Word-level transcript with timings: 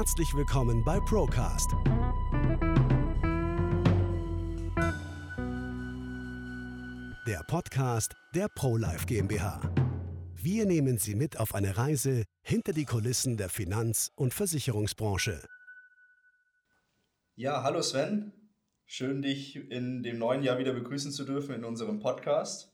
Herzlich 0.00 0.34
willkommen 0.34 0.82
bei 0.82 0.98
Procast. 0.98 1.72
Der 7.26 7.44
Podcast 7.46 8.14
der 8.34 8.48
ProLife 8.48 9.04
GmbH. 9.04 9.60
Wir 10.36 10.64
nehmen 10.64 10.96
Sie 10.96 11.14
mit 11.14 11.38
auf 11.38 11.54
eine 11.54 11.76
Reise 11.76 12.24
hinter 12.40 12.72
die 12.72 12.86
Kulissen 12.86 13.36
der 13.36 13.50
Finanz- 13.50 14.10
und 14.16 14.32
Versicherungsbranche. 14.32 15.42
Ja, 17.36 17.62
hallo 17.62 17.82
Sven. 17.82 18.32
Schön, 18.86 19.20
dich 19.20 19.56
in 19.70 20.02
dem 20.02 20.16
neuen 20.16 20.42
Jahr 20.42 20.56
wieder 20.56 20.72
begrüßen 20.72 21.12
zu 21.12 21.24
dürfen 21.26 21.54
in 21.54 21.62
unserem 21.62 22.00
Podcast. 22.00 22.72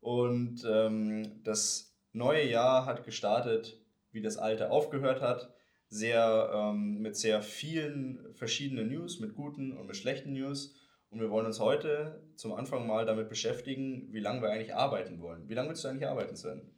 Und 0.00 0.62
ähm, 0.70 1.42
das 1.42 1.96
neue 2.12 2.46
Jahr 2.46 2.84
hat 2.84 3.02
gestartet, 3.06 3.82
wie 4.10 4.20
das 4.20 4.36
alte 4.36 4.70
aufgehört 4.70 5.22
hat. 5.22 5.55
Sehr 5.88 6.50
ähm, 6.52 7.00
mit 7.00 7.16
sehr 7.16 7.42
vielen 7.42 8.34
verschiedenen 8.34 8.88
News, 8.88 9.20
mit 9.20 9.34
guten 9.34 9.72
und 9.72 9.86
mit 9.86 9.96
schlechten 9.96 10.32
News. 10.32 10.74
Und 11.10 11.20
wir 11.20 11.30
wollen 11.30 11.46
uns 11.46 11.60
heute 11.60 12.22
zum 12.34 12.52
Anfang 12.52 12.86
mal 12.86 13.06
damit 13.06 13.28
beschäftigen, 13.28 14.08
wie 14.12 14.20
lange 14.20 14.42
wir 14.42 14.50
eigentlich 14.50 14.74
arbeiten 14.74 15.20
wollen. 15.20 15.48
Wie 15.48 15.54
lange 15.54 15.68
willst 15.68 15.84
du 15.84 15.88
eigentlich 15.88 16.08
arbeiten, 16.08 16.36
Sven? 16.36 16.76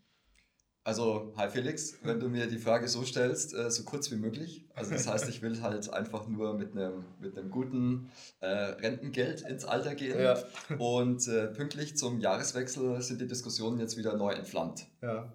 Also, 0.88 1.34
hi 1.36 1.50
Felix, 1.50 1.98
wenn 2.02 2.18
du 2.18 2.30
mir 2.30 2.46
die 2.46 2.56
Frage 2.56 2.88
so 2.88 3.04
stellst, 3.04 3.54
äh, 3.54 3.70
so 3.70 3.84
kurz 3.84 4.10
wie 4.10 4.16
möglich. 4.16 4.64
Also 4.74 4.92
das 4.92 5.06
heißt, 5.06 5.28
ich 5.28 5.42
will 5.42 5.60
halt 5.60 5.92
einfach 5.92 6.26
nur 6.28 6.54
mit 6.54 6.72
einem 6.72 7.04
mit 7.20 7.36
einem 7.36 7.50
guten 7.50 8.10
äh, 8.40 8.46
Rentengeld 8.46 9.42
ins 9.42 9.66
Alter 9.66 9.94
gehen. 9.94 10.18
Ja. 10.18 10.38
Und 10.78 11.28
äh, 11.28 11.48
pünktlich 11.48 11.98
zum 11.98 12.20
Jahreswechsel 12.20 13.02
sind 13.02 13.20
die 13.20 13.26
Diskussionen 13.26 13.78
jetzt 13.78 13.98
wieder 13.98 14.16
neu 14.16 14.32
entflammt. 14.32 14.86
Ja. 15.02 15.30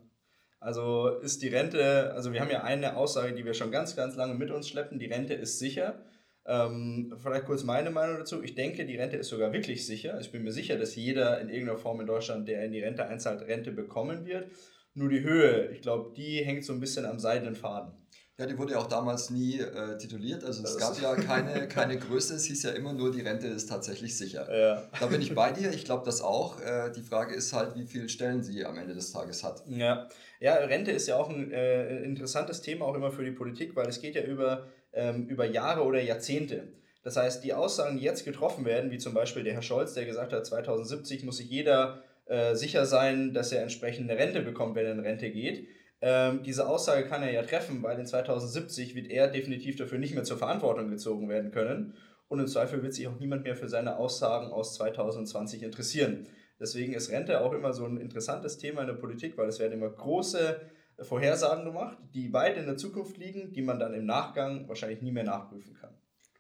Also 0.63 1.09
ist 1.17 1.41
die 1.41 1.49
Rente, 1.49 2.13
also 2.13 2.31
wir 2.31 2.40
haben 2.40 2.49
ja 2.49 2.63
eine 2.63 2.95
Aussage, 2.95 3.34
die 3.34 3.44
wir 3.44 3.53
schon 3.53 3.70
ganz, 3.70 3.98
ganz 3.98 4.16
lange 4.16 4.34
mit 4.34 4.49
uns 4.49 4.70
schleppen, 4.70 4.98
die 4.98 5.08
Rente 5.08 5.34
ist 5.34 5.59
sicher. 5.59 6.05
Ähm, 6.45 7.13
vielleicht 7.22 7.45
kurz 7.45 7.66
meine 7.66 7.91
Meinung 7.91 8.17
dazu. 8.17 8.42
Ich 8.42 8.55
denke, 8.55 8.86
die 8.86 8.95
Rente 8.95 9.17
ist 9.17 9.28
sogar 9.28 9.52
wirklich 9.52 9.86
sicher. 9.86 10.17
Ich 10.22 10.31
bin 10.31 10.42
mir 10.42 10.53
sicher, 10.53 10.78
dass 10.78 10.95
jeder 10.95 11.42
in 11.42 11.50
irgendeiner 11.50 11.78
Form 11.78 12.00
in 12.00 12.08
Deutschland, 12.08 12.47
der 12.47 12.64
in 12.64 12.72
die 12.72 12.80
Rente 12.80 13.05
einzahlt, 13.05 13.42
Rente 13.42 13.73
bekommen 13.73 14.25
wird. 14.25 14.47
Nur 14.94 15.09
die 15.09 15.22
Höhe, 15.22 15.70
ich 15.72 15.81
glaube, 15.81 16.14
die 16.16 16.45
hängt 16.45 16.64
so 16.64 16.72
ein 16.72 16.80
bisschen 16.80 17.05
am 17.05 17.20
seidenen 17.20 17.55
Faden. 17.55 17.92
Ja, 18.39 18.48
die 18.48 18.58
wurde 18.58 18.73
ja 18.73 18.80
auch 18.80 18.88
damals 18.88 19.30
nie 19.30 19.59
äh, 19.59 19.95
tituliert. 20.00 20.44
Also 20.44 20.64
es 20.64 20.78
gab 20.78 21.00
ja 21.00 21.14
keine, 21.28 21.67
keine 21.67 21.98
Größe, 21.98 22.34
es 22.34 22.45
hieß 22.45 22.64
ja 22.64 22.72
immer 22.72 22.92
nur, 22.94 23.12
die 23.12 23.22
Rente 23.22 23.48
ist 23.48 23.70
tatsächlich 23.70 24.17
sicher. 24.17 24.48
Ja. 24.52 24.89
Da 25.00 25.06
bin 25.06 25.22
ich 25.22 25.36
bei 25.36 25.52
dir, 25.52 25.72
ich 25.72 25.86
glaube 25.86 26.03
das 26.03 26.22
auch. 26.22 26.59
Äh, 26.59 26.92
die 26.95 27.04
Frage 27.04 27.36
ist 27.36 27.54
halt, 27.54 27.76
wie 27.76 27.86
viele 27.86 28.09
Stellen 28.09 28.42
sie 28.42 28.66
am 28.66 28.78
Ende 28.80 28.95
des 28.95 29.11
Tages 29.11 29.44
hat. 29.44 29.64
Ja, 29.67 30.09
ja 30.39 30.56
Rente 30.56 30.92
ist 30.92 31.08
ja 31.08 31.17
auch 31.17 31.30
ein 31.30 31.52
äh, 31.52 32.02
interessantes 32.04 32.61
Thema, 32.61 32.86
auch 32.86 32.95
immer 32.95 33.11
für 33.11 33.23
die 33.23 33.31
Politik, 33.31 33.76
weil 33.76 33.88
es 33.88 34.02
geht 34.02 34.16
ja 34.16 34.23
über, 34.23 34.66
ähm, 34.94 35.28
über 35.28 35.45
Jahre 35.45 35.84
oder 35.84 36.02
Jahrzehnte. 36.02 36.73
Das 37.04 37.17
heißt, 37.17 37.44
die 37.44 37.54
Aussagen, 37.54 37.98
die 37.98 38.04
jetzt 38.04 38.26
getroffen 38.26 38.66
werden, 38.66 38.89
wie 38.89 38.98
zum 38.98 39.14
Beispiel 39.14 39.44
der 39.44 39.54
Herr 39.54 39.61
Scholz, 39.61 39.94
der 39.94 40.06
gesagt 40.06 40.34
hat, 40.34 40.44
2070 40.44 41.23
muss 41.23 41.38
sich 41.38 41.50
jeder 41.50 42.02
äh, 42.26 42.56
sicher 42.56 42.88
sein, 42.88 43.34
dass 43.34 43.52
er 43.52 43.61
entsprechend 43.61 44.09
eine 44.09 44.20
Rente 44.20 44.42
bekommt, 44.42 44.76
wenn 44.76 44.86
er 44.86 44.94
in 44.94 45.02
Rente 45.02 45.30
geht. 45.30 45.67
Ähm, 46.06 46.44
diese 46.44 46.68
Aussage 46.68 47.08
kann 47.08 47.23
er 47.23 47.32
ja 47.32 47.44
treffen, 47.44 47.82
weil 47.82 47.98
in 47.98 48.06
2070 48.06 48.94
wird 48.94 49.08
er 49.08 49.30
definitiv 49.30 49.78
dafür 49.78 50.00
nicht 50.00 50.14
mehr 50.14 50.26
zur 50.26 50.38
Verantwortung 50.38 50.90
gezogen 50.90 51.30
werden 51.30 51.52
können. 51.52 51.94
Und 52.28 52.42
im 52.42 52.48
Zweifel 52.48 52.84
wird 52.84 52.94
sich 52.94 53.08
auch 53.08 53.18
niemand 53.20 53.44
mehr 53.44 53.56
für 53.56 53.70
seine 53.70 53.95
Aussagen 53.95 54.52
aus 54.52 54.73
2020 54.76 55.64
interessieren. 55.64 56.28
Deswegen 56.60 56.92
ist 56.92 57.10
Rente 57.10 57.40
auch 57.40 57.54
immer 57.54 57.72
so 57.72 57.86
ein 57.86 57.95
interessantes 57.95 58.58
Thema 58.58 58.82
in 58.82 58.88
der 58.88 58.95
Politik, 58.95 59.38
weil 59.38 59.48
es 59.48 59.60
werden 59.60 59.72
immer 59.72 59.90
große 59.90 60.60
Vorhersagen 61.00 61.64
gemacht, 61.64 61.98
die 62.14 62.34
weit 62.34 62.58
in 62.58 62.66
der 62.66 62.76
Zukunft 62.76 63.16
liegen, 63.16 63.54
die 63.54 63.62
man 63.62 63.80
dann 63.80 63.94
im 63.94 64.06
Nachgang 64.06 64.67
wahrscheinlich 64.67 65.02
nie 65.02 65.12
mehr 65.12 65.23
nachprüfen 65.23 65.73
kann. 65.73 65.94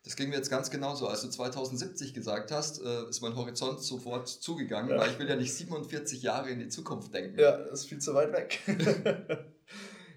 Das 0.03 0.17
ging 0.17 0.27
mir 0.27 0.35
jetzt 0.35 0.49
ganz 0.49 0.69
genauso. 0.71 1.07
Als 1.07 1.21
du 1.21 1.29
2070 1.29 2.13
gesagt 2.13 2.51
hast, 2.51 2.83
äh, 2.83 3.09
ist 3.09 3.21
mein 3.21 3.37
Horizont 3.37 3.79
sofort 3.79 4.27
zugegangen, 4.27 4.91
ja. 4.91 4.97
weil 4.97 5.09
ich 5.09 5.19
will 5.19 5.29
ja 5.29 5.37
nicht 5.37 5.53
47 5.53 6.21
Jahre 6.21 6.49
in 6.49 6.59
die 6.59 6.67
Zukunft 6.67 7.13
denken. 7.13 7.39
Ja, 7.39 7.57
das 7.57 7.81
ist 7.81 7.85
viel 7.85 7.99
zu 7.99 8.13
weit 8.13 8.33
weg. 8.33 8.59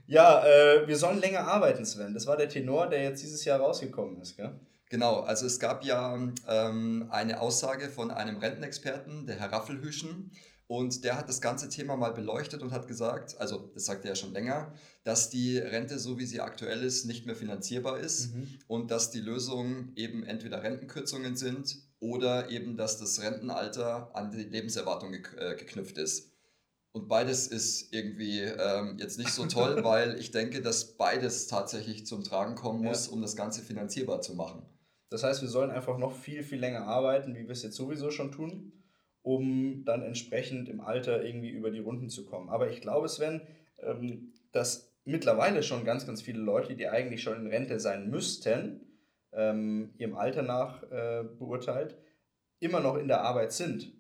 ja, 0.07 0.45
äh, 0.45 0.87
wir 0.87 0.97
sollen 0.97 1.21
länger 1.21 1.47
arbeiten, 1.47 1.85
Sven. 1.85 2.15
Das 2.15 2.27
war 2.27 2.37
der 2.37 2.49
Tenor, 2.49 2.89
der 2.89 3.03
jetzt 3.03 3.23
dieses 3.23 3.45
Jahr 3.45 3.61
rausgekommen 3.61 4.21
ist, 4.21 4.37
gell? 4.37 4.59
Genau, 4.89 5.21
also 5.21 5.47
es 5.47 5.59
gab 5.59 5.85
ja 5.85 6.17
ähm, 6.49 7.09
eine 7.11 7.41
Aussage 7.41 7.89
von 7.89 8.13
einem 8.13 8.37
Rentenexperten, 8.37 9.27
der 9.27 9.37
Herr 9.41 9.53
Raffelhüschen, 9.53 10.31
und 10.69 11.05
der 11.05 11.17
hat 11.17 11.29
das 11.29 11.41
ganze 11.41 11.69
Thema 11.69 11.97
mal 11.97 12.13
beleuchtet 12.13 12.61
und 12.61 12.73
hat 12.73 12.89
gesagt, 12.89 13.37
also 13.39 13.71
das 13.75 13.85
sagt 13.85 14.05
er 14.05 14.11
ja 14.11 14.15
schon 14.17 14.33
länger, 14.33 14.73
dass 15.05 15.31
die 15.31 15.59
Rente, 15.59 15.99
so 15.99 16.19
wie 16.19 16.27
sie 16.27 16.41
aktuell 16.41 16.83
ist, 16.83 17.05
nicht 17.05 17.25
mehr 17.25 17.37
finanzierbar 17.37 18.01
ist 18.01 18.35
mhm. 18.35 18.59
und 18.67 18.91
dass 18.91 19.11
die 19.11 19.21
Lösung 19.21 19.93
eben 19.95 20.25
entweder 20.25 20.65
Rentenkürzungen 20.65 21.37
sind 21.37 21.77
oder 22.01 22.51
eben, 22.51 22.77
dass 22.77 22.99
das 22.99 23.23
Rentenalter 23.23 24.11
an 24.15 24.33
die 24.33 24.43
Lebenserwartung 24.43 25.15
äh, 25.15 25.55
geknüpft 25.55 25.99
ist. 25.99 26.33
Und 26.97 27.09
beides 27.09 27.47
ist 27.47 27.93
irgendwie 27.93 28.41
ähm, 28.41 28.97
jetzt 28.99 29.19
nicht 29.19 29.31
so 29.31 29.47
toll, 29.47 29.81
weil 29.85 30.19
ich 30.19 30.31
denke, 30.31 30.63
dass 30.63 30.97
beides 30.97 31.47
tatsächlich 31.47 32.07
zum 32.07 32.25
Tragen 32.25 32.55
kommen 32.55 32.83
muss, 32.83 33.07
ja. 33.07 33.13
um 33.13 33.23
das 33.23 33.37
Ganze 33.37 33.63
finanzierbar 33.63 34.21
zu 34.21 34.35
machen. 34.35 34.63
Das 35.11 35.23
heißt, 35.23 35.43
wir 35.43 35.49
sollen 35.49 35.71
einfach 35.71 35.99
noch 35.99 36.13
viel, 36.13 36.43
viel 36.43 36.59
länger 36.59 36.87
arbeiten, 36.87 37.35
wie 37.35 37.45
wir 37.45 37.51
es 37.51 37.63
jetzt 37.63 37.77
sowieso 37.77 38.11
schon 38.11 38.33
tun 38.33 38.73
um 39.27 39.85
dann 39.85 40.03
entsprechend 40.03 40.69
im 40.69 40.81
Alter 40.81 41.25
irgendwie 41.25 41.49
über 41.49 41.73
die 41.73 41.81
Runden 41.81 42.09
zu 42.09 42.25
kommen. 42.25 42.49
Aber 42.49 42.71
ich 42.71 42.81
glaube, 42.81 43.09
Sven, 43.09 43.41
ähm, 43.83 44.33
dass 44.53 44.95
mittlerweile 45.05 45.65
schon 45.65 45.85
ganz, 45.85 46.07
ganz 46.07 46.23
viele 46.23 46.39
Leute, 46.39 46.77
die 46.77 46.87
eigentlich 46.87 47.25
schon 47.25 47.41
in 47.41 47.49
Rente 47.49 47.81
sein 47.81 48.09
müssten, 48.09 48.83
ähm, 49.33 49.95
ihrem 49.99 50.15
Alter 50.15 50.43
nach 50.43 50.85
äh, 50.93 51.25
beurteilt, 51.25 51.99
immer 52.61 52.79
noch 52.79 52.97
in 52.97 53.09
der 53.09 53.23
Arbeit 53.23 53.51
sind. 53.51 53.96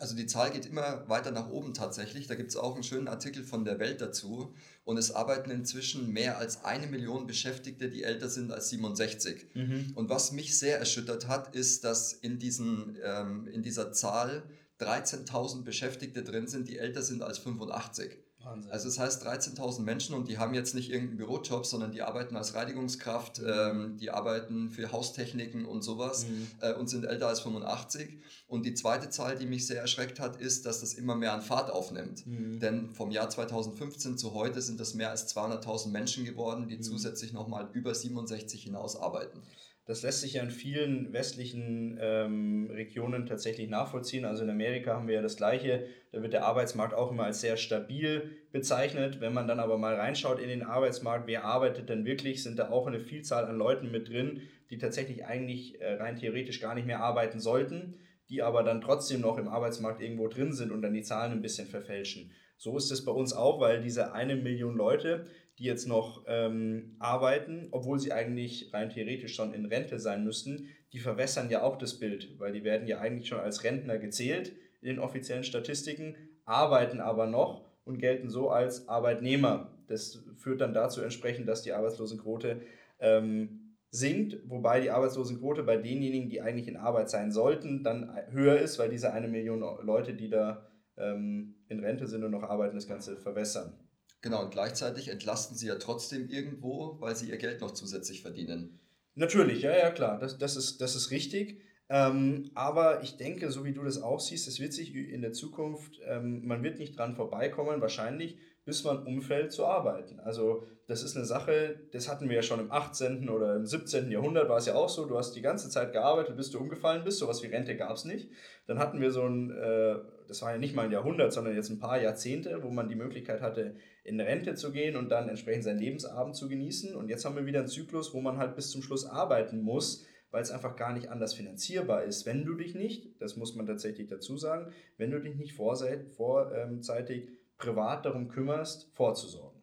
Also 0.00 0.14
die 0.14 0.26
Zahl 0.26 0.52
geht 0.52 0.64
immer 0.64 1.08
weiter 1.08 1.32
nach 1.32 1.48
oben 1.48 1.74
tatsächlich. 1.74 2.28
Da 2.28 2.36
gibt 2.36 2.50
es 2.50 2.56
auch 2.56 2.74
einen 2.74 2.84
schönen 2.84 3.08
Artikel 3.08 3.42
von 3.42 3.64
der 3.64 3.80
Welt 3.80 4.00
dazu. 4.00 4.54
Und 4.84 4.96
es 4.96 5.10
arbeiten 5.10 5.50
inzwischen 5.50 6.12
mehr 6.12 6.38
als 6.38 6.64
eine 6.64 6.86
Million 6.86 7.26
Beschäftigte, 7.26 7.90
die 7.90 8.04
älter 8.04 8.28
sind 8.28 8.52
als 8.52 8.68
67. 8.68 9.46
Mhm. 9.54 9.92
Und 9.96 10.08
was 10.08 10.30
mich 10.30 10.56
sehr 10.56 10.78
erschüttert 10.78 11.26
hat, 11.26 11.54
ist, 11.56 11.82
dass 11.82 12.12
in, 12.12 12.38
diesen, 12.38 12.96
ähm, 13.02 13.48
in 13.48 13.62
dieser 13.62 13.92
Zahl 13.92 14.44
13.000 14.78 15.64
Beschäftigte 15.64 16.22
drin 16.22 16.46
sind, 16.46 16.68
die 16.68 16.78
älter 16.78 17.02
sind 17.02 17.22
als 17.22 17.38
85. 17.38 18.18
Wahnsinn. 18.48 18.72
Also 18.72 18.88
das 18.88 18.98
heißt 18.98 19.26
13.000 19.26 19.82
Menschen 19.82 20.14
und 20.14 20.28
die 20.28 20.38
haben 20.38 20.54
jetzt 20.54 20.74
nicht 20.74 20.90
irgendeinen 20.90 21.18
Bürojob, 21.18 21.66
sondern 21.66 21.92
die 21.92 22.02
arbeiten 22.02 22.36
als 22.36 22.54
Reinigungskraft, 22.54 23.40
ähm, 23.44 23.96
die 23.98 24.10
arbeiten 24.10 24.70
für 24.70 24.90
Haustechniken 24.92 25.66
und 25.66 25.82
sowas 25.82 26.26
mhm. 26.26 26.48
äh, 26.60 26.72
und 26.74 26.88
sind 26.88 27.04
älter 27.04 27.28
als 27.28 27.40
85. 27.40 28.20
Und 28.46 28.64
die 28.64 28.74
zweite 28.74 29.10
Zahl, 29.10 29.36
die 29.36 29.46
mich 29.46 29.66
sehr 29.66 29.80
erschreckt 29.80 30.20
hat, 30.20 30.40
ist, 30.40 30.66
dass 30.66 30.80
das 30.80 30.94
immer 30.94 31.14
mehr 31.14 31.32
an 31.32 31.42
Fahrt 31.42 31.70
aufnimmt. 31.70 32.26
Mhm. 32.26 32.60
Denn 32.60 32.90
vom 32.92 33.10
Jahr 33.10 33.28
2015 33.28 34.18
zu 34.18 34.34
heute 34.34 34.62
sind 34.62 34.80
das 34.80 34.94
mehr 34.94 35.10
als 35.10 35.34
200.000 35.34 35.88
Menschen 35.88 36.24
geworden, 36.24 36.68
die 36.68 36.76
mhm. 36.76 36.82
zusätzlich 36.82 37.32
nochmal 37.32 37.68
über 37.72 37.94
67 37.94 38.62
hinaus 38.62 38.96
arbeiten. 38.96 39.42
Das 39.88 40.02
lässt 40.02 40.20
sich 40.20 40.34
ja 40.34 40.42
in 40.42 40.50
vielen 40.50 41.14
westlichen 41.14 41.98
ähm, 41.98 42.68
Regionen 42.70 43.24
tatsächlich 43.24 43.70
nachvollziehen. 43.70 44.26
Also 44.26 44.44
in 44.44 44.50
Amerika 44.50 44.92
haben 44.92 45.08
wir 45.08 45.14
ja 45.14 45.22
das 45.22 45.38
Gleiche. 45.38 45.86
Da 46.12 46.20
wird 46.20 46.34
der 46.34 46.44
Arbeitsmarkt 46.44 46.92
auch 46.92 47.10
immer 47.10 47.24
als 47.24 47.40
sehr 47.40 47.56
stabil 47.56 48.36
bezeichnet. 48.52 49.22
Wenn 49.22 49.32
man 49.32 49.48
dann 49.48 49.60
aber 49.60 49.78
mal 49.78 49.94
reinschaut 49.94 50.40
in 50.40 50.50
den 50.50 50.62
Arbeitsmarkt, 50.62 51.26
wer 51.26 51.46
arbeitet 51.46 51.88
denn 51.88 52.04
wirklich, 52.04 52.42
sind 52.42 52.58
da 52.58 52.68
auch 52.68 52.86
eine 52.86 53.00
Vielzahl 53.00 53.46
an 53.46 53.56
Leuten 53.56 53.90
mit 53.90 54.10
drin, 54.10 54.42
die 54.68 54.76
tatsächlich 54.76 55.24
eigentlich 55.24 55.80
äh, 55.80 55.94
rein 55.94 56.16
theoretisch 56.16 56.60
gar 56.60 56.74
nicht 56.74 56.86
mehr 56.86 57.00
arbeiten 57.00 57.40
sollten, 57.40 57.94
die 58.28 58.42
aber 58.42 58.64
dann 58.64 58.82
trotzdem 58.82 59.22
noch 59.22 59.38
im 59.38 59.48
Arbeitsmarkt 59.48 60.02
irgendwo 60.02 60.28
drin 60.28 60.52
sind 60.52 60.70
und 60.70 60.82
dann 60.82 60.92
die 60.92 61.02
Zahlen 61.02 61.32
ein 61.32 61.40
bisschen 61.40 61.66
verfälschen. 61.66 62.30
So 62.58 62.76
ist 62.76 62.90
es 62.90 63.06
bei 63.06 63.12
uns 63.12 63.32
auch, 63.32 63.58
weil 63.58 63.80
diese 63.80 64.12
eine 64.12 64.36
Million 64.36 64.76
Leute, 64.76 65.24
die 65.58 65.64
jetzt 65.64 65.88
noch 65.88 66.24
ähm, 66.26 66.96
arbeiten, 66.98 67.68
obwohl 67.72 67.98
sie 67.98 68.12
eigentlich 68.12 68.72
rein 68.72 68.90
theoretisch 68.90 69.34
schon 69.34 69.52
in 69.52 69.66
Rente 69.66 69.98
sein 69.98 70.24
müssten, 70.24 70.68
die 70.92 71.00
verwässern 71.00 71.50
ja 71.50 71.62
auch 71.62 71.76
das 71.76 71.98
Bild, 71.98 72.38
weil 72.38 72.52
die 72.52 72.64
werden 72.64 72.86
ja 72.86 73.00
eigentlich 73.00 73.28
schon 73.28 73.40
als 73.40 73.64
Rentner 73.64 73.98
gezählt 73.98 74.52
in 74.80 74.88
den 74.88 74.98
offiziellen 75.00 75.44
Statistiken, 75.44 76.14
arbeiten 76.44 77.00
aber 77.00 77.26
noch 77.26 77.68
und 77.84 77.98
gelten 77.98 78.30
so 78.30 78.50
als 78.50 78.88
Arbeitnehmer. 78.88 79.72
Das 79.88 80.22
führt 80.36 80.60
dann 80.60 80.74
dazu 80.74 81.00
entsprechend, 81.02 81.48
dass 81.48 81.62
die 81.62 81.72
Arbeitslosenquote 81.72 82.60
ähm, 83.00 83.74
sinkt, 83.90 84.38
wobei 84.48 84.80
die 84.80 84.90
Arbeitslosenquote 84.90 85.62
bei 85.62 85.76
denjenigen, 85.76 86.28
die 86.28 86.40
eigentlich 86.40 86.68
in 86.68 86.76
Arbeit 86.76 87.10
sein 87.10 87.32
sollten, 87.32 87.82
dann 87.82 88.14
höher 88.30 88.58
ist, 88.58 88.78
weil 88.78 88.90
diese 88.90 89.12
eine 89.12 89.28
Million 89.28 89.60
Leute, 89.60 90.14
die 90.14 90.28
da 90.28 90.66
ähm, 90.96 91.56
in 91.68 91.80
Rente 91.80 92.06
sind 92.06 92.22
und 92.22 92.30
noch 92.30 92.42
arbeiten, 92.42 92.76
das 92.76 92.86
Ganze 92.86 93.16
verwässern. 93.16 93.72
Genau, 94.20 94.42
und 94.44 94.50
gleichzeitig 94.50 95.08
entlasten 95.08 95.56
sie 95.56 95.68
ja 95.68 95.76
trotzdem 95.76 96.28
irgendwo, 96.28 96.96
weil 97.00 97.14
sie 97.14 97.28
ihr 97.28 97.36
Geld 97.36 97.60
noch 97.60 97.72
zusätzlich 97.72 98.22
verdienen. 98.22 98.80
Natürlich, 99.14 99.62
ja, 99.62 99.76
ja, 99.76 99.90
klar, 99.90 100.18
das, 100.18 100.38
das, 100.38 100.56
ist, 100.56 100.80
das 100.80 100.96
ist 100.96 101.10
richtig. 101.10 101.60
Ähm, 101.88 102.50
aber 102.54 103.02
ich 103.02 103.16
denke, 103.16 103.50
so 103.50 103.64
wie 103.64 103.72
du 103.72 103.82
das 103.82 104.02
auch 104.02 104.20
siehst, 104.20 104.46
es 104.46 104.60
wird 104.60 104.72
sich 104.72 104.94
in 104.94 105.22
der 105.22 105.32
Zukunft, 105.32 106.00
ähm, 106.06 106.46
man 106.46 106.62
wird 106.62 106.78
nicht 106.78 106.98
dran 106.98 107.16
vorbeikommen, 107.16 107.80
wahrscheinlich 107.80 108.38
bis 108.68 108.84
man 108.84 109.06
umfällt 109.06 109.50
zu 109.50 109.64
arbeiten. 109.64 110.20
Also 110.20 110.66
das 110.88 111.02
ist 111.02 111.16
eine 111.16 111.24
Sache, 111.24 111.80
das 111.92 112.06
hatten 112.06 112.28
wir 112.28 112.36
ja 112.36 112.42
schon 112.42 112.60
im 112.60 112.70
18. 112.70 113.30
oder 113.30 113.56
im 113.56 113.64
17. 113.64 114.10
Jahrhundert, 114.10 114.50
war 114.50 114.58
es 114.58 114.66
ja 114.66 114.74
auch 114.74 114.90
so, 114.90 115.06
du 115.06 115.16
hast 115.16 115.32
die 115.32 115.40
ganze 115.40 115.70
Zeit 115.70 115.94
gearbeitet, 115.94 116.36
bis 116.36 116.50
du 116.50 116.58
umgefallen 116.58 117.02
bist, 117.02 117.18
sowas 117.18 117.42
wie 117.42 117.46
Rente 117.46 117.78
gab 117.78 117.92
es 117.92 118.04
nicht. 118.04 118.30
Dann 118.66 118.78
hatten 118.78 119.00
wir 119.00 119.10
so 119.10 119.22
ein, 119.22 119.50
äh, 119.50 119.94
das 120.26 120.42
war 120.42 120.52
ja 120.52 120.58
nicht 120.58 120.76
mal 120.76 120.84
ein 120.84 120.92
Jahrhundert, 120.92 121.32
sondern 121.32 121.54
jetzt 121.54 121.70
ein 121.70 121.78
paar 121.78 121.98
Jahrzehnte, 121.98 122.62
wo 122.62 122.68
man 122.68 122.90
die 122.90 122.94
Möglichkeit 122.94 123.40
hatte, 123.40 123.74
in 124.08 124.20
Rente 124.20 124.54
zu 124.54 124.72
gehen 124.72 124.96
und 124.96 125.10
dann 125.10 125.28
entsprechend 125.28 125.64
seinen 125.64 125.78
Lebensabend 125.78 126.34
zu 126.34 126.48
genießen. 126.48 126.96
Und 126.96 127.08
jetzt 127.08 127.24
haben 127.24 127.36
wir 127.36 127.46
wieder 127.46 127.60
einen 127.60 127.68
Zyklus, 127.68 128.14
wo 128.14 128.20
man 128.20 128.38
halt 128.38 128.56
bis 128.56 128.70
zum 128.70 128.82
Schluss 128.82 129.04
arbeiten 129.04 129.60
muss, 129.60 130.04
weil 130.30 130.42
es 130.42 130.50
einfach 130.50 130.76
gar 130.76 130.92
nicht 130.92 131.10
anders 131.10 131.34
finanzierbar 131.34 132.04
ist, 132.04 132.26
wenn 132.26 132.44
du 132.44 132.54
dich 132.54 132.74
nicht, 132.74 133.20
das 133.20 133.36
muss 133.36 133.54
man 133.54 133.66
tatsächlich 133.66 134.08
dazu 134.08 134.36
sagen, 134.36 134.72
wenn 134.96 135.10
du 135.10 135.20
dich 135.20 135.36
nicht 135.36 135.54
vorzeitig 135.54 137.28
privat 137.56 138.04
darum 138.04 138.28
kümmerst, 138.28 138.90
vorzusorgen. 138.94 139.58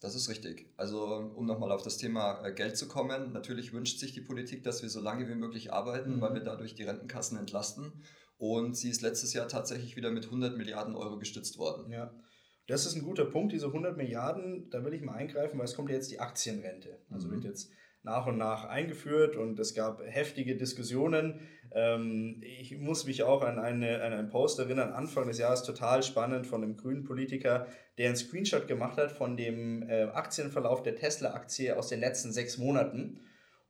Das 0.00 0.14
ist 0.14 0.28
richtig. 0.28 0.72
Also 0.76 1.04
um 1.34 1.46
nochmal 1.46 1.72
auf 1.72 1.82
das 1.82 1.96
Thema 1.96 2.44
äh, 2.44 2.52
Geld 2.52 2.76
zu 2.76 2.86
kommen, 2.86 3.32
natürlich 3.32 3.72
wünscht 3.72 3.98
sich 3.98 4.12
die 4.12 4.20
Politik, 4.20 4.62
dass 4.62 4.82
wir 4.82 4.90
so 4.90 5.00
lange 5.00 5.28
wie 5.28 5.34
möglich 5.34 5.72
arbeiten, 5.72 6.16
mhm. 6.16 6.20
weil 6.20 6.34
wir 6.34 6.42
dadurch 6.42 6.74
die 6.74 6.82
Rentenkassen 6.82 7.38
entlasten. 7.38 7.92
Und 8.36 8.76
sie 8.76 8.90
ist 8.90 9.00
letztes 9.00 9.32
Jahr 9.32 9.48
tatsächlich 9.48 9.96
wieder 9.96 10.10
mit 10.10 10.26
100 10.26 10.58
Milliarden 10.58 10.94
Euro 10.94 11.18
gestützt 11.18 11.56
worden. 11.56 11.90
Ja, 11.90 12.12
das 12.66 12.86
ist 12.86 12.96
ein 12.96 13.02
guter 13.02 13.24
Punkt, 13.24 13.52
diese 13.52 13.66
100 13.66 13.96
Milliarden, 13.96 14.68
da 14.70 14.84
will 14.84 14.94
ich 14.94 15.02
mal 15.02 15.14
eingreifen, 15.14 15.58
weil 15.58 15.66
es 15.66 15.74
kommt 15.74 15.90
ja 15.90 15.96
jetzt 15.96 16.10
die 16.10 16.20
Aktienrente. 16.20 16.98
Also 17.10 17.28
mhm. 17.28 17.32
wird 17.32 17.44
jetzt 17.44 17.70
nach 18.06 18.26
und 18.26 18.38
nach 18.38 18.64
eingeführt 18.64 19.36
und 19.36 19.58
es 19.58 19.74
gab 19.74 20.00
heftige 20.06 20.56
Diskussionen. 20.56 21.40
Ähm, 21.72 22.40
ich 22.40 22.78
muss 22.78 23.04
mich 23.04 23.24
auch 23.24 23.42
an, 23.42 23.58
eine, 23.58 24.02
an 24.02 24.12
einen 24.12 24.28
Post 24.28 24.60
erinnern, 24.60 24.92
Anfang 24.92 25.26
des 25.26 25.38
Jahres 25.38 25.64
total 25.64 26.04
spannend 26.04 26.46
von 26.46 26.62
einem 26.62 26.76
grünen 26.76 27.02
Politiker, 27.02 27.66
der 27.98 28.06
einen 28.06 28.16
Screenshot 28.16 28.68
gemacht 28.68 28.96
hat 28.96 29.10
von 29.10 29.36
dem 29.36 29.82
äh, 29.88 30.04
Aktienverlauf 30.04 30.82
der 30.82 30.94
Tesla-Aktie 30.94 31.76
aus 31.76 31.88
den 31.88 32.00
letzten 32.00 32.30
sechs 32.30 32.58
Monaten. 32.58 33.20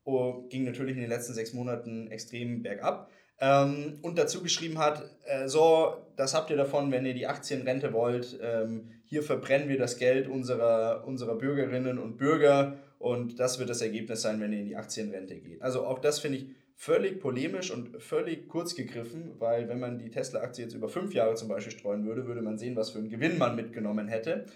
Oh, 0.05 0.47
ging 0.49 0.65
natürlich 0.65 0.95
in 0.97 1.01
den 1.01 1.11
letzten 1.11 1.33
sechs 1.33 1.55
Monaten 1.55 2.09
extrem 2.09 2.63
bergab. 2.63 3.11
Ähm, 3.41 3.99
und 4.03 4.19
dazu 4.19 4.43
geschrieben 4.43 4.79
hat, 4.79 5.03
äh, 5.25 5.49
so, 5.49 5.97
das 6.17 6.35
habt 6.35 6.51
ihr 6.51 6.57
davon, 6.57 6.91
wenn 6.91 7.05
ihr 7.05 7.15
die 7.15 7.27
Aktienrente 7.27 7.93
wollt. 7.93 8.39
Ähm, 8.43 8.91
hier 9.05 9.23
verbrennen 9.23 9.69
wir 9.69 9.79
das 9.79 9.99
Geld 9.99 10.29
unserer, 10.29 11.05
unserer 11.07 11.37
Bürgerinnen 11.37 11.99
und 11.99 12.17
Bürger 12.17 12.79
und 12.99 13.39
das 13.39 13.59
wird 13.59 13.69
das 13.69 13.83
Ergebnis 13.83 14.23
sein, 14.23 14.41
wenn 14.41 14.53
ihr 14.53 14.61
in 14.61 14.67
die 14.67 14.77
Aktienrente 14.77 15.37
geht. 15.37 15.63
Also 15.63 15.87
auch 15.87 15.99
das 15.99 16.19
finde 16.19 16.39
ich 16.39 16.47
völlig 16.75 17.21
polemisch 17.21 17.71
und 17.71 18.03
völlig 18.03 18.49
kurz 18.49 18.75
gegriffen, 18.75 19.35
weil 19.39 19.69
wenn 19.69 19.81
man 19.81 19.99
die 19.99 20.11
Tesla-Aktie 20.11 20.65
jetzt 20.65 20.75
über 20.75 20.89
fünf 20.89 21.15
Jahre 21.15 21.35
zum 21.35 21.49
Beispiel 21.49 21.73
streuen 21.73 22.07
würde, 22.07 22.27
würde 22.27 22.43
man 22.43 22.59
sehen, 22.59 22.77
was 22.77 22.91
für 22.91 22.99
einen 22.99 23.09
Gewinn 23.09 23.39
man 23.39 23.57
mitgenommen 23.57 24.09
hätte. 24.09 24.47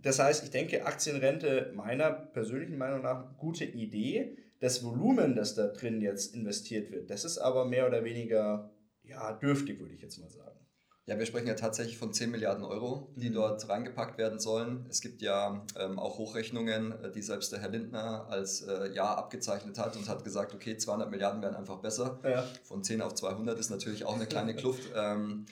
Das 0.00 0.18
heißt, 0.18 0.44
ich 0.44 0.50
denke, 0.50 0.84
Aktienrente 0.86 1.72
meiner 1.74 2.10
persönlichen 2.10 2.78
Meinung 2.78 3.02
nach 3.02 3.36
gute 3.38 3.64
Idee. 3.64 4.36
Das 4.64 4.82
Volumen, 4.82 5.36
das 5.36 5.54
da 5.54 5.66
drin 5.66 6.00
jetzt 6.00 6.34
investiert 6.34 6.90
wird, 6.90 7.10
das 7.10 7.26
ist 7.26 7.36
aber 7.36 7.66
mehr 7.66 7.86
oder 7.86 8.02
weniger 8.02 8.70
ja, 9.02 9.34
dürftig, 9.34 9.78
würde 9.78 9.92
ich 9.92 10.00
jetzt 10.00 10.16
mal 10.16 10.30
sagen. 10.30 10.58
Ja, 11.04 11.18
wir 11.18 11.26
sprechen 11.26 11.48
ja 11.48 11.52
tatsächlich 11.52 11.98
von 11.98 12.14
10 12.14 12.30
Milliarden 12.30 12.64
Euro, 12.64 13.12
die 13.14 13.28
mhm. 13.28 13.34
dort 13.34 13.68
reingepackt 13.68 14.16
werden 14.16 14.38
sollen. 14.38 14.86
Es 14.88 15.02
gibt 15.02 15.20
ja 15.20 15.66
ähm, 15.78 15.98
auch 15.98 16.16
Hochrechnungen, 16.16 16.92
äh, 16.92 17.12
die 17.12 17.20
selbst 17.20 17.52
der 17.52 17.60
Herr 17.60 17.68
Lindner 17.68 18.26
als 18.30 18.62
äh, 18.62 18.90
Jahr 18.94 19.18
abgezeichnet 19.18 19.76
hat 19.76 19.96
und 19.96 20.08
hat 20.08 20.24
gesagt, 20.24 20.54
okay, 20.54 20.78
200 20.78 21.10
Milliarden 21.10 21.42
wären 21.42 21.56
einfach 21.56 21.80
besser. 21.80 22.18
Ja. 22.24 22.46
Von 22.62 22.82
10 22.82 23.02
auf 23.02 23.14
200 23.14 23.58
ist 23.58 23.68
natürlich 23.68 24.06
auch 24.06 24.14
eine 24.14 24.24
kleine 24.24 24.54
Kluft. 24.56 24.90
Ähm, 24.96 25.44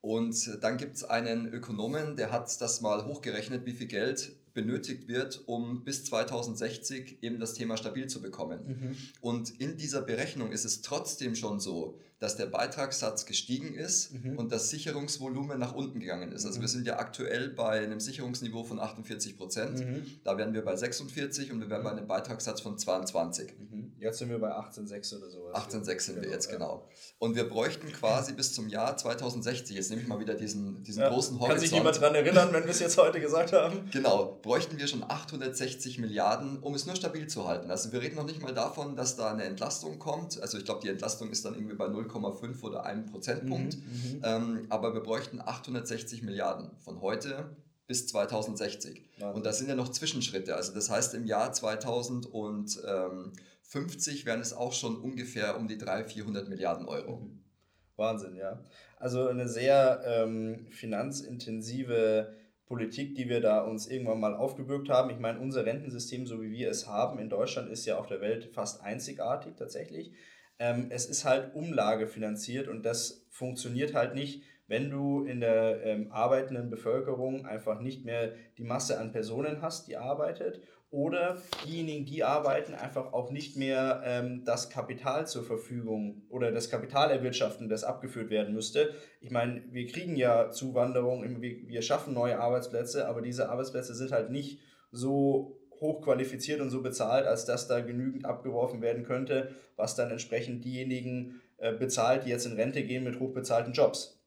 und 0.00 0.62
dann 0.62 0.76
gibt 0.76 0.94
es 0.94 1.02
einen 1.02 1.52
Ökonomen, 1.52 2.14
der 2.14 2.30
hat 2.30 2.60
das 2.60 2.80
mal 2.80 3.04
hochgerechnet, 3.04 3.66
wie 3.66 3.72
viel 3.72 3.88
Geld 3.88 4.39
benötigt 4.52 5.08
wird, 5.08 5.42
um 5.46 5.84
bis 5.84 6.04
2060 6.04 7.18
eben 7.22 7.38
das 7.38 7.54
Thema 7.54 7.76
stabil 7.76 8.06
zu 8.08 8.20
bekommen. 8.20 8.60
Mhm. 8.66 8.96
Und 9.20 9.60
in 9.60 9.76
dieser 9.76 10.02
Berechnung 10.02 10.52
ist 10.52 10.64
es 10.64 10.82
trotzdem 10.82 11.34
schon 11.34 11.60
so, 11.60 11.98
dass 12.20 12.36
der 12.36 12.46
Beitragssatz 12.46 13.24
gestiegen 13.24 13.74
ist 13.74 14.12
mhm. 14.12 14.36
und 14.38 14.52
das 14.52 14.68
Sicherungsvolumen 14.68 15.58
nach 15.58 15.74
unten 15.74 16.00
gegangen 16.00 16.32
ist. 16.32 16.44
Also 16.44 16.58
mhm. 16.58 16.62
wir 16.62 16.68
sind 16.68 16.86
ja 16.86 16.98
aktuell 16.98 17.48
bei 17.48 17.80
einem 17.80 17.98
Sicherungsniveau 17.98 18.62
von 18.62 18.78
48 18.78 19.38
Prozent. 19.38 19.80
Mhm. 19.80 20.06
Da 20.22 20.36
wären 20.36 20.52
wir 20.52 20.62
bei 20.62 20.76
46 20.76 21.50
und 21.50 21.60
wir 21.60 21.70
wären 21.70 21.82
bei 21.82 21.90
einem 21.90 22.06
Beitragssatz 22.06 22.60
von 22.60 22.76
22. 22.76 23.54
Mhm. 23.58 23.92
Jetzt 23.98 24.18
sind 24.18 24.28
wir 24.28 24.38
bei 24.38 24.50
18,6 24.50 25.16
oder 25.16 25.30
sowas. 25.30 25.54
18,6 25.56 26.00
sind 26.00 26.14
genau, 26.14 26.26
wir 26.26 26.30
jetzt, 26.30 26.50
genau. 26.50 26.88
Und 27.18 27.36
wir 27.36 27.48
bräuchten 27.48 27.90
quasi 27.92 28.34
bis 28.34 28.54
zum 28.54 28.68
Jahr 28.68 28.96
2060, 28.96 29.76
jetzt 29.76 29.90
nehme 29.90 30.02
ich 30.02 30.08
mal 30.08 30.20
wieder 30.20 30.34
diesen, 30.34 30.82
diesen 30.84 31.02
ja, 31.02 31.08
großen 31.08 31.38
Horizont. 31.38 31.52
Kann 31.52 31.60
sich 31.60 31.72
niemand 31.72 31.96
daran 31.96 32.14
erinnern, 32.14 32.48
wenn 32.52 32.64
wir 32.64 32.70
es 32.70 32.80
jetzt 32.80 32.98
heute 32.98 33.20
gesagt 33.20 33.52
haben? 33.52 33.80
Genau, 33.92 34.38
bräuchten 34.40 34.78
wir 34.78 34.86
schon 34.86 35.02
860 35.02 35.98
Milliarden, 35.98 36.58
um 36.60 36.74
es 36.74 36.86
nur 36.86 36.96
stabil 36.96 37.26
zu 37.26 37.46
halten. 37.46 37.70
Also 37.70 37.92
wir 37.92 38.00
reden 38.00 38.16
noch 38.16 38.24
nicht 38.24 38.40
mal 38.40 38.54
davon, 38.54 38.94
dass 38.94 39.16
da 39.16 39.30
eine 39.30 39.44
Entlastung 39.44 39.98
kommt. 39.98 40.40
Also 40.40 40.58
ich 40.58 40.64
glaube, 40.64 40.80
die 40.82 40.88
Entlastung 40.88 41.30
ist 41.30 41.44
dann 41.44 41.54
irgendwie 41.54 41.74
bei 41.74 41.88
0, 41.88 42.06
0,5 42.10 42.62
oder 42.62 42.84
einem 42.84 43.06
Prozentpunkt. 43.06 43.76
Mhm, 43.76 43.82
mhm, 43.82 44.20
ähm, 44.24 44.66
aber 44.68 44.94
wir 44.94 45.02
bräuchten 45.02 45.40
860 45.40 46.22
Milliarden 46.22 46.70
von 46.78 47.00
heute 47.00 47.56
bis 47.86 48.06
2060. 48.06 49.08
Ja. 49.16 49.30
Und 49.30 49.46
das 49.46 49.58
sind 49.58 49.68
ja 49.68 49.74
noch 49.74 49.88
Zwischenschritte. 49.88 50.54
Also 50.54 50.72
das 50.72 50.88
heißt, 50.90 51.14
im 51.14 51.26
Jahr 51.26 51.52
2050 51.52 54.26
wären 54.26 54.40
es 54.40 54.52
auch 54.52 54.72
schon 54.72 54.96
ungefähr 54.96 55.58
um 55.58 55.66
die 55.66 55.78
300, 55.78 56.12
400 56.12 56.48
Milliarden 56.48 56.86
Euro. 56.86 57.16
Mhm. 57.16 57.42
Wahnsinn, 57.96 58.36
ja. 58.36 58.62
Also 58.96 59.26
eine 59.26 59.48
sehr 59.48 60.02
ähm, 60.04 60.68
finanzintensive 60.70 62.32
Politik, 62.66 63.16
die 63.16 63.28
wir 63.28 63.40
da 63.40 63.62
uns 63.62 63.88
irgendwann 63.88 64.20
mal 64.20 64.36
aufgebürgt 64.36 64.88
haben. 64.88 65.10
Ich 65.10 65.18
meine, 65.18 65.40
unser 65.40 65.66
Rentensystem, 65.66 66.24
so 66.26 66.40
wie 66.40 66.52
wir 66.52 66.70
es 66.70 66.86
haben 66.86 67.18
in 67.18 67.28
Deutschland, 67.28 67.68
ist 67.68 67.84
ja 67.86 67.98
auf 67.98 68.06
der 68.06 68.20
Welt 68.20 68.50
fast 68.54 68.82
einzigartig 68.82 69.56
tatsächlich. 69.56 70.12
Ähm, 70.60 70.86
es 70.90 71.06
ist 71.06 71.24
halt 71.24 71.54
umlagefinanziert 71.54 72.68
und 72.68 72.84
das 72.84 73.26
funktioniert 73.30 73.94
halt 73.94 74.14
nicht, 74.14 74.44
wenn 74.68 74.88
du 74.88 75.24
in 75.24 75.40
der 75.40 75.82
ähm, 75.84 76.12
arbeitenden 76.12 76.70
Bevölkerung 76.70 77.44
einfach 77.44 77.80
nicht 77.80 78.04
mehr 78.04 78.34
die 78.56 78.62
Masse 78.62 79.00
an 79.00 79.10
Personen 79.10 79.62
hast, 79.62 79.88
die 79.88 79.96
arbeitet 79.96 80.62
oder 80.90 81.38
diejenigen, 81.66 82.04
die 82.04 82.24
arbeiten, 82.24 82.74
einfach 82.74 83.12
auch 83.12 83.30
nicht 83.30 83.56
mehr 83.56 84.02
ähm, 84.04 84.44
das 84.44 84.70
Kapital 84.70 85.26
zur 85.26 85.44
Verfügung 85.44 86.22
oder 86.28 86.52
das 86.52 86.68
Kapital 86.68 87.10
erwirtschaften, 87.10 87.68
das 87.68 87.84
abgeführt 87.84 88.28
werden 88.30 88.54
müsste. 88.54 88.94
Ich 89.20 89.30
meine, 89.30 89.62
wir 89.70 89.86
kriegen 89.86 90.14
ja 90.14 90.50
Zuwanderung, 90.50 91.40
wir, 91.40 91.68
wir 91.68 91.82
schaffen 91.82 92.12
neue 92.12 92.38
Arbeitsplätze, 92.38 93.08
aber 93.08 93.22
diese 93.22 93.48
Arbeitsplätze 93.48 93.94
sind 93.94 94.12
halt 94.12 94.30
nicht 94.30 94.60
so 94.92 95.59
hochqualifiziert 95.80 96.60
und 96.60 96.70
so 96.70 96.82
bezahlt, 96.82 97.26
als 97.26 97.44
dass 97.44 97.68
da 97.68 97.80
genügend 97.80 98.24
abgeworfen 98.24 98.82
werden 98.82 99.04
könnte, 99.04 99.54
was 99.76 99.96
dann 99.96 100.10
entsprechend 100.10 100.64
diejenigen 100.64 101.40
äh, 101.58 101.72
bezahlt, 101.72 102.24
die 102.24 102.30
jetzt 102.30 102.46
in 102.46 102.52
Rente 102.52 102.82
gehen 102.82 103.04
mit 103.04 103.18
hochbezahlten 103.18 103.72
Jobs. 103.72 104.19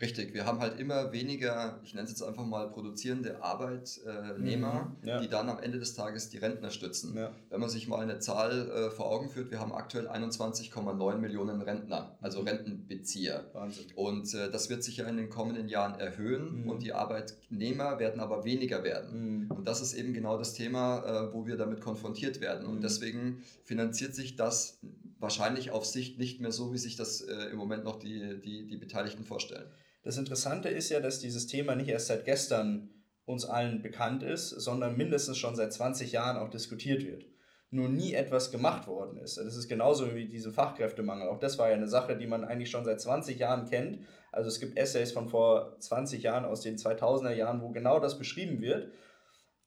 Richtig, 0.00 0.34
wir 0.34 0.44
haben 0.44 0.58
halt 0.58 0.80
immer 0.80 1.12
weniger, 1.12 1.78
ich 1.84 1.94
nenne 1.94 2.04
es 2.04 2.10
jetzt 2.10 2.22
einfach 2.22 2.44
mal 2.44 2.68
produzierende 2.68 3.40
Arbeitnehmer, 3.44 4.92
mhm, 5.00 5.08
ja. 5.08 5.20
die 5.20 5.28
dann 5.28 5.48
am 5.48 5.60
Ende 5.60 5.78
des 5.78 5.94
Tages 5.94 6.30
die 6.30 6.38
Rentner 6.38 6.70
stützen. 6.70 7.16
Ja. 7.16 7.32
Wenn 7.48 7.60
man 7.60 7.70
sich 7.70 7.86
mal 7.86 8.00
eine 8.00 8.18
Zahl 8.18 8.70
äh, 8.70 8.90
vor 8.90 9.06
Augen 9.06 9.28
führt, 9.28 9.52
wir 9.52 9.60
haben 9.60 9.72
aktuell 9.72 10.08
21,9 10.08 11.18
Millionen 11.18 11.62
Rentner, 11.62 12.18
also 12.20 12.40
mhm. 12.40 12.48
Rentenbezieher. 12.48 13.44
Wahnsinn. 13.52 13.84
Und 13.94 14.34
äh, 14.34 14.50
das 14.50 14.68
wird 14.68 14.82
sich 14.82 14.96
ja 14.96 15.06
in 15.06 15.16
den 15.16 15.30
kommenden 15.30 15.68
Jahren 15.68 16.00
erhöhen 16.00 16.62
mhm. 16.62 16.70
und 16.70 16.82
die 16.82 16.92
Arbeitnehmer 16.92 18.00
werden 18.00 18.20
aber 18.20 18.44
weniger 18.44 18.82
werden. 18.82 19.44
Mhm. 19.44 19.50
Und 19.52 19.68
das 19.68 19.80
ist 19.80 19.94
eben 19.94 20.12
genau 20.12 20.36
das 20.38 20.54
Thema, 20.54 21.04
äh, 21.28 21.32
wo 21.32 21.46
wir 21.46 21.56
damit 21.56 21.80
konfrontiert 21.80 22.40
werden. 22.40 22.66
Und 22.66 22.78
mhm. 22.78 22.82
deswegen 22.82 23.44
finanziert 23.62 24.16
sich 24.16 24.34
das 24.34 24.80
wahrscheinlich 25.20 25.70
auf 25.70 25.86
Sicht 25.86 26.18
nicht 26.18 26.40
mehr 26.40 26.50
so, 26.50 26.72
wie 26.72 26.78
sich 26.78 26.96
das 26.96 27.22
im 27.22 27.56
Moment 27.56 27.84
noch 27.84 27.98
die, 27.98 28.40
die, 28.40 28.66
die 28.66 28.76
Beteiligten 28.76 29.24
vorstellen. 29.24 29.64
Das 30.04 30.18
Interessante 30.18 30.68
ist 30.68 30.90
ja, 30.90 31.00
dass 31.00 31.18
dieses 31.18 31.46
Thema 31.46 31.74
nicht 31.74 31.88
erst 31.88 32.08
seit 32.08 32.24
gestern 32.24 32.90
uns 33.24 33.46
allen 33.46 33.80
bekannt 33.80 34.22
ist, 34.22 34.50
sondern 34.50 34.96
mindestens 34.96 35.38
schon 35.38 35.56
seit 35.56 35.72
20 35.72 36.12
Jahren 36.12 36.36
auch 36.36 36.50
diskutiert 36.50 37.04
wird. 37.04 37.24
Nur 37.70 37.88
nie 37.88 38.12
etwas 38.12 38.52
gemacht 38.52 38.86
worden 38.86 39.18
ist. 39.18 39.38
Das 39.38 39.56
ist 39.56 39.66
genauso 39.66 40.14
wie 40.14 40.28
diesen 40.28 40.52
Fachkräftemangel. 40.52 41.28
Auch 41.28 41.40
das 41.40 41.58
war 41.58 41.70
ja 41.70 41.74
eine 41.74 41.88
Sache, 41.88 42.16
die 42.16 42.26
man 42.26 42.44
eigentlich 42.44 42.70
schon 42.70 42.84
seit 42.84 43.00
20 43.00 43.38
Jahren 43.38 43.68
kennt. 43.68 44.00
Also 44.30 44.48
es 44.48 44.60
gibt 44.60 44.78
Essays 44.78 45.12
von 45.12 45.28
vor 45.28 45.76
20 45.80 46.22
Jahren 46.22 46.44
aus 46.44 46.60
den 46.60 46.76
2000er 46.76 47.32
Jahren, 47.32 47.62
wo 47.62 47.70
genau 47.70 47.98
das 47.98 48.18
beschrieben 48.18 48.60
wird. 48.60 48.92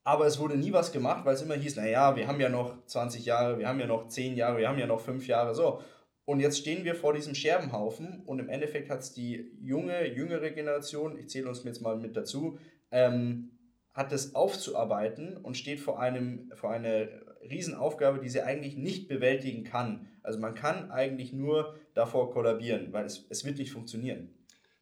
Aber 0.04 0.26
es 0.26 0.40
wurde 0.40 0.56
nie 0.56 0.72
was 0.72 0.94
gemacht, 0.94 1.26
weil 1.26 1.34
es 1.34 1.42
immer 1.42 1.56
hieß, 1.56 1.76
naja, 1.78 2.16
wir 2.16 2.28
haben 2.28 2.40
ja 2.40 2.48
noch 2.48 2.86
20 2.86 3.26
Jahre, 3.26 3.60
wir 3.60 3.68
haben 3.68 3.80
ja 3.80 3.88
noch 3.88 4.08
10 4.08 4.38
Jahre, 4.38 4.58
wir 4.60 4.70
haben 4.70 4.80
ja 4.80 4.88
noch 4.88 5.02
5 5.02 5.28
Jahre, 5.28 5.54
so. 5.54 5.82
Und 6.28 6.42
jetzt 6.42 6.58
stehen 6.58 6.84
wir 6.84 6.94
vor 6.94 7.14
diesem 7.14 7.34
Scherbenhaufen 7.34 8.22
und 8.26 8.40
im 8.40 8.50
Endeffekt 8.50 8.90
hat 8.90 9.00
es 9.00 9.14
die 9.14 9.50
junge, 9.62 10.14
jüngere 10.14 10.50
Generation, 10.52 11.18
ich 11.18 11.30
zähle 11.30 11.48
uns 11.48 11.64
jetzt 11.64 11.82
mal 11.82 11.96
mit 11.96 12.18
dazu, 12.18 12.60
ähm, 12.92 13.52
hat 13.94 14.12
es 14.12 14.36
aufzuarbeiten 14.36 15.38
und 15.38 15.56
steht 15.56 15.80
vor, 15.80 16.02
einem, 16.02 16.52
vor 16.54 16.72
einer 16.72 17.08
Riesenaufgabe, 17.50 18.20
die 18.20 18.28
sie 18.28 18.42
eigentlich 18.42 18.76
nicht 18.76 19.08
bewältigen 19.08 19.64
kann. 19.64 20.10
Also 20.22 20.38
man 20.38 20.54
kann 20.54 20.92
eigentlich 20.92 21.32
nur 21.32 21.80
davor 21.94 22.30
kollabieren, 22.32 22.92
weil 22.92 23.06
es, 23.06 23.26
es 23.30 23.46
wird 23.46 23.58
nicht 23.58 23.72
funktionieren. 23.72 24.37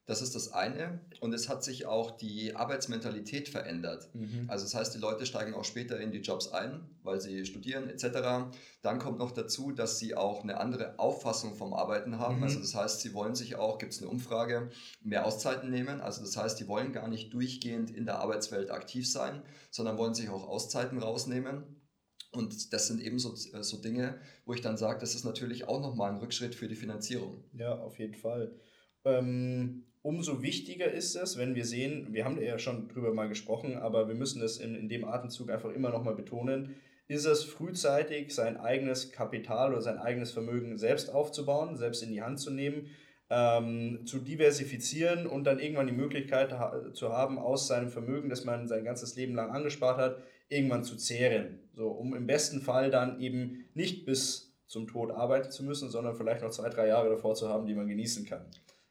Das 0.08 0.22
ist 0.22 0.36
das 0.36 0.52
eine. 0.52 1.00
Und 1.20 1.34
es 1.34 1.50
hat 1.50 1.64
sich 1.64 1.88
auch 1.88 2.12
die 2.12 2.56
Arbeitsmentalität 2.56 3.50
verändert. 3.50 4.08
Mhm. 4.14 4.46
Also 4.48 4.66
das 4.66 4.76
heißt, 4.76 4.94
die 4.94 5.00
Leute 5.00 5.26
steigen 5.26 5.56
auch 5.56 5.64
später 5.64 6.00
in 6.00 6.12
die 6.12 6.20
Jobs 6.20 6.50
ein, 6.50 6.88
weil 7.02 7.20
sie 7.20 7.44
studieren 7.46 7.90
etc. 7.90 8.52
Dann 8.84 9.00
kommt 9.00 9.18
noch 9.18 9.32
dazu, 9.32 9.72
dass 9.72 9.98
sie 9.98 10.16
auch 10.16 10.44
eine 10.44 10.58
andere 10.60 11.00
Auffassung 11.00 11.56
vom 11.56 11.74
Arbeiten 11.74 12.20
haben. 12.20 12.38
Mhm. 12.38 12.44
Also 12.44 12.60
das 12.60 12.76
heißt, 12.76 13.02
sie 13.02 13.16
wollen 13.16 13.34
sich 13.34 13.56
auch, 13.56 13.80
gibt 13.80 13.94
es 13.94 14.02
eine 14.02 14.12
Umfrage, 14.12 14.70
mehr 15.02 15.26
Auszeiten 15.26 15.72
nehmen. 15.72 16.02
Also 16.02 16.22
das 16.22 16.38
heißt, 16.38 16.60
die 16.60 16.68
wollen 16.68 16.94
gar 16.94 17.08
nicht 17.08 17.34
durchgehend 17.34 17.90
in 17.90 18.06
der 18.06 18.20
Arbeitswelt 18.20 18.70
aktiv 18.70 19.10
sein, 19.10 19.42
sondern 19.72 19.98
wollen 19.98 20.14
sich 20.14 20.30
auch 20.30 20.48
Auszeiten 20.48 21.00
rausnehmen. 21.00 21.64
Und 22.32 22.74
das 22.74 22.88
sind 22.88 23.02
eben 23.02 23.18
so, 23.18 23.34
äh, 23.54 23.64
so 23.64 23.78
Dinge, 23.78 24.20
wo 24.46 24.54
ich 24.54 24.62
dann 24.62 24.78
sage, 24.78 25.00
das 25.00 25.16
ist 25.16 25.24
natürlich 25.24 25.68
auch 25.68 25.82
nochmal 25.82 26.12
ein 26.12 26.18
Rückschritt 26.18 26.54
für 26.54 26.68
die 26.68 26.76
Finanzierung. 26.76 27.44
Ja, 27.54 27.80
auf 27.80 27.98
jeden 27.98 28.16
Fall. 28.16 28.54
Ähm, 29.06 29.86
umso 30.06 30.44
wichtiger 30.44 30.92
ist 30.92 31.16
es, 31.16 31.36
wenn 31.36 31.56
wir 31.56 31.66
sehen, 31.66 32.10
wir 32.12 32.26
haben 32.26 32.40
ja 32.40 32.60
schon 32.60 32.88
drüber 32.88 33.12
mal 33.12 33.28
gesprochen, 33.28 33.76
aber 33.76 34.08
wir 34.08 34.14
müssen 34.14 34.40
das 34.40 34.58
in, 34.58 34.76
in 34.76 34.88
dem 34.88 35.04
Atemzug 35.04 35.50
einfach 35.50 35.72
immer 35.72 35.90
noch 35.90 36.04
mal 36.04 36.14
betonen, 36.14 36.76
ist 37.08 37.26
es 37.26 37.44
frühzeitig 37.44 38.34
sein 38.34 38.58
eigenes 38.58 39.12
Kapital 39.12 39.72
oder 39.72 39.82
sein 39.82 39.98
eigenes 39.98 40.32
Vermögen 40.32 40.78
selbst 40.78 41.12
aufzubauen, 41.12 41.76
selbst 41.76 42.04
in 42.04 42.12
die 42.12 42.22
Hand 42.22 42.40
zu 42.40 42.52
nehmen, 42.52 42.92
ähm, 43.32 44.06
zu 44.06 44.20
diversifizieren 44.20 45.26
und 45.26 45.46
dann 45.46 45.58
irgendwann 45.60 45.88
die 45.88 45.94
Möglichkeit 45.94 46.52
ha 46.52 46.94
zu 46.94 47.12
haben, 47.12 47.40
aus 47.40 47.68
seinem 47.68 47.90
Vermögen, 47.90 48.30
das 48.30 48.46
man 48.46 48.68
sein 48.68 48.84
ganzes 48.84 49.16
Leben 49.16 49.34
lang 49.34 49.50
angespart 49.50 49.98
hat, 49.98 50.24
irgendwann 50.50 50.84
zu 50.84 50.98
zehren. 50.98 51.62
So, 51.74 51.88
um 51.88 52.14
im 52.14 52.28
besten 52.28 52.62
Fall 52.62 52.92
dann 52.92 53.20
eben 53.20 53.66
nicht 53.74 54.06
bis 54.06 54.54
zum 54.68 54.88
Tod 54.88 55.10
arbeiten 55.10 55.50
zu 55.50 55.64
müssen, 55.64 55.90
sondern 55.90 56.16
vielleicht 56.16 56.44
noch 56.44 56.52
zwei, 56.52 56.70
drei 56.70 56.88
Jahre 56.88 57.10
davor 57.10 57.34
zu 57.34 57.50
haben, 57.50 57.66
die 57.66 57.74
man 57.74 57.88
genießen 57.88 58.26
kann. 58.26 58.46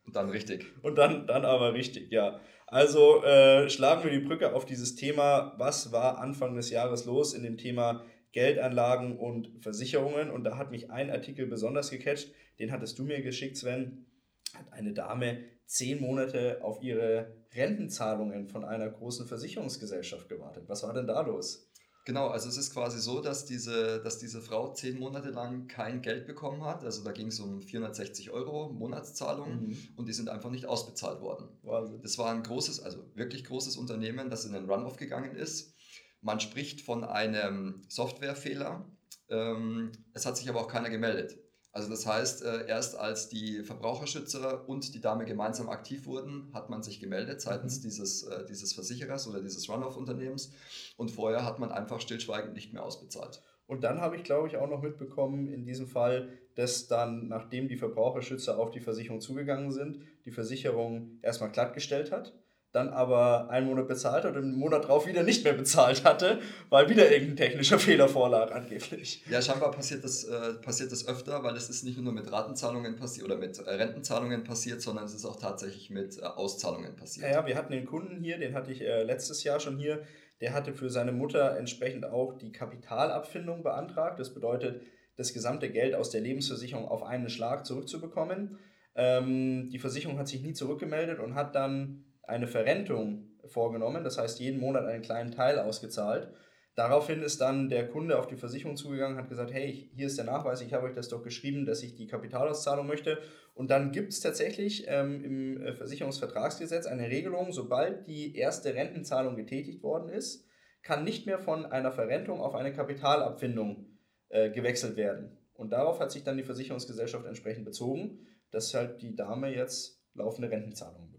Und 0.06 0.16
dann 0.16 0.30
richtig. 0.30 0.66
Und 0.82 0.96
dann, 0.96 1.26
dann 1.26 1.44
aber 1.44 1.74
richtig, 1.74 2.10
ja. 2.10 2.40
Also 2.66 3.22
äh, 3.22 3.68
schlagen 3.68 4.04
wir 4.04 4.10
die 4.10 4.26
Brücke 4.26 4.54
auf 4.54 4.64
dieses 4.66 4.96
Thema, 4.96 5.54
was 5.58 5.92
war 5.92 6.18
Anfang 6.18 6.54
des 6.54 6.70
Jahres 6.70 7.04
los 7.04 7.34
in 7.34 7.42
dem 7.42 7.56
Thema 7.56 8.04
Geldanlagen 8.32 9.18
und 9.18 9.62
Versicherungen. 9.62 10.30
Und 10.30 10.44
da 10.44 10.58
hat 10.58 10.70
mich 10.70 10.90
ein 10.90 11.10
Artikel 11.10 11.46
besonders 11.46 11.90
gecatcht, 11.90 12.32
den 12.58 12.72
hattest 12.72 12.98
du 12.98 13.04
mir 13.04 13.22
geschickt, 13.22 13.56
Sven. 13.56 14.06
Hat 14.54 14.72
eine 14.72 14.92
Dame 14.92 15.44
zehn 15.66 16.00
Monate 16.00 16.58
auf 16.62 16.82
ihre 16.82 17.34
Rentenzahlungen 17.54 18.46
von 18.48 18.64
einer 18.64 18.88
großen 18.88 19.26
Versicherungsgesellschaft 19.26 20.28
gewartet. 20.28 20.64
Was 20.68 20.82
war 20.82 20.92
denn 20.92 21.06
da 21.06 21.20
los? 21.22 21.70
Genau, 22.06 22.28
also 22.28 22.50
es 22.50 22.58
ist 22.58 22.74
quasi 22.74 23.00
so, 23.00 23.22
dass 23.22 23.46
diese, 23.46 24.02
dass 24.02 24.18
diese 24.18 24.42
Frau 24.42 24.74
zehn 24.74 24.98
Monate 24.98 25.30
lang 25.30 25.68
kein 25.68 26.02
Geld 26.02 26.26
bekommen 26.26 26.62
hat. 26.62 26.84
Also 26.84 27.02
da 27.02 27.12
ging 27.12 27.28
es 27.28 27.40
um 27.40 27.62
460 27.62 28.30
Euro 28.30 28.70
Monatszahlungen 28.70 29.68
mhm. 29.68 29.78
und 29.96 30.06
die 30.06 30.12
sind 30.12 30.28
einfach 30.28 30.50
nicht 30.50 30.66
ausbezahlt 30.66 31.22
worden. 31.22 31.48
Wahnsinn. 31.62 32.02
Das 32.02 32.18
war 32.18 32.30
ein 32.30 32.42
großes, 32.42 32.80
also 32.80 33.10
wirklich 33.14 33.44
großes 33.44 33.78
Unternehmen, 33.78 34.28
das 34.28 34.44
in 34.44 34.52
den 34.52 34.70
Run-Off 34.70 34.96
gegangen 34.96 35.34
ist. 35.34 35.74
Man 36.20 36.40
spricht 36.40 36.82
von 36.82 37.04
einem 37.04 37.82
Softwarefehler. 37.88 38.86
Ähm, 39.30 39.92
es 40.12 40.26
hat 40.26 40.36
sich 40.36 40.48
aber 40.50 40.60
auch 40.60 40.68
keiner 40.68 40.90
gemeldet. 40.90 41.38
Also 41.74 41.90
das 41.90 42.06
heißt, 42.06 42.44
äh, 42.44 42.68
erst 42.68 42.96
als 42.96 43.28
die 43.28 43.64
Verbraucherschützer 43.64 44.68
und 44.68 44.94
die 44.94 45.00
Dame 45.00 45.24
gemeinsam 45.24 45.68
aktiv 45.68 46.06
wurden, 46.06 46.48
hat 46.54 46.70
man 46.70 46.84
sich 46.84 47.00
gemeldet 47.00 47.40
seitens 47.40 47.78
mhm. 47.78 47.82
dieses, 47.82 48.22
äh, 48.22 48.46
dieses 48.46 48.72
Versicherers 48.72 49.26
oder 49.26 49.40
dieses 49.40 49.68
Run-off-Unternehmens 49.68 50.52
und 50.96 51.10
vorher 51.10 51.44
hat 51.44 51.58
man 51.58 51.72
einfach 51.72 52.00
stillschweigend 52.00 52.54
nicht 52.54 52.72
mehr 52.72 52.84
ausbezahlt. 52.84 53.42
Und 53.66 53.82
dann 53.82 54.00
habe 54.00 54.14
ich, 54.14 54.22
glaube 54.22 54.46
ich, 54.46 54.56
auch 54.56 54.68
noch 54.70 54.82
mitbekommen 54.82 55.48
in 55.48 55.64
diesem 55.64 55.88
Fall, 55.88 56.28
dass 56.54 56.86
dann, 56.86 57.26
nachdem 57.26 57.66
die 57.66 57.76
Verbraucherschützer 57.76 58.56
auf 58.56 58.70
die 58.70 58.80
Versicherung 58.80 59.20
zugegangen 59.20 59.72
sind, 59.72 60.00
die 60.26 60.30
Versicherung 60.30 61.18
erstmal 61.22 61.50
glattgestellt 61.50 62.12
hat 62.12 62.34
dann 62.74 62.88
aber 62.88 63.48
einen 63.50 63.68
Monat 63.68 63.86
bezahlt 63.86 64.24
hat 64.24 64.34
und 64.34 64.42
einen 64.42 64.58
Monat 64.58 64.88
drauf 64.88 65.06
wieder 65.06 65.22
nicht 65.22 65.44
mehr 65.44 65.52
bezahlt 65.52 66.04
hatte, 66.04 66.40
weil 66.70 66.88
wieder 66.88 67.08
irgendein 67.08 67.36
technischer 67.36 67.78
Fehler 67.78 68.08
vorlag 68.08 68.52
angeblich. 68.52 69.24
Ja, 69.30 69.40
scheinbar 69.40 69.70
passiert 69.70 70.02
das, 70.02 70.24
äh, 70.24 70.54
passiert 70.54 70.90
das 70.90 71.06
öfter, 71.06 71.44
weil 71.44 71.54
es 71.54 71.70
ist 71.70 71.84
nicht 71.84 71.98
nur 71.98 72.12
mit 72.12 72.32
Ratenzahlungen 72.32 72.96
passiert 72.96 73.26
oder 73.26 73.36
mit 73.36 73.56
äh, 73.58 73.70
Rentenzahlungen 73.70 74.42
passiert, 74.42 74.82
sondern 74.82 75.04
es 75.04 75.14
ist 75.14 75.24
auch 75.24 75.36
tatsächlich 75.36 75.88
mit 75.90 76.18
äh, 76.18 76.22
Auszahlungen 76.22 76.96
passiert. 76.96 77.26
Ja, 77.26 77.32
ja, 77.32 77.46
wir 77.46 77.54
hatten 77.54 77.70
den 77.70 77.86
Kunden 77.86 78.20
hier, 78.20 78.38
den 78.38 78.54
hatte 78.54 78.72
ich 78.72 78.80
äh, 78.80 79.04
letztes 79.04 79.44
Jahr 79.44 79.60
schon 79.60 79.78
hier, 79.78 80.02
der 80.40 80.52
hatte 80.52 80.74
für 80.74 80.90
seine 80.90 81.12
Mutter 81.12 81.56
entsprechend 81.56 82.04
auch 82.04 82.36
die 82.36 82.50
Kapitalabfindung 82.50 83.62
beantragt. 83.62 84.18
Das 84.18 84.34
bedeutet, 84.34 84.82
das 85.16 85.32
gesamte 85.32 85.70
Geld 85.70 85.94
aus 85.94 86.10
der 86.10 86.22
Lebensversicherung 86.22 86.88
auf 86.88 87.04
einen 87.04 87.28
Schlag 87.28 87.66
zurückzubekommen. 87.66 88.58
Ähm, 88.96 89.70
die 89.70 89.78
Versicherung 89.78 90.18
hat 90.18 90.26
sich 90.26 90.42
nie 90.42 90.54
zurückgemeldet 90.54 91.20
und 91.20 91.36
hat 91.36 91.54
dann 91.54 92.04
eine 92.26 92.46
Verrentung 92.46 93.30
vorgenommen, 93.46 94.04
das 94.04 94.18
heißt 94.18 94.40
jeden 94.40 94.60
Monat 94.60 94.84
einen 94.86 95.02
kleinen 95.02 95.30
Teil 95.30 95.58
ausgezahlt. 95.58 96.32
Daraufhin 96.74 97.22
ist 97.22 97.40
dann 97.40 97.68
der 97.68 97.88
Kunde 97.88 98.18
auf 98.18 98.26
die 98.26 98.36
Versicherung 98.36 98.76
zugegangen, 98.76 99.16
hat 99.16 99.28
gesagt, 99.28 99.52
hey, 99.52 99.90
hier 99.94 100.08
ist 100.08 100.18
der 100.18 100.24
Nachweis, 100.24 100.60
ich 100.60 100.72
habe 100.72 100.86
euch 100.86 100.94
das 100.94 101.08
doch 101.08 101.22
geschrieben, 101.22 101.66
dass 101.66 101.84
ich 101.84 101.94
die 101.94 102.08
Kapitalauszahlung 102.08 102.86
möchte. 102.86 103.18
Und 103.54 103.70
dann 103.70 103.92
gibt 103.92 104.12
es 104.12 104.20
tatsächlich 104.20 104.84
ähm, 104.88 105.22
im 105.22 105.62
äh, 105.62 105.74
Versicherungsvertragsgesetz 105.74 106.86
eine 106.86 107.08
Regelung, 107.08 107.52
sobald 107.52 108.08
die 108.08 108.34
erste 108.36 108.74
Rentenzahlung 108.74 109.36
getätigt 109.36 109.84
worden 109.84 110.08
ist, 110.08 110.48
kann 110.82 111.04
nicht 111.04 111.26
mehr 111.26 111.38
von 111.38 111.64
einer 111.64 111.92
Verrentung 111.92 112.40
auf 112.40 112.56
eine 112.56 112.72
Kapitalabfindung 112.72 113.86
äh, 114.30 114.50
gewechselt 114.50 114.96
werden. 114.96 115.38
Und 115.54 115.70
darauf 115.70 116.00
hat 116.00 116.10
sich 116.10 116.24
dann 116.24 116.36
die 116.36 116.42
Versicherungsgesellschaft 116.42 117.24
entsprechend 117.24 117.64
bezogen, 117.64 118.26
dass 118.50 118.74
halt 118.74 119.00
die 119.00 119.14
Dame 119.14 119.54
jetzt 119.54 120.04
laufende 120.14 120.50
Rentenzahlungen. 120.50 121.13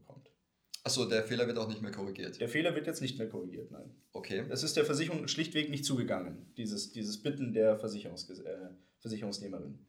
Achso, 0.86 1.06
der 1.06 1.24
Fehler 1.24 1.48
wird 1.48 1.58
auch 1.58 1.68
nicht 1.68 1.82
mehr 1.82 1.92
korrigiert. 1.92 2.40
Der 2.40 2.48
Fehler 2.48 2.76
wird 2.76 2.86
jetzt 2.86 3.02
nicht 3.02 3.18
mehr 3.18 3.28
korrigiert, 3.28 3.72
nein. 3.72 3.90
Okay. 4.14 4.46
Es 4.50 4.62
ist 4.62 4.78
der 4.78 4.86
Versicherung 4.86 5.28
schlichtweg 5.28 5.72
nicht 5.72 5.84
zugegangen, 5.84 6.54
dieses, 6.58 6.92
dieses 6.92 7.24
Bitten 7.24 7.54
der 7.54 7.80
Versicherungs 7.80 8.30
äh, 8.30 8.70
Versicherungsnehmerin. 9.00 9.80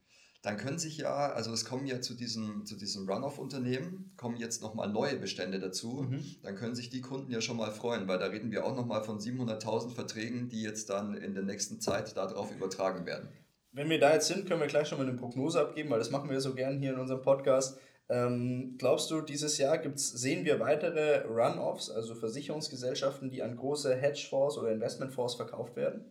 Dann 0.40 0.56
können 0.56 0.78
sich 0.78 0.96
ja, 0.96 1.32
also 1.32 1.52
es 1.52 1.66
kommen 1.66 1.86
ja 1.86 2.00
zu 2.00 2.14
diesem, 2.14 2.64
zu 2.64 2.76
diesem 2.76 3.06
Run-Off-Unternehmen, 3.06 4.14
kommen 4.16 4.36
jetzt 4.38 4.62
nochmal 4.62 4.88
neue 4.88 5.16
Bestände 5.16 5.58
dazu. 5.58 6.06
Mhm. 6.08 6.24
Dann 6.42 6.54
können 6.54 6.74
sich 6.74 6.88
die 6.88 7.02
Kunden 7.02 7.30
ja 7.30 7.42
schon 7.42 7.58
mal 7.58 7.72
freuen, 7.72 8.08
weil 8.08 8.18
da 8.18 8.26
reden 8.26 8.50
wir 8.50 8.64
auch 8.64 8.74
nochmal 8.74 9.04
von 9.04 9.18
700.000 9.18 9.90
Verträgen, 9.90 10.48
die 10.48 10.62
jetzt 10.62 10.88
dann 10.88 11.14
in 11.14 11.34
der 11.34 11.42
nächsten 11.42 11.78
Zeit 11.78 12.16
darauf 12.16 12.54
übertragen 12.56 13.04
werden. 13.04 13.28
Wenn 13.72 13.90
wir 13.90 14.00
da 14.00 14.14
jetzt 14.14 14.28
sind, 14.28 14.46
können 14.48 14.60
wir 14.60 14.66
gleich 14.66 14.88
schon 14.88 14.96
mal 14.96 15.06
eine 15.06 15.18
Prognose 15.18 15.60
abgeben, 15.60 15.90
weil 15.90 15.98
das 15.98 16.10
machen 16.10 16.30
wir 16.30 16.40
so 16.40 16.54
gern 16.54 16.78
hier 16.78 16.94
in 16.94 16.98
unserem 16.98 17.20
Podcast. 17.20 17.78
Ähm, 18.08 18.76
glaubst 18.78 19.10
du, 19.10 19.20
dieses 19.20 19.58
Jahr 19.58 19.78
gibt's, 19.78 20.08
sehen 20.10 20.44
wir 20.44 20.60
weitere 20.60 21.26
Run-Offs, 21.26 21.90
also 21.90 22.14
Versicherungsgesellschaften, 22.14 23.30
die 23.30 23.42
an 23.42 23.56
große 23.56 23.94
Hedgefonds 23.94 24.58
oder 24.58 24.70
Investmentfonds 24.70 25.34
verkauft 25.34 25.74
werden? 25.76 26.04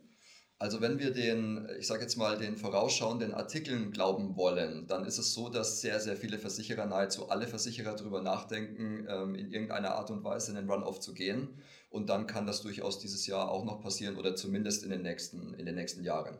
Also 0.58 0.80
wenn 0.80 0.98
wir 0.98 1.12
den, 1.12 1.68
ich 1.78 1.86
sage 1.86 2.02
jetzt 2.02 2.16
mal, 2.16 2.38
den 2.38 2.56
vorausschauenden 2.56 3.34
Artikeln 3.34 3.92
glauben 3.92 4.36
wollen, 4.36 4.86
dann 4.86 5.04
ist 5.04 5.18
es 5.18 5.34
so, 5.34 5.50
dass 5.50 5.82
sehr, 5.82 6.00
sehr 6.00 6.16
viele 6.16 6.38
Versicherer, 6.38 6.86
nahezu 6.86 7.28
alle 7.28 7.46
Versicherer 7.46 7.94
darüber 7.94 8.22
nachdenken, 8.22 9.06
ähm, 9.08 9.34
in 9.34 9.52
irgendeiner 9.52 9.94
Art 9.96 10.10
und 10.10 10.24
Weise 10.24 10.52
in 10.52 10.56
den 10.56 10.70
Run-Off 10.70 11.00
zu 11.00 11.12
gehen. 11.12 11.62
Und 11.90 12.08
dann 12.08 12.26
kann 12.26 12.46
das 12.46 12.62
durchaus 12.62 12.98
dieses 12.98 13.26
Jahr 13.26 13.50
auch 13.50 13.64
noch 13.64 13.82
passieren 13.82 14.16
oder 14.16 14.34
zumindest 14.34 14.82
in 14.82 14.90
den 14.90 15.02
nächsten, 15.02 15.54
in 15.54 15.66
den 15.66 15.74
nächsten 15.74 16.02
Jahren. 16.02 16.38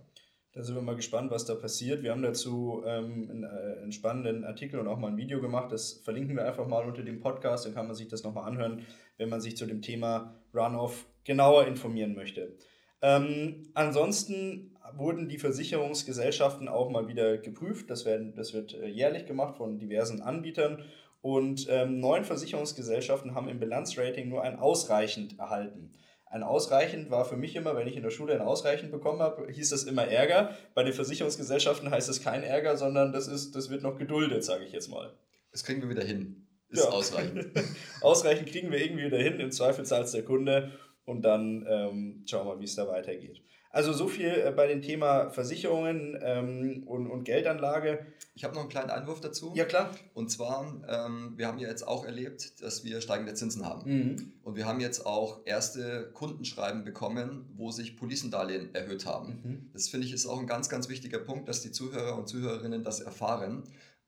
Da 0.56 0.62
sind 0.62 0.74
wir 0.74 0.80
mal 0.80 0.96
gespannt, 0.96 1.30
was 1.30 1.44
da 1.44 1.54
passiert. 1.54 2.02
Wir 2.02 2.12
haben 2.12 2.22
dazu 2.22 2.82
ähm, 2.86 3.28
einen, 3.30 3.44
äh, 3.44 3.82
einen, 3.82 3.92
spannenden 3.92 4.42
Artikel 4.42 4.80
und 4.80 4.88
auch 4.88 4.96
mal 4.96 5.08
ein 5.08 5.18
Video 5.18 5.38
gemacht. 5.38 5.70
Das 5.70 6.00
verlinken 6.02 6.34
wir 6.34 6.46
einfach 6.46 6.66
mal 6.66 6.86
unter 6.86 7.02
dem 7.02 7.20
Podcast. 7.20 7.66
Dann 7.66 7.74
kann 7.74 7.86
man 7.86 7.94
sich 7.94 8.08
das 8.08 8.24
nochmal 8.24 8.48
anhören, 8.48 8.86
wenn 9.18 9.28
man 9.28 9.42
sich 9.42 9.54
zu 9.58 9.66
dem 9.66 9.82
Thema 9.82 10.34
Runoff 10.54 11.04
genauer 11.24 11.66
informieren 11.66 12.14
möchte. 12.14 12.56
Ähm, 13.02 13.68
ansonsten 13.74 14.74
wurden 14.94 15.28
die 15.28 15.36
Versicherungsgesellschaften 15.36 16.68
auch 16.68 16.88
mal 16.88 17.06
wieder 17.06 17.36
geprüft. 17.36 17.90
Das, 17.90 18.06
werden, 18.06 18.34
das 18.34 18.54
wird 18.54 18.72
äh, 18.72 18.86
jährlich 18.86 19.26
gemacht 19.26 19.58
von 19.58 19.78
diversen 19.78 20.22
Anbietern. 20.22 20.84
Und 21.20 21.66
ähm, 21.68 22.00
neun 22.00 22.24
Versicherungsgesellschaften 22.24 23.34
haben 23.34 23.50
im 23.50 23.60
Bilanzrating 23.60 24.30
nur 24.30 24.40
ein 24.40 24.58
ausreichend 24.58 25.38
erhalten. 25.38 25.92
Ein 26.28 26.42
ausreichend 26.42 27.10
war 27.10 27.24
für 27.24 27.36
mich 27.36 27.54
immer, 27.54 27.76
wenn 27.76 27.86
ich 27.86 27.96
in 27.96 28.02
der 28.02 28.10
Schule 28.10 28.34
ein 28.34 28.40
ausreichend 28.40 28.90
bekommen 28.90 29.20
habe, 29.20 29.50
hieß 29.50 29.70
das 29.70 29.84
immer 29.84 30.06
Ärger. 30.06 30.56
Bei 30.74 30.82
den 30.82 30.92
Versicherungsgesellschaften 30.92 31.90
heißt 31.90 32.08
es 32.08 32.20
kein 32.20 32.42
Ärger, 32.42 32.76
sondern 32.76 33.12
das, 33.12 33.28
ist, 33.28 33.54
das 33.54 33.70
wird 33.70 33.82
noch 33.82 33.96
geduldet, 33.96 34.44
sage 34.44 34.64
ich 34.64 34.72
jetzt 34.72 34.88
mal. 34.88 35.12
Das 35.52 35.62
kriegen 35.62 35.80
wir 35.82 35.88
wieder 35.88 36.04
hin. 36.04 36.46
Ist 36.68 36.84
ja. 36.84 36.90
ausreichend. 36.90 37.46
ausreichend 38.00 38.48
kriegen 38.48 38.72
wir 38.72 38.84
irgendwie 38.84 39.04
wieder 39.04 39.18
hin, 39.18 39.38
im 39.38 39.52
Zweifel 39.52 39.86
zahlt 39.86 40.12
der 40.12 40.24
Kunde 40.24 40.72
und 41.04 41.22
dann 41.22 41.64
ähm, 41.68 42.24
schauen 42.28 42.46
wir, 42.48 42.58
wie 42.58 42.64
es 42.64 42.74
da 42.74 42.88
weitergeht. 42.88 43.40
Also 43.76 43.92
so 43.92 44.08
viel 44.08 44.28
äh, 44.30 44.54
bei 44.56 44.66
dem 44.68 44.80
Thema 44.80 45.28
Versicherungen 45.28 46.18
ähm, 46.22 46.84
und, 46.86 47.08
und 47.08 47.24
Geldanlage. 47.24 48.06
Ich 48.34 48.42
habe 48.42 48.54
noch 48.54 48.62
einen 48.62 48.70
kleinen 48.70 48.88
Einwurf 48.88 49.20
dazu. 49.20 49.52
Ja, 49.54 49.66
klar. 49.66 49.90
Und 50.14 50.30
zwar, 50.30 50.80
ähm, 50.88 51.34
wir 51.36 51.46
haben 51.46 51.58
ja 51.58 51.68
jetzt 51.68 51.86
auch 51.86 52.06
erlebt, 52.06 52.62
dass 52.62 52.84
wir 52.84 53.02
steigende 53.02 53.34
Zinsen 53.34 53.66
haben. 53.66 53.82
Mhm. 53.84 54.32
Und 54.42 54.56
wir 54.56 54.64
haben 54.64 54.80
jetzt 54.80 55.04
auch 55.04 55.42
erste 55.44 56.10
Kundenschreiben 56.14 56.84
bekommen, 56.84 57.50
wo 57.54 57.70
sich 57.70 57.98
Policendarlehen 57.98 58.74
erhöht 58.74 59.04
haben. 59.04 59.40
Mhm. 59.44 59.70
Das 59.74 59.88
finde 59.88 60.06
ich 60.06 60.14
ist 60.14 60.24
auch 60.24 60.40
ein 60.40 60.46
ganz, 60.46 60.70
ganz 60.70 60.88
wichtiger 60.88 61.18
Punkt, 61.18 61.46
dass 61.46 61.60
die 61.60 61.70
Zuhörer 61.70 62.16
und 62.16 62.28
Zuhörerinnen 62.28 62.82
das 62.82 63.00
erfahren. 63.00 63.64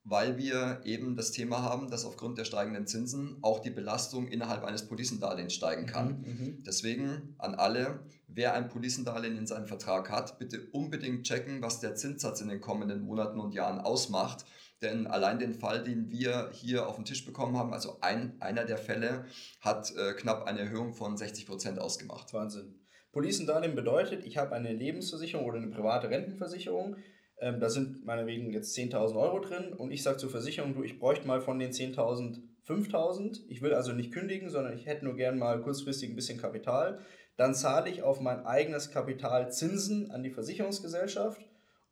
Weil 0.09 0.39
wir 0.39 0.81
eben 0.85 1.17
das 1.17 1.33
Thema 1.33 1.63
haben, 1.63 1.91
dass 1.91 2.07
aufgrund 2.07 2.39
der 2.39 2.45
steigenden 2.45 2.87
Zinsen 2.87 3.37
auch 3.43 3.59
die 3.59 3.71
Belastung 3.71 4.27
innerhalb 4.29 4.65
eines 4.65 4.89
Policendarlehens 4.89 5.53
steigen 5.53 5.87
kann. 5.87 6.23
Mhm, 6.23 6.27
mhm. 6.27 6.63
Deswegen 6.67 7.35
an 7.37 7.55
alle, 7.55 8.01
wer 8.27 8.55
ein 8.55 8.69
Policendarlehen 8.69 9.37
in 9.37 9.47
seinem 9.47 9.67
Vertrag 9.67 10.11
hat, 10.11 10.39
bitte 10.39 10.67
unbedingt 10.73 11.25
checken, 11.25 11.61
was 11.61 11.81
der 11.81 11.95
Zinssatz 11.95 12.41
in 12.41 12.49
den 12.49 12.63
kommenden 12.63 13.03
Monaten 13.03 13.39
und 13.39 13.53
Jahren 13.53 13.81
ausmacht. 13.81 14.47
Denn 14.81 15.07
allein 15.07 15.39
den 15.39 15.55
Fall, 15.55 15.85
den 15.85 16.09
wir 16.09 16.51
hier 16.53 16.89
auf 16.89 16.97
den 16.97 17.05
Tisch 17.05 17.27
bekommen 17.27 17.59
haben, 17.59 17.75
also 17.75 17.99
ein, 18.01 18.41
einer 18.41 18.65
der 18.65 18.79
Fälle, 18.79 19.27
hat 19.61 19.93
äh, 19.97 20.15
knapp 20.15 20.45
eine 20.45 20.61
Erhöhung 20.61 20.95
von 20.95 21.17
60 21.17 21.47
Prozent 21.47 21.79
ausgemacht. 21.79 22.33
Wahnsinn. 22.33 22.79
Policendarlehen 23.13 23.75
bedeutet, 23.75 24.25
ich 24.25 24.39
habe 24.39 24.55
eine 24.55 24.73
Lebensversicherung 24.73 25.45
oder 25.47 25.59
eine 25.59 25.69
private 25.69 26.09
Rentenversicherung. 26.09 26.97
Ähm, 27.41 27.61
da 27.61 27.71
sind 27.71 28.05
meinetwegen 28.05 28.53
jetzt 28.53 28.77
10.000 28.77 29.17
Euro 29.17 29.41
drin 29.41 29.73
und 29.73 29.91
ich 29.91 30.03
sage 30.03 30.19
zur 30.19 30.31
Versicherung, 30.31 30.75
du, 30.75 30.83
ich 30.83 30.99
bräuchte 30.99 31.27
mal 31.27 31.41
von 31.41 31.59
den 31.59 31.71
10.000 31.71 32.41
5.000. 32.69 33.45
Ich 33.49 33.63
will 33.63 33.73
also 33.73 33.93
nicht 33.93 34.13
kündigen, 34.13 34.51
sondern 34.51 34.75
ich 34.75 34.87
hätte 34.87 35.05
nur 35.05 35.17
gern 35.17 35.39
mal 35.39 35.61
kurzfristig 35.63 36.11
ein 36.11 36.17
bisschen 36.17 36.41
Kapital. 36.41 36.99
Dann 37.37 37.55
zahle 37.55 37.89
ich 37.89 38.03
auf 38.03 38.21
mein 38.21 38.45
eigenes 38.45 38.91
Kapital 38.91 39.51
Zinsen 39.51 40.11
an 40.11 40.23
die 40.23 40.31
Versicherungsgesellschaft 40.31 41.41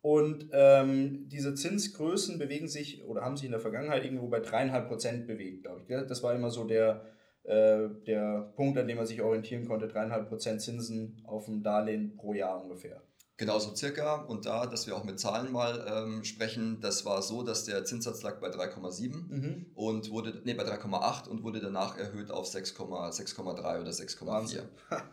und 0.01 0.49
ähm, 0.51 1.27
diese 1.29 1.55
Zinsgrößen 1.55 2.37
bewegen 2.37 2.67
sich 2.67 3.03
oder 3.05 3.21
haben 3.21 3.37
sich 3.37 3.45
in 3.45 3.51
der 3.51 3.59
Vergangenheit 3.59 4.03
irgendwo 4.03 4.27
bei 4.27 4.39
dreieinhalb 4.39 4.87
Prozent 4.87 5.25
bewegt, 5.25 5.63
glaube 5.63 5.81
ich. 5.81 6.07
Das 6.07 6.21
war 6.21 6.35
immer 6.35 6.51
so 6.51 6.65
der, 6.65 7.05
äh, 7.43 7.89
der 8.05 8.53
Punkt, 8.55 8.77
an 8.77 8.87
dem 8.87 8.97
man 8.97 9.05
sich 9.05 9.21
orientieren 9.21 9.65
konnte. 9.65 9.87
Dreieinhalb 9.87 10.27
Prozent 10.29 10.61
Zinsen 10.61 11.23
auf 11.25 11.47
ein 11.47 11.63
Darlehen 11.63 12.15
pro 12.17 12.33
Jahr 12.33 12.61
ungefähr. 12.61 13.01
Genau 13.37 13.59
so 13.59 13.75
circa. 13.75 14.15
Und 14.15 14.47
da, 14.47 14.65
dass 14.65 14.87
wir 14.87 14.95
auch 14.95 15.03
mit 15.03 15.19
Zahlen 15.19 15.51
mal 15.51 15.85
ähm, 15.87 16.23
sprechen, 16.23 16.81
das 16.81 17.05
war 17.05 17.21
so, 17.21 17.43
dass 17.43 17.65
der 17.65 17.85
Zinssatz 17.85 18.23
lag 18.23 18.39
bei 18.39 18.49
3,7 18.49 19.09
mhm. 19.09 19.65
und 19.75 20.09
wurde, 20.09 20.41
nee, 20.43 20.55
bei 20.55 20.63
3,8 20.63 21.27
und 21.27 21.43
wurde 21.43 21.59
danach 21.59 21.97
erhöht 21.97 22.31
auf 22.31 22.49
6,3 22.49 23.81
oder 23.81 23.91
6,4. 23.91 24.61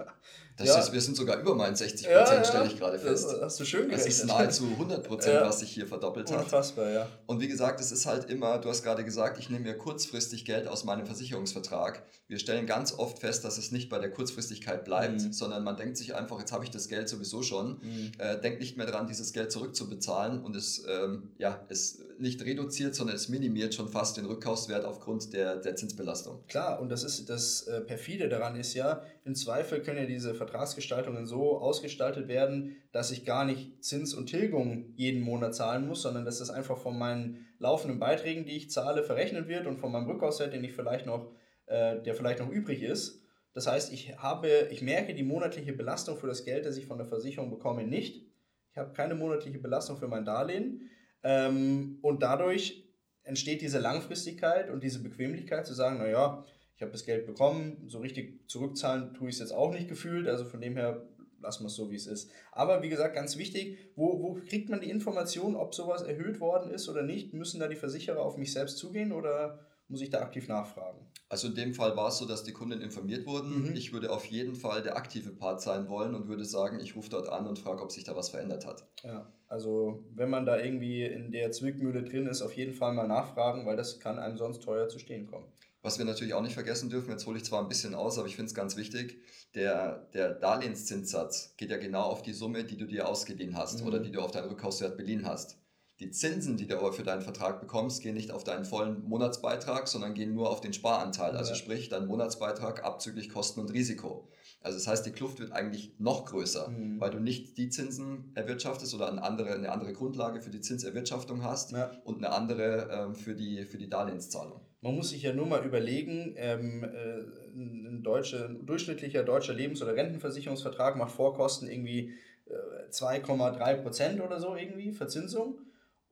Das 0.57 0.69
ja. 0.69 0.79
ist, 0.79 0.93
wir 0.93 1.01
sind 1.01 1.17
sogar 1.17 1.41
über 1.41 1.57
meinen 1.57 1.75
60 1.75 2.07
Prozent, 2.07 2.29
ja, 2.29 2.35
ja. 2.37 2.45
stelle 2.45 2.67
ich 2.67 2.79
gerade 2.79 2.97
fest. 2.97 3.25
Das 3.25 3.41
hast 3.41 3.59
du 3.59 3.65
schön 3.65 3.89
gerechnet. 3.89 4.07
Das 4.07 4.19
ist 4.19 4.27
nahezu 4.27 4.65
100 4.71 5.05
Prozent, 5.05 5.41
was 5.41 5.59
sich 5.59 5.71
hier 5.73 5.89
verdoppelt 5.89 6.31
hat. 6.31 6.45
Unfassbar, 6.45 6.91
ja. 6.91 7.09
Und 7.27 7.41
wie 7.41 7.49
gesagt, 7.49 7.81
es 7.81 7.91
ist 7.91 8.07
halt 8.07 8.31
immer, 8.31 8.59
du 8.59 8.69
hast 8.69 8.85
gerade 8.85 9.05
gesagt, 9.05 9.41
ich 9.41 9.51
nehme 9.51 9.65
mir 9.65 9.77
kurzfristig 9.77 10.45
Geld 10.45 10.69
aus 10.69 10.85
meinem 10.85 11.07
Versicherungsvertrag. 11.07 12.05
Wir 12.29 12.39
stellen 12.39 12.67
ganz 12.67 12.93
oft 12.97 13.19
fest, 13.19 13.45
dass 13.45 13.59
es 13.59 13.73
nicht 13.73 13.89
bei 13.89 13.99
der 13.99 14.13
Kurzfristigkeit 14.13 14.85
bleibt, 14.85 15.23
mhm. 15.23 15.33
sondern 15.33 15.65
man 15.65 15.77
denkt 15.77 15.97
sich 15.97 16.15
einfach, 16.15 16.39
jetzt 16.39 16.53
habe 16.53 16.63
ich 16.63 16.71
das 16.71 16.87
Geld 16.87 17.09
sowieso 17.09 17.43
schon, 17.43 17.81
mhm. 17.83 18.13
Äh, 18.19 18.41
denkt 18.41 18.61
nicht 18.61 18.77
mehr 18.77 18.87
daran, 18.87 19.07
dieses 19.07 19.33
Geld 19.33 19.51
zurückzubezahlen 19.51 20.43
und 20.43 20.55
es, 20.55 20.87
ähm, 20.89 21.31
ja, 21.39 21.65
es 21.69 22.05
nicht 22.19 22.45
reduziert, 22.45 22.95
sondern 22.95 23.17
es 23.17 23.29
minimiert 23.29 23.75
schon 23.75 23.89
fast 23.89 24.17
den 24.17 24.27
Rückkaufswert 24.27 24.85
aufgrund 24.85 25.33
der, 25.33 25.57
der 25.57 25.75
Zinsbelastung. 25.75 26.45
Klar, 26.47 26.81
und 26.81 26.91
das 26.91 27.03
ist 27.03 27.29
das 27.29 27.67
äh, 27.67 27.81
perfide 27.81 28.29
daran 28.29 28.57
ist 28.57 28.75
ja, 28.75 29.03
im 29.25 29.35
Zweifel 29.35 29.83
können 29.83 29.99
ja 29.99 30.07
diese 30.07 30.35
Vertragsgestaltungen 30.35 31.27
so 31.27 31.59
ausgestaltet 31.59 32.29
werden, 32.29 32.77
dass 32.93 33.11
ich 33.11 33.25
gar 33.25 33.45
nicht 33.45 33.83
Zins 33.85 34.15
und 34.15 34.27
Tilgung 34.27 34.95
jeden 34.97 35.23
Monat 35.23 35.55
zahlen 35.55 35.87
muss, 35.87 36.03
sondern 36.03 36.25
dass 36.25 36.39
das 36.39 36.51
einfach 36.51 36.79
von 36.79 36.97
meinen 36.97 37.47
laufenden 37.59 37.99
Beiträgen, 37.99 38.45
die 38.45 38.57
ich 38.57 38.71
zahle, 38.71 39.03
verrechnet 39.03 39.49
wird 39.49 39.67
und 39.67 39.79
von 39.79 39.91
meinem 39.91 40.07
Rückkaufswert, 40.07 40.53
den 40.53 40.63
ich 40.63 40.75
vielleicht 40.75 41.07
noch, 41.07 41.33
äh, 41.67 42.01
der 42.03 42.15
vielleicht 42.15 42.39
noch 42.39 42.51
übrig 42.51 42.83
ist. 42.83 43.24
Das 43.55 43.69
heißt, 43.69 43.93
ich 43.93 44.19
habe, 44.19 44.69
ich 44.71 44.83
merke 44.83 45.15
die 45.15 45.23
monatliche 45.23 45.73
Belastung 45.73 46.19
für 46.19 46.27
das 46.27 46.45
Geld, 46.45 46.67
das 46.67 46.77
ich 46.77 46.87
von 46.87 46.99
der 46.99 47.07
Versicherung 47.07 47.51
bekomme, 47.51 47.85
nicht. 47.85 48.27
Ich 48.73 48.77
habe 48.77 48.93
keine 48.93 49.15
monatliche 49.15 49.61
Belastung 49.61 49.97
für 49.97 50.09
mein 50.09 50.25
Darlehen. 50.25 50.91
Ähm, 51.23 51.99
und 52.03 52.23
dadurch 52.23 52.85
entsteht 53.23 53.63
diese 53.63 53.79
Langfristigkeit 53.79 54.71
und 54.71 54.83
diese 54.83 55.03
Bequemlichkeit 55.03 55.67
zu 55.67 55.73
sagen, 55.73 55.99
naja, 55.99 56.45
ich 56.77 56.83
habe 56.83 56.91
das 56.91 57.05
Geld 57.05 57.27
bekommen, 57.27 57.85
so 57.87 58.01
richtig 58.01 58.49
zurückzahlen 58.49 59.15
tue 59.15 59.29
ich 59.29 59.37
es 59.37 59.41
jetzt 59.41 59.53
auch 59.53 59.73
nicht 59.73 59.89
gefühlt, 59.89 60.27
also 60.27 60.45
von 60.45 60.61
dem 60.61 60.77
her 60.77 61.07
lassen 61.41 61.63
wir 61.63 61.69
es 61.69 61.77
so, 61.77 61.91
wie 61.91 61.97
es 61.97 62.09
ist. 62.09 62.31
Aber 62.51 62.83
wie 62.83 62.89
gesagt, 62.89 63.15
ganz 63.15 63.39
wichtig, 63.39 63.79
wo, 63.95 64.21
wo 64.21 64.35
kriegt 64.35 64.69
man 64.69 64.81
die 64.81 64.91
Information, 64.91 65.55
ob 65.55 65.75
sowas 65.75 66.03
erhöht 66.03 66.41
worden 66.41 66.71
ist 66.73 66.89
oder 66.89 67.03
nicht? 67.03 67.33
Müssen 67.33 67.61
da 67.61 67.69
die 67.69 67.77
Versicherer 67.77 68.21
auf 68.21 68.37
mich 68.37 68.53
selbst 68.53 68.79
zugehen 68.79 69.13
oder 69.13 69.61
muss 69.89 70.01
ich 70.01 70.11
da 70.11 70.21
aktiv 70.21 70.49
nachfragen? 70.49 71.07
Also 71.29 71.49
in 71.49 71.55
dem 71.55 71.75
Fall 71.75 71.97
war 71.97 72.09
es 72.09 72.19
so, 72.19 72.27
dass 72.27 72.45
die 72.45 72.53
Kunden 72.53 72.81
informiert 72.81 73.27
wurden. 73.27 73.71
Mhm. 73.71 73.77
Ich 73.77 73.93
würde 73.93 74.11
auf 74.11 74.25
jeden 74.27 74.55
Fall 74.55 74.83
der 74.83 74.97
aktive 74.97 75.31
Part 75.31 75.61
sein 75.61 75.89
wollen 75.89 76.15
und 76.15 76.29
würde 76.29 76.45
sagen, 76.45 76.81
ich 76.81 76.97
rufe 76.97 77.11
dort 77.11 77.29
an 77.29 77.47
und 77.47 77.59
frage, 77.59 77.83
ob 77.83 77.93
sich 77.93 78.05
da 78.05 78.17
was 78.17 78.31
verändert 78.31 78.67
hat. 78.67 78.87
Ja, 79.03 79.33
also 79.49 80.05
wenn 80.15 80.31
man 80.31 80.47
da 80.47 80.59
irgendwie 80.59 81.05
in 81.05 81.33
der 81.33 81.53
Zwickmühle 81.53 82.03
drin 82.03 82.27
ist, 82.27 82.43
auf 82.43 82.55
jeden 82.55 82.75
Fall 82.75 82.93
mal 82.93 83.09
nachfragen, 83.09 83.67
weil 83.67 83.77
das 83.77 84.01
kann 84.01 84.19
einem 84.19 84.37
sonst 84.37 84.63
teuer 84.63 84.89
zu 84.89 84.99
stehen 84.99 85.27
kommen. 85.27 85.47
Was 85.83 85.99
wir 85.99 86.07
natürlich 86.07 86.33
auch 86.33 86.41
nicht 86.41 86.55
vergessen 86.55 86.89
dürfen, 86.89 87.11
jetzt 87.11 87.27
hole 87.27 87.37
ich 87.37 87.45
zwar 87.45 87.61
ein 87.61 87.69
bisschen 87.69 87.95
aus, 87.95 88.17
aber 88.17 88.27
ich 88.27 88.37
finde 88.37 88.49
es 88.49 88.55
ganz 88.55 88.75
wichtig, 88.77 89.21
der, 89.55 90.09
der 90.15 90.33
Darlehenszinssatz 90.33 91.55
geht 91.59 91.71
ja 91.71 91.77
genau 91.77 92.05
auf 92.05 92.23
die 92.23 92.33
Summe, 92.33 92.65
die 92.65 92.79
du 92.79 92.87
dir 92.87 93.07
ausgeliehen 93.07 93.55
hast 93.55 93.83
mhm. 93.83 93.89
oder 93.89 93.99
die 93.99 94.11
du 94.11 94.21
auf 94.21 94.31
deinen 94.31 94.49
Rückkaufswert 94.49 94.97
beliehen 94.97 95.27
hast. 95.27 95.59
Die 96.01 96.11
Zinsen, 96.11 96.57
die 96.57 96.67
du 96.67 96.77
aber 96.77 96.93
für 96.93 97.05
deinen 97.05 97.23
Vertrag 97.23 97.61
bekommst, 97.61 98.03
gehen 98.03 98.15
nicht 98.15 98.33
auf 98.33 98.43
deinen 98.43 98.65
vollen 98.65 99.05
Monatsbeitrag, 99.05 99.87
sondern 99.87 100.15
gehen 100.15 100.35
nur 100.35 100.51
auf 100.51 100.61
den 100.61 100.73
Sparanteil. 100.73 101.37
Also 101.37 101.51
ja. 101.51 101.57
sprich, 101.57 101.89
dein 101.89 102.07
Monatsbeitrag 102.07 102.85
abzüglich 102.85 103.29
Kosten 103.29 103.61
und 103.61 103.73
Risiko. 103.73 104.29
Also 104.61 104.79
das 104.79 104.89
heißt, 104.89 105.07
die 105.07 105.13
Kluft 105.13 105.39
wird 105.41 105.53
eigentlich 105.53 105.95
noch 105.99 106.25
größer, 106.25 106.69
mhm. 106.69 106.99
weil 106.99 107.11
du 107.11 107.21
nicht 107.21 107.59
die 107.59 107.69
Zinsen 107.69 108.33
erwirtschaftest 108.35 108.95
oder 108.95 109.09
eine 109.09 109.23
andere, 109.23 109.53
eine 109.53 109.71
andere 109.71 109.93
Grundlage 109.93 110.41
für 110.41 110.51
die 110.51 110.61
Zinserwirtschaftung 110.61 111.45
hast 111.45 111.73
ja. 111.73 111.93
und 112.05 112.17
eine 112.17 112.33
andere 112.33 112.89
ähm, 112.91 113.15
für, 113.15 113.35
die, 113.35 113.65
für 113.65 113.79
die 113.79 113.89
Darlehenszahlung. 113.89 114.63
Man 114.81 114.97
muss 114.97 115.11
sich 115.11 115.23
ja 115.23 115.33
nur 115.33 115.47
mal 115.47 115.65
überlegen, 115.65 116.35
ähm, 116.37 116.83
äh, 116.83 117.21
ein, 117.55 118.03
deutsche, 118.03 118.47
ein 118.47 118.67
durchschnittlicher 118.67 119.23
deutscher 119.23 119.55
Lebens- 119.55 119.81
oder 119.83 119.95
Rentenversicherungsvertrag 119.95 120.97
macht 120.97 121.13
Vorkosten 121.13 121.69
irgendwie 121.69 122.15
äh, 122.47 122.91
2,3 122.91 123.83
Prozent 123.83 124.21
oder 124.21 124.41
so 124.41 124.57
irgendwie, 124.57 124.93
Verzinsung. 124.93 125.59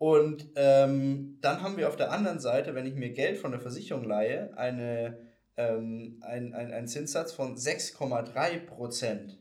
Und 0.03 0.49
ähm, 0.57 1.39
dann 1.43 1.63
haben 1.63 1.77
wir 1.77 1.87
auf 1.87 1.95
der 1.95 2.11
anderen 2.11 2.41
Seite, 2.41 2.75
wenn 2.75 2.87
ich 2.87 2.97
mir 2.97 3.11
Geld 3.11 3.39
von 3.39 3.53
der 3.53 3.61
Versicherung 3.61 4.03
leihe, 4.03 4.53
eine, 4.59 5.17
ähm, 5.57 6.19
ein, 6.23 6.55
ein, 6.55 6.73
einen 6.73 6.89
Zinssatz 6.89 7.33
von 7.33 7.57
6,3 7.57 8.67
Prozent. 8.67 9.39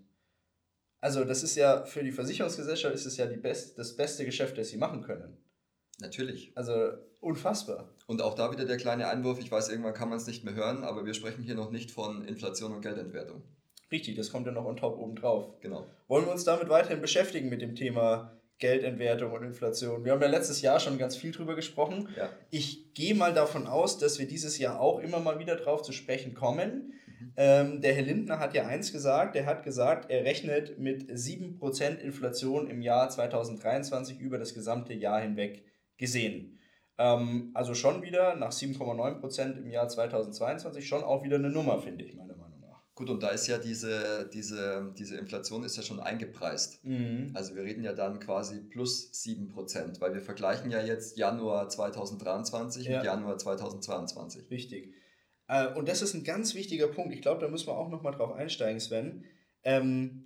Also 1.00 1.24
das 1.24 1.42
ist 1.42 1.56
ja 1.56 1.84
für 1.86 2.04
die 2.04 2.12
Versicherungsgesellschaft 2.12 2.94
ist 2.94 3.08
es 3.08 3.18
ja 3.18 3.26
die 3.26 3.38
best, 3.38 3.80
das 3.80 3.98
beste 3.98 4.24
Geschäft, 4.24 4.56
das 4.60 4.70
sie 4.70 4.78
machen 4.78 5.02
können. 5.02 5.36
Natürlich. 6.00 6.52
Also 6.54 6.92
unfassbar. 7.22 7.90
Und 8.06 8.22
auch 8.22 8.36
da 8.36 8.52
wieder 8.52 8.66
der 8.66 8.78
kleine 8.78 9.08
Einwurf, 9.08 9.40
ich 9.40 9.52
weiß, 9.52 9.70
irgendwann 9.70 9.96
kann 9.96 10.10
man 10.10 10.20
es 10.20 10.28
nicht 10.28 10.44
mehr 10.44 10.54
hören, 10.54 10.84
aber 10.84 11.08
wir 11.08 11.16
sprechen 11.16 11.42
hier 11.42 11.56
noch 11.56 11.72
nicht 11.72 11.90
von 11.90 12.24
Inflation 12.24 12.72
und 12.72 12.84
Geldentwertung. 12.84 13.42
Richtig, 13.92 14.16
das 14.16 14.32
kommt 14.32 14.46
ja 14.46 14.52
noch 14.52 14.66
on 14.66 14.78
top 14.78 15.00
oben 15.00 15.16
drauf. 15.16 15.60
Genau. 15.60 15.88
Wollen 16.08 16.26
wir 16.26 16.32
uns 16.32 16.44
damit 16.44 16.70
weiterhin 16.70 17.02
beschäftigen 17.02 17.50
mit 17.50 17.64
dem 17.64 17.76
Thema 17.76 18.40
Geldentwertung 18.62 19.34
und 19.34 19.44
Inflation. 19.44 20.06
Wir 20.06 20.14
haben 20.14 20.22
ja 20.22 20.30
letztes 20.30 20.62
Jahr 20.62 20.80
schon 20.80 20.98
ganz 20.98 21.18
viel 21.18 21.32
drüber 21.32 21.56
gesprochen. 21.56 22.08
Ja. 22.16 22.30
Ich 22.52 22.94
gehe 22.94 23.16
mal 23.16 23.34
davon 23.34 23.68
aus, 23.68 23.98
dass 23.98 24.20
wir 24.20 24.28
dieses 24.28 24.58
Jahr 24.60 24.80
auch 24.80 25.00
immer 25.00 25.20
mal 25.20 25.40
wieder 25.40 25.58
drauf 25.58 25.82
zu 25.82 25.92
sprechen 25.92 26.34
kommen. 26.34 26.94
Mhm. 27.20 27.34
Ähm, 27.36 27.82
der 27.82 27.94
Herr 27.94 28.04
Lindner 28.04 28.40
hat 28.40 28.54
ja 28.54 28.68
eins 28.68 28.94
gesagt, 28.94 29.36
er 29.36 29.46
hat 29.48 29.64
gesagt, 29.64 30.10
er 30.10 30.24
rechnet 30.24 30.80
mit 30.80 31.10
7% 31.10 31.98
Inflation 31.98 32.70
im 32.70 32.82
Jahr 32.82 33.10
2023 33.10 34.20
über 34.20 34.38
das 34.38 34.54
gesamte 34.54 34.94
Jahr 34.94 35.20
hinweg 35.22 35.66
gesehen. 35.98 36.60
Ähm, 37.00 37.52
also 37.56 37.74
schon 37.74 38.04
wieder 38.04 38.36
nach 38.36 38.52
7,9% 38.52 39.58
im 39.58 39.72
Jahr 39.72 39.90
2022 39.90 40.88
schon 40.88 41.04
auch 41.04 41.24
wieder 41.24 41.38
eine 41.38 41.50
Nummer, 41.50 41.80
finde 41.80 42.06
ich, 42.06 42.16
meiner 42.16 42.36
Meinung. 42.36 42.41
Gut, 42.94 43.10
und 43.10 43.24
da 43.24 43.30
ist 43.30 43.48
ja 43.48 43.58
diese, 43.58 44.30
diese, 44.34 44.94
diese 44.98 45.18
Inflation 45.18 45.64
ist 45.64 45.78
ja 45.78 45.84
schon 45.84 46.02
eingepreist. 46.02 46.84
Mhm. 46.84 47.32
Also 47.34 47.56
wir 47.56 47.64
reden 47.64 47.84
ja 47.84 47.94
dann 47.94 48.20
quasi 48.20 48.60
plus 48.60 49.12
7%, 49.14 50.02
weil 50.02 50.14
wir 50.14 50.22
vergleichen 50.22 50.70
ja 50.72 50.82
jetzt 50.82 51.18
Januar 51.18 51.70
2023 51.70 52.86
ja. 52.86 52.98
mit 52.98 53.06
Januar 53.06 53.38
2022. 53.38 54.52
Richtig. 54.52 54.94
Äh, 55.48 55.74
und 55.74 55.88
das 55.88 56.02
ist 56.02 56.14
ein 56.14 56.26
ganz 56.26 56.54
wichtiger 56.54 56.88
Punkt. 56.88 57.14
Ich 57.14 57.22
glaube, 57.22 57.40
da 57.40 57.48
müssen 57.48 57.68
wir 57.68 57.78
auch 57.78 57.90
nochmal 57.90 58.14
drauf 58.14 58.34
einsteigen, 58.34 58.80
Sven. 58.82 59.24
Ähm, 59.64 60.26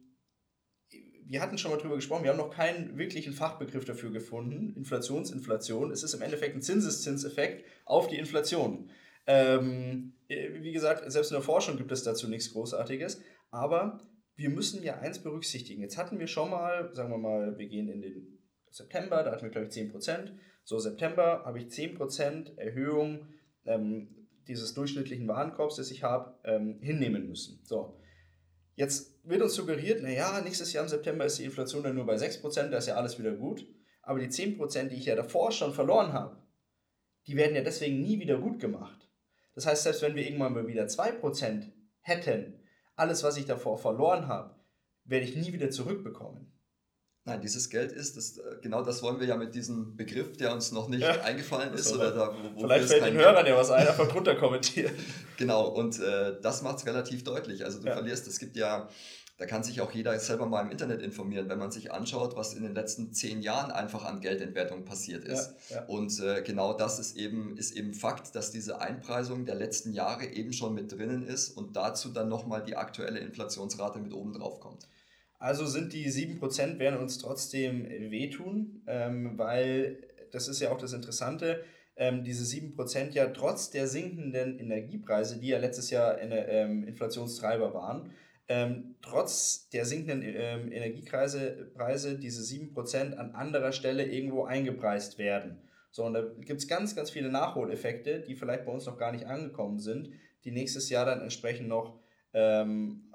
wir 1.28 1.42
hatten 1.42 1.58
schon 1.58 1.72
mal 1.72 1.78
drüber 1.78 1.96
gesprochen, 1.96 2.24
wir 2.24 2.32
haben 2.32 2.38
noch 2.38 2.52
keinen 2.52 2.98
wirklichen 2.98 3.34
Fachbegriff 3.34 3.86
dafür 3.86 4.12
gefunden. 4.12 4.74
Inflationsinflation. 4.76 5.92
Es 5.92 6.04
ist 6.04 6.14
im 6.14 6.22
Endeffekt 6.22 6.56
ein 6.56 6.62
Zinseszinseffekt 6.62 7.66
auf 7.86 8.08
die 8.08 8.18
Inflation. 8.18 8.90
Ähm, 9.28 10.14
äh, 10.28 10.62
wie 10.62 10.72
gesagt, 10.72 11.10
selbst 11.12 11.32
in 11.32 11.36
der 11.36 11.44
Forschung 11.44 11.78
gibt 11.78 11.92
es 11.92 12.04
dazu 12.04 12.28
nichts 12.28 12.52
Großartiges, 12.52 13.22
aber 13.52 14.00
wir 14.36 14.50
müssen 14.50 14.84
ja 14.84 15.00
eins 15.00 15.20
berücksichtigen. 15.20 15.82
Jetzt 15.82 15.98
hatten 15.98 16.20
wir 16.20 16.28
schon 16.28 16.50
mal, 16.50 16.94
sagen 16.94 17.10
wir 17.10 17.18
mal, 17.18 17.58
wir 17.58 17.68
gehen 17.68 17.88
in 17.88 18.02
den 18.02 18.40
September, 18.70 19.24
da 19.24 19.32
hatten 19.32 19.44
wir, 19.44 19.52
glaube 19.52 19.68
ich, 19.68 19.74
10%. 19.74 20.34
So, 20.64 20.80
September 20.80 21.44
habe 21.46 21.60
ich 21.60 21.68
10% 21.68 22.58
Erhöhung 22.58 23.28
ähm, 23.66 24.28
dieses 24.48 24.74
durchschnittlichen 24.74 25.28
Warenkorbs, 25.28 25.78
das 25.78 25.92
ich 25.92 26.04
habe, 26.04 26.38
ähm, 26.44 26.80
hinnehmen 26.82 27.28
müssen. 27.28 27.62
So, 27.64 28.00
jetzt 28.76 29.20
wird 29.24 29.42
uns 29.42 29.54
suggeriert, 29.54 30.02
naja, 30.04 30.42
nächstes 30.42 30.74
Jahr 30.74 30.84
im 30.84 30.90
September 30.90 31.26
ist 31.26 31.40
die 31.40 31.46
Inflation 31.46 31.84
dann 31.84 31.96
nur 31.96 32.06
bei 32.06 32.16
6%, 32.16 32.70
da 32.70 32.78
ist 32.78 32.88
ja 32.88 32.96
alles 32.96 33.18
wieder 33.18 33.34
gut. 33.34 33.66
Aber 34.02 34.20
die 34.20 34.28
10%, 34.28 34.90
die 34.90 34.98
ich 34.98 35.06
ja 35.06 35.16
davor 35.16 35.52
schon 35.52 35.74
verloren 35.74 36.14
habe, 36.14 36.38
die 37.26 37.36
werden 37.36 37.56
ja 37.56 37.64
deswegen 37.64 38.02
nie 38.02 38.20
wieder 38.20 38.38
gut 38.38 38.60
gemacht. 38.60 39.05
Das 39.56 39.66
heißt, 39.66 39.84
selbst 39.84 40.02
wenn 40.02 40.16
wir 40.16 40.24
irgendwann 40.24 40.54
mal 40.54 40.68
wieder 40.68 40.86
2% 40.86 41.72
hätten, 42.02 42.60
alles, 42.96 43.24
was 43.24 43.38
ich 43.38 43.46
davor 43.46 43.78
verloren 43.78 44.28
habe, 44.28 44.56
werde 45.06 45.26
ich 45.26 45.36
nie 45.36 45.54
wieder 45.54 45.70
zurückbekommen. 45.70 46.52
Nein, 47.28 47.42
dieses 47.42 47.72
Geld 47.72 47.92
ist, 47.92 48.18
das, 48.18 48.38
äh, 48.38 48.58
genau 48.62 48.84
das 48.84 49.02
wollen 49.02 49.20
wir 49.20 49.26
ja 49.26 49.36
mit 49.36 49.56
diesem 49.56 49.96
Begriff, 49.96 50.38
der 50.38 50.54
uns 50.54 50.72
noch 50.72 50.88
nicht 50.88 51.02
ja, 51.02 51.22
eingefallen 51.22 51.74
ist. 51.74 51.92
Oder 51.92 52.12
da, 52.12 52.32
wo, 52.32 52.56
wo 52.56 52.60
Vielleicht 52.62 52.88
fällt 52.88 53.04
den 53.04 53.16
Hörern 53.16 53.48
ja 53.48 53.58
was 53.58 53.72
ein, 53.72 53.88
einfach 53.88 54.08
drunter 54.08 54.36
kommentieren. 54.36 54.94
Genau, 55.38 55.68
und 55.68 56.00
äh, 56.00 56.40
das 56.42 56.62
macht 56.62 56.78
es 56.78 56.86
relativ 56.86 57.26
deutlich. 57.26 57.66
Also 57.66 57.82
du 57.82 57.88
ja. 57.88 57.94
verlierst, 57.94 58.26
es 58.26 58.40
gibt 58.40 58.56
ja, 58.56 58.88
da 59.38 59.46
kann 59.46 59.64
sich 59.64 59.82
auch 59.82 59.92
jeder 59.92 60.18
selber 60.18 60.46
mal 60.46 60.62
im 60.62 60.72
Internet 60.72 61.02
informieren, 61.02 61.50
wenn 61.50 61.60
man 61.60 61.72
sich 61.72 61.92
anschaut, 61.92 62.38
was 62.38 62.54
in 62.54 62.64
den 62.64 62.74
letzten 62.74 63.12
zehn 63.12 63.42
Jahren 63.42 63.72
einfach 63.72 64.06
an 64.06 64.22
Geldentwertung 64.22 64.86
passiert 64.86 65.26
ist. 65.26 65.56
Ja, 65.70 65.84
und 65.86 66.18
äh, 66.22 66.42
genau 66.42 66.74
das 66.74 67.00
ist 67.00 67.18
eben, 67.18 67.58
ist 67.58 67.72
eben 67.72 67.94
Fakt, 67.94 68.34
dass 68.36 68.52
diese 68.52 68.80
Einpreisung 68.80 69.46
der 69.46 69.56
letzten 69.56 69.92
Jahre 69.92 70.26
eben 70.26 70.54
schon 70.54 70.74
mit 70.74 70.92
drinnen 70.92 71.28
ist 71.28 71.50
und 71.50 71.76
dazu 71.76 72.10
dann 72.10 72.30
nochmal 72.30 72.64
die 72.64 72.78
aktuelle 72.78 73.20
Inflationsrate 73.20 74.00
mit 74.00 74.14
oben 74.14 74.34
drauf 74.34 74.62
kommt. 74.62 74.88
Also 75.38 75.66
sind 75.66 75.92
die 75.92 76.10
7% 76.10 76.80
werden 76.80 77.00
uns 77.00 77.18
trotzdem 77.18 77.86
wehtun, 78.10 78.84
ähm, 78.88 79.38
weil 79.38 79.98
das 80.32 80.48
ist 80.48 80.62
ja 80.62 80.72
auch 80.72 80.78
das 80.78 80.94
Interessante, 80.94 81.64
ähm, 81.98 82.24
diese 82.24 82.46
7% 82.46 83.14
ja 83.14 83.28
trotz 83.28 83.70
der 83.70 83.88
sinkenden 83.88 84.60
Energiepreise, 84.60 85.40
die 85.40 85.50
ja 85.50 85.60
letztes 85.60 85.90
Jahr 85.90 86.20
in, 86.20 86.32
ähm, 86.32 86.84
Inflationstreiber 86.84 87.74
waren, 87.74 88.12
ähm, 88.48 88.96
trotz 89.02 89.70
der 89.70 89.86
sinkenden 89.86 90.22
ähm, 90.24 90.72
Energiepreise 90.72 91.72
Preise 91.74 92.20
diese 92.20 92.44
7% 92.44 93.16
an 93.16 93.32
anderer 93.32 93.72
Stelle 93.72 94.06
irgendwo 94.06 94.44
eingepreist 94.44 95.18
werden. 95.18 95.62
So, 95.92 96.04
und 96.04 96.14
da 96.14 96.22
gibt 96.22 96.60
es 96.60 96.68
ganz, 96.68 96.96
ganz 96.96 97.10
viele 97.10 97.30
Nachholeffekte, 97.30 98.20
die 98.20 98.36
vielleicht 98.36 98.66
bei 98.66 98.72
uns 98.72 98.86
noch 98.86 98.98
gar 98.98 99.12
nicht 99.12 99.28
angekommen 99.28 99.80
sind, 99.80 100.10
die 100.44 100.52
nächstes 100.52 100.90
Jahr 100.90 101.06
dann 101.06 101.22
entsprechend 101.22 101.70
noch 101.70 102.00
ähm, 102.34 103.06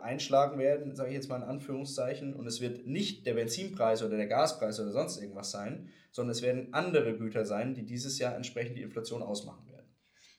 einschlagen 0.00 0.58
werden, 0.58 0.94
sage 0.94 1.10
ich 1.10 1.14
jetzt 1.14 1.28
mal 1.28 1.36
in 1.36 1.44
Anführungszeichen, 1.44 2.34
und 2.34 2.46
es 2.46 2.60
wird 2.60 2.86
nicht 2.86 3.26
der 3.26 3.34
Benzinpreis 3.34 4.02
oder 4.02 4.16
der 4.16 4.26
Gaspreis 4.26 4.80
oder 4.80 4.90
sonst 4.90 5.20
irgendwas 5.20 5.50
sein, 5.50 5.88
sondern 6.10 6.32
es 6.32 6.42
werden 6.42 6.68
andere 6.72 7.16
Güter 7.16 7.44
sein, 7.44 7.74
die 7.74 7.84
dieses 7.84 8.18
Jahr 8.18 8.36
entsprechend 8.36 8.76
die 8.76 8.82
Inflation 8.82 9.22
ausmachen 9.22 9.66
werden. 9.68 9.73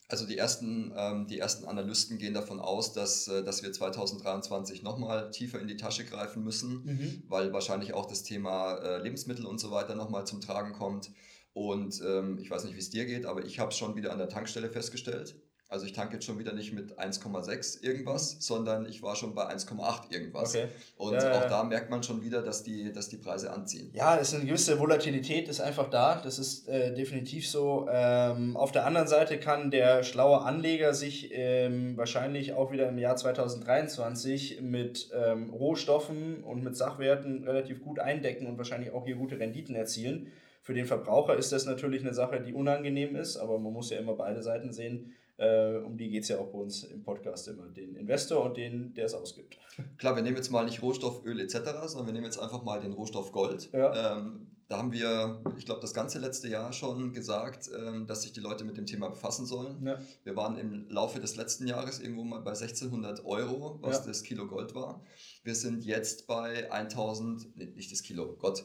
Also 0.08 0.28
die 0.28 0.38
ersten, 0.38 0.94
ähm, 0.96 1.26
die 1.28 1.40
ersten 1.40 1.66
Analysten 1.66 2.20
gehen 2.20 2.36
davon 2.36 2.60
aus, 2.60 2.94
dass, 2.94 3.28
äh, 3.28 3.44
dass 3.44 3.64
wir 3.64 3.72
2023 3.72 4.84
nochmal 4.84 5.32
tiefer 5.32 5.60
in 5.60 5.68
die 5.68 5.78
Tasche 5.78 6.06
greifen 6.06 6.44
müssen, 6.44 6.84
mhm. 6.84 7.24
weil 7.28 7.54
wahrscheinlich 7.54 7.94
auch 7.94 8.06
das 8.06 8.22
Thema 8.22 8.76
äh, 8.76 9.02
Lebensmittel 9.02 9.46
und 9.46 9.60
so 9.60 9.72
weiter 9.72 9.96
nochmal 9.96 10.28
zum 10.28 10.42
Tragen 10.42 10.74
kommt. 10.74 11.12
Und 11.54 12.02
ähm, 12.06 12.38
ich 12.38 12.52
weiß 12.52 12.66
nicht, 12.66 12.76
wie 12.76 12.80
es 12.80 12.90
dir 12.90 13.06
geht, 13.06 13.26
aber 13.26 13.46
ich 13.46 13.60
habe 13.60 13.72
es 13.72 13.78
schon 13.78 13.96
wieder 13.96 14.12
an 14.12 14.20
der 14.20 14.30
Tankstelle 14.30 14.70
festgestellt. 14.70 15.36
Also 15.76 15.88
ich 15.88 15.92
tanke 15.92 16.14
jetzt 16.14 16.26
schon 16.26 16.40
wieder 16.40 16.54
nicht 16.54 16.72
mit 16.72 16.98
1,6 16.98 17.84
irgendwas, 17.84 18.36
mhm. 18.36 18.40
sondern 18.40 18.86
ich 18.86 19.04
war 19.04 19.18
schon 19.18 19.36
bei 19.36 19.44
1,8 19.54 20.10
irgendwas. 20.10 20.56
Okay. 20.56 20.68
Und 20.96 21.16
ja, 21.16 21.34
auch 21.34 21.42
ja. 21.42 21.50
da 21.50 21.64
merkt 21.66 21.90
man 21.90 22.02
schon 22.02 22.24
wieder, 22.24 22.42
dass 22.42 22.64
die, 22.64 22.94
dass 22.94 23.10
die 23.10 23.18
Preise 23.18 23.52
anziehen. 23.52 23.92
Ja, 23.94 24.16
es 24.16 24.30
ist 24.30 24.36
eine 24.36 24.46
gewisse 24.46 24.80
Volatilität, 24.80 25.50
ist 25.50 25.60
einfach 25.60 25.90
da. 25.90 26.22
Das 26.24 26.40
ist 26.40 26.70
äh, 26.70 26.94
definitiv 26.94 27.50
so. 27.50 27.90
Ähm, 27.92 28.56
auf 28.56 28.72
der 28.72 28.86
anderen 28.86 29.10
Seite 29.10 29.38
kann 29.38 29.70
der 29.70 30.04
schlaue 30.04 30.44
Anleger 30.44 30.94
sich 30.94 31.32
ähm, 31.34 31.98
wahrscheinlich 31.98 32.54
auch 32.54 32.72
wieder 32.72 32.88
im 32.88 32.98
Jahr 32.98 33.18
2023 33.18 34.62
mit 34.62 35.10
ähm, 35.14 35.50
Rohstoffen 35.50 36.42
und 36.46 36.64
mit 36.64 36.78
Sachwerten 36.78 37.44
relativ 37.44 37.84
gut 37.84 38.00
eindecken 38.00 38.48
und 38.48 38.58
wahrscheinlich 38.58 38.94
auch 38.94 39.06
hier 39.06 39.18
gute 39.18 39.38
Renditen 39.38 39.76
erzielen. 39.76 40.32
Für 40.62 40.74
den 40.74 40.86
Verbraucher 40.86 41.36
ist 41.36 41.52
das 41.52 41.66
natürlich 41.66 42.00
eine 42.00 42.14
Sache, 42.14 42.40
die 42.40 42.54
unangenehm 42.54 43.18
ist, 43.18 43.36
aber 43.36 43.60
man 43.60 43.74
muss 43.74 43.90
ja 43.90 44.00
immer 44.00 44.14
beide 44.14 44.42
Seiten 44.42 44.72
sehen 44.72 45.12
äh, 45.38 45.78
um 45.78 45.98
die 45.98 46.10
geht 46.10 46.24
es 46.24 46.30
ja 46.30 46.40
auch 46.40 46.48
bei 46.48 46.60
uns 46.60 46.84
im 46.84 47.04
Podcast 47.04 47.48
immer. 47.48 47.68
Den 47.68 47.96
Investor 47.96 48.44
und 48.44 48.58
den, 48.58 48.94
der 48.94 49.06
es 49.06 49.14
ausgibt. 49.14 49.58
Klar, 49.98 50.16
wir 50.16 50.24
nehmen 50.24 50.38
jetzt 50.38 50.52
mal 50.52 50.66
nicht 50.66 50.82
Rohstoff, 50.82 51.26
Öl 51.26 51.40
etc., 51.40 51.60
sondern 51.86 52.08
wir 52.08 52.14
nehmen 52.14 52.26
jetzt 52.26 52.40
einfach 52.40 52.64
mal 52.64 52.80
den 52.80 52.94
Rohstoff 52.94 53.32
Gold. 53.32 53.70
Ja. 53.74 54.18
Ähm, 54.18 54.48
da 54.68 54.78
haben 54.78 54.92
wir, 54.92 55.42
ich 55.58 55.66
glaube, 55.66 55.82
das 55.82 55.94
ganze 55.94 56.18
letzte 56.18 56.48
Jahr 56.48 56.74
schon 56.74 57.14
gesagt, 57.14 57.70
ähm, 57.78 58.08
dass 58.08 58.24
sich 58.24 58.34
die 58.34 58.40
Leute 58.40 58.64
mit 58.64 58.78
dem 58.78 58.88
Thema 58.88 59.10
befassen 59.10 59.46
sollen. 59.46 59.86
Ja. 59.86 60.00
Wir 60.24 60.36
waren 60.36 60.58
im 60.58 60.90
Laufe 60.90 61.20
des 61.20 61.36
letzten 61.36 61.68
Jahres 61.68 62.00
irgendwo 62.00 62.24
mal 62.24 62.40
bei 62.40 62.52
1600 62.52 63.26
Euro, 63.26 63.78
was 63.82 64.00
ja. 64.00 64.06
das 64.08 64.24
Kilo 64.24 64.48
Gold 64.48 64.74
war. 64.74 65.04
Wir 65.44 65.54
sind 65.54 65.86
jetzt 65.86 66.26
bei 66.26 66.72
1000, 66.72 67.56
nee, 67.58 67.66
nicht 67.76 67.92
das 67.92 68.02
Kilo, 68.02 68.36
Gott, 68.40 68.64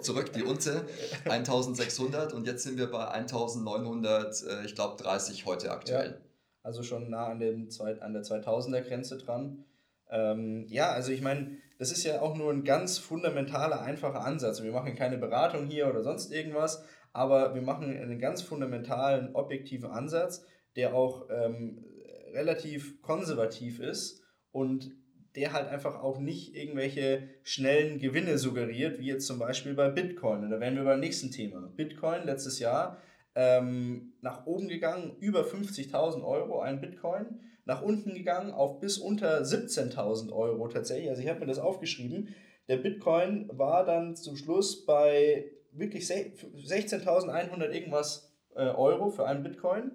zurück, 0.00 0.32
die 0.32 0.42
Unze, 0.42 0.84
1600 1.24 2.32
und 2.32 2.46
jetzt 2.46 2.64
sind 2.64 2.76
wir 2.76 2.90
bei 2.90 3.06
1900, 3.06 4.42
äh, 4.42 4.64
ich 4.64 4.74
glaube 4.74 5.00
30 5.00 5.46
heute 5.46 5.70
aktuell. 5.70 6.10
Ja, 6.10 6.26
also 6.64 6.82
schon 6.82 7.08
nah 7.08 7.28
an, 7.28 7.38
dem, 7.38 7.68
an 8.00 8.12
der 8.12 8.22
2000er 8.24 8.80
Grenze 8.80 9.16
dran. 9.18 9.64
Ähm, 10.10 10.66
ja, 10.68 10.90
also 10.90 11.12
ich 11.12 11.20
meine, 11.20 11.58
das 11.78 11.92
ist 11.92 12.04
ja 12.04 12.20
auch 12.20 12.36
nur 12.36 12.52
ein 12.52 12.64
ganz 12.64 12.98
fundamentaler, 12.98 13.82
einfacher 13.82 14.24
Ansatz. 14.24 14.62
Wir 14.62 14.72
machen 14.72 14.94
keine 14.94 15.18
Beratung 15.18 15.66
hier 15.66 15.88
oder 15.88 16.02
sonst 16.02 16.32
irgendwas, 16.32 16.84
aber 17.12 17.54
wir 17.54 17.62
machen 17.62 17.96
einen 17.96 18.18
ganz 18.18 18.42
fundamentalen, 18.42 19.34
objektiven 19.34 19.90
Ansatz, 19.90 20.44
der 20.76 20.94
auch 20.94 21.28
ähm, 21.30 21.84
relativ 22.32 23.00
konservativ 23.02 23.80
ist 23.80 24.22
und 24.50 24.90
der 25.36 25.52
halt 25.52 25.68
einfach 25.68 26.02
auch 26.02 26.18
nicht 26.18 26.54
irgendwelche 26.54 27.28
schnellen 27.42 27.98
Gewinne 27.98 28.38
suggeriert, 28.38 28.98
wie 28.98 29.06
jetzt 29.06 29.26
zum 29.26 29.38
Beispiel 29.38 29.74
bei 29.74 29.90
Bitcoin. 29.90 30.44
Und 30.44 30.50
da 30.50 30.60
wären 30.60 30.76
wir 30.76 30.84
beim 30.84 31.00
nächsten 31.00 31.30
Thema. 31.30 31.70
Bitcoin 31.76 32.24
letztes 32.24 32.58
Jahr 32.58 32.98
ähm, 33.34 34.14
nach 34.22 34.46
oben 34.46 34.66
gegangen, 34.68 35.14
über 35.20 35.42
50.000 35.42 36.24
Euro 36.24 36.60
ein 36.60 36.80
Bitcoin, 36.80 37.40
nach 37.66 37.82
unten 37.82 38.14
gegangen 38.14 38.52
auf 38.52 38.80
bis 38.80 38.96
unter 38.96 39.42
17.000 39.42 40.32
Euro 40.32 40.68
tatsächlich. 40.68 41.10
Also 41.10 41.20
ich 41.20 41.28
habe 41.28 41.40
mir 41.40 41.46
das 41.46 41.58
aufgeschrieben. 41.58 42.34
Der 42.68 42.78
Bitcoin 42.78 43.50
war 43.52 43.84
dann 43.84 44.16
zum 44.16 44.36
Schluss 44.36 44.86
bei 44.86 45.50
wirklich 45.72 46.04
16.100 46.04 47.70
irgendwas 47.70 48.32
äh, 48.54 48.62
Euro 48.62 49.10
für 49.10 49.26
einen 49.26 49.42
Bitcoin 49.42 49.90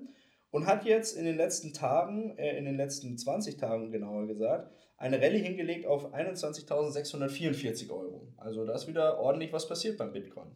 und 0.51 0.67
hat 0.67 0.85
jetzt 0.85 1.17
in 1.17 1.25
den 1.25 1.37
letzten 1.37 1.73
Tagen, 1.73 2.37
äh, 2.37 2.57
in 2.57 2.65
den 2.65 2.75
letzten 2.75 3.17
20 3.17 3.57
Tagen 3.57 3.91
genauer 3.91 4.27
gesagt, 4.27 4.71
eine 4.97 5.19
Rallye 5.19 5.39
hingelegt 5.39 5.87
auf 5.87 6.13
21.644 6.13 7.89
Euro. 7.89 8.27
Also 8.37 8.65
da 8.65 8.75
ist 8.75 8.87
wieder 8.87 9.17
ordentlich 9.17 9.51
was 9.53 9.67
passiert 9.67 9.97
beim 9.97 10.11
Bitcoin. 10.11 10.51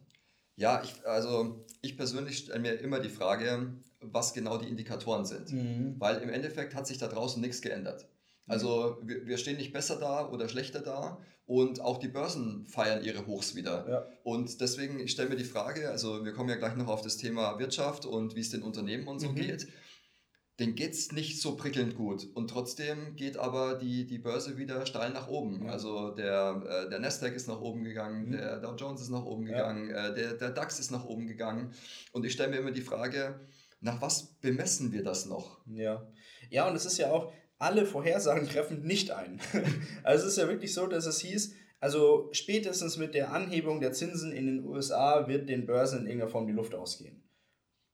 Ja, 0.56 0.82
ich, 0.82 1.06
also 1.06 1.64
ich 1.82 1.96
persönlich 1.96 2.38
stelle 2.38 2.60
mir 2.60 2.72
immer 2.74 3.00
die 3.00 3.10
Frage, 3.10 3.74
was 4.00 4.34
genau 4.34 4.58
die 4.58 4.68
Indikatoren 4.68 5.24
sind. 5.24 5.52
Mhm. 5.52 5.96
Weil 5.98 6.22
im 6.22 6.30
Endeffekt 6.30 6.74
hat 6.74 6.86
sich 6.86 6.98
da 6.98 7.08
draußen 7.08 7.40
nichts 7.40 7.62
geändert. 7.62 8.08
Also 8.46 8.98
wir, 9.02 9.26
wir 9.26 9.38
stehen 9.38 9.56
nicht 9.56 9.72
besser 9.72 9.98
da 9.98 10.28
oder 10.28 10.48
schlechter 10.48 10.80
da 10.80 11.18
und 11.46 11.80
auch 11.80 11.98
die 11.98 12.08
Börsen 12.08 12.66
feiern 12.66 13.04
ihre 13.04 13.26
Hochs 13.26 13.54
wieder. 13.54 13.88
Ja. 13.88 14.06
Und 14.22 14.60
deswegen, 14.60 15.00
ich 15.00 15.12
stelle 15.12 15.28
mir 15.28 15.36
die 15.36 15.44
Frage, 15.44 15.90
also 15.90 16.24
wir 16.24 16.32
kommen 16.32 16.48
ja 16.48 16.56
gleich 16.56 16.76
noch 16.76 16.88
auf 16.88 17.02
das 17.02 17.16
Thema 17.16 17.58
Wirtschaft 17.58 18.06
und 18.06 18.36
wie 18.36 18.40
es 18.40 18.50
den 18.50 18.62
Unternehmen 18.62 19.08
und 19.08 19.18
so 19.18 19.30
mhm. 19.30 19.34
geht 19.34 19.66
den 20.58 20.74
geht 20.74 20.92
es 20.92 21.12
nicht 21.12 21.40
so 21.40 21.56
prickelnd 21.56 21.96
gut. 21.96 22.28
Und 22.34 22.48
trotzdem 22.48 23.14
geht 23.16 23.36
aber 23.36 23.74
die, 23.74 24.06
die 24.06 24.18
Börse 24.18 24.56
wieder 24.56 24.86
steil 24.86 25.10
nach 25.10 25.28
oben. 25.28 25.66
Ja. 25.66 25.72
Also 25.72 26.10
der, 26.12 26.62
äh, 26.66 26.88
der 26.88 26.98
Nasdaq 26.98 27.34
ist 27.34 27.46
nach 27.46 27.60
oben 27.60 27.84
gegangen, 27.84 28.28
mhm. 28.28 28.32
der 28.32 28.60
Dow 28.60 28.74
Jones 28.74 29.02
ist 29.02 29.10
nach 29.10 29.24
oben 29.24 29.44
gegangen, 29.44 29.90
ja. 29.90 30.08
äh, 30.08 30.14
der, 30.14 30.34
der 30.34 30.50
DAX 30.50 30.78
ist 30.78 30.90
nach 30.90 31.04
oben 31.04 31.26
gegangen. 31.26 31.72
Und 32.12 32.24
ich 32.24 32.32
stelle 32.32 32.50
mir 32.50 32.58
immer 32.58 32.70
die 32.70 32.80
Frage, 32.80 33.40
nach 33.80 34.00
was 34.00 34.38
bemessen 34.40 34.92
wir 34.92 35.02
das 35.02 35.26
noch? 35.26 35.60
Ja, 35.66 36.06
ja 36.48 36.68
und 36.68 36.74
es 36.74 36.86
ist 36.86 36.98
ja 36.98 37.10
auch, 37.10 37.32
alle 37.58 37.84
Vorhersagen 37.84 38.48
treffen 38.48 38.82
nicht 38.82 39.10
ein. 39.10 39.40
also 40.04 40.26
es 40.26 40.32
ist 40.32 40.38
ja 40.38 40.48
wirklich 40.48 40.72
so, 40.72 40.86
dass 40.86 41.04
es 41.04 41.20
hieß, 41.20 41.54
also 41.80 42.30
spätestens 42.32 42.96
mit 42.96 43.14
der 43.14 43.32
Anhebung 43.32 43.80
der 43.80 43.92
Zinsen 43.92 44.32
in 44.32 44.46
den 44.46 44.64
USA 44.64 45.28
wird 45.28 45.50
den 45.50 45.66
Börsen 45.66 46.00
in 46.00 46.06
irgendeiner 46.06 46.30
Form 46.30 46.46
die 46.46 46.54
Luft 46.54 46.74
ausgehen. 46.74 47.22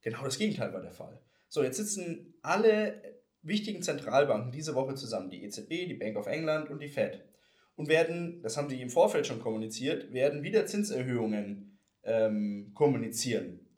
Genau 0.02 0.22
das 0.24 0.38
Gegenteil 0.38 0.72
war 0.72 0.80
der 0.80 0.92
Fall. 0.92 1.20
So, 1.52 1.62
jetzt 1.62 1.76
sitzen 1.76 2.32
alle 2.40 3.20
wichtigen 3.42 3.82
Zentralbanken 3.82 4.52
diese 4.52 4.74
Woche 4.74 4.94
zusammen, 4.94 5.28
die 5.28 5.44
EZB, 5.44 5.86
die 5.86 5.98
Bank 6.00 6.16
of 6.16 6.26
England 6.26 6.70
und 6.70 6.80
die 6.80 6.88
Fed. 6.88 7.26
Und 7.76 7.90
werden, 7.90 8.40
das 8.40 8.56
haben 8.56 8.70
sie 8.70 8.80
im 8.80 8.88
Vorfeld 8.88 9.26
schon 9.26 9.38
kommuniziert, 9.38 10.14
werden 10.14 10.42
wieder 10.42 10.64
Zinserhöhungen 10.64 11.78
ähm, 12.04 12.70
kommunizieren. 12.72 13.68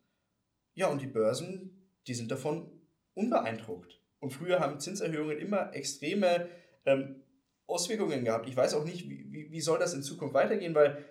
Ja, 0.73 0.87
und 0.87 1.01
die 1.01 1.07
Börsen, 1.07 1.89
die 2.07 2.13
sind 2.13 2.31
davon 2.31 2.71
unbeeindruckt. 3.13 3.99
Und 4.19 4.31
früher 4.31 4.61
haben 4.61 4.79
Zinserhöhungen 4.79 5.37
immer 5.37 5.75
extreme 5.75 6.47
ähm, 6.85 7.23
Auswirkungen 7.67 8.23
gehabt. 8.23 8.47
Ich 8.47 8.55
weiß 8.55 8.73
auch 8.75 8.85
nicht, 8.85 9.09
wie, 9.09 9.29
wie, 9.33 9.51
wie 9.51 9.61
soll 9.61 9.79
das 9.79 9.93
in 9.93 10.01
Zukunft 10.01 10.33
weitergehen, 10.33 10.75
weil 10.75 11.03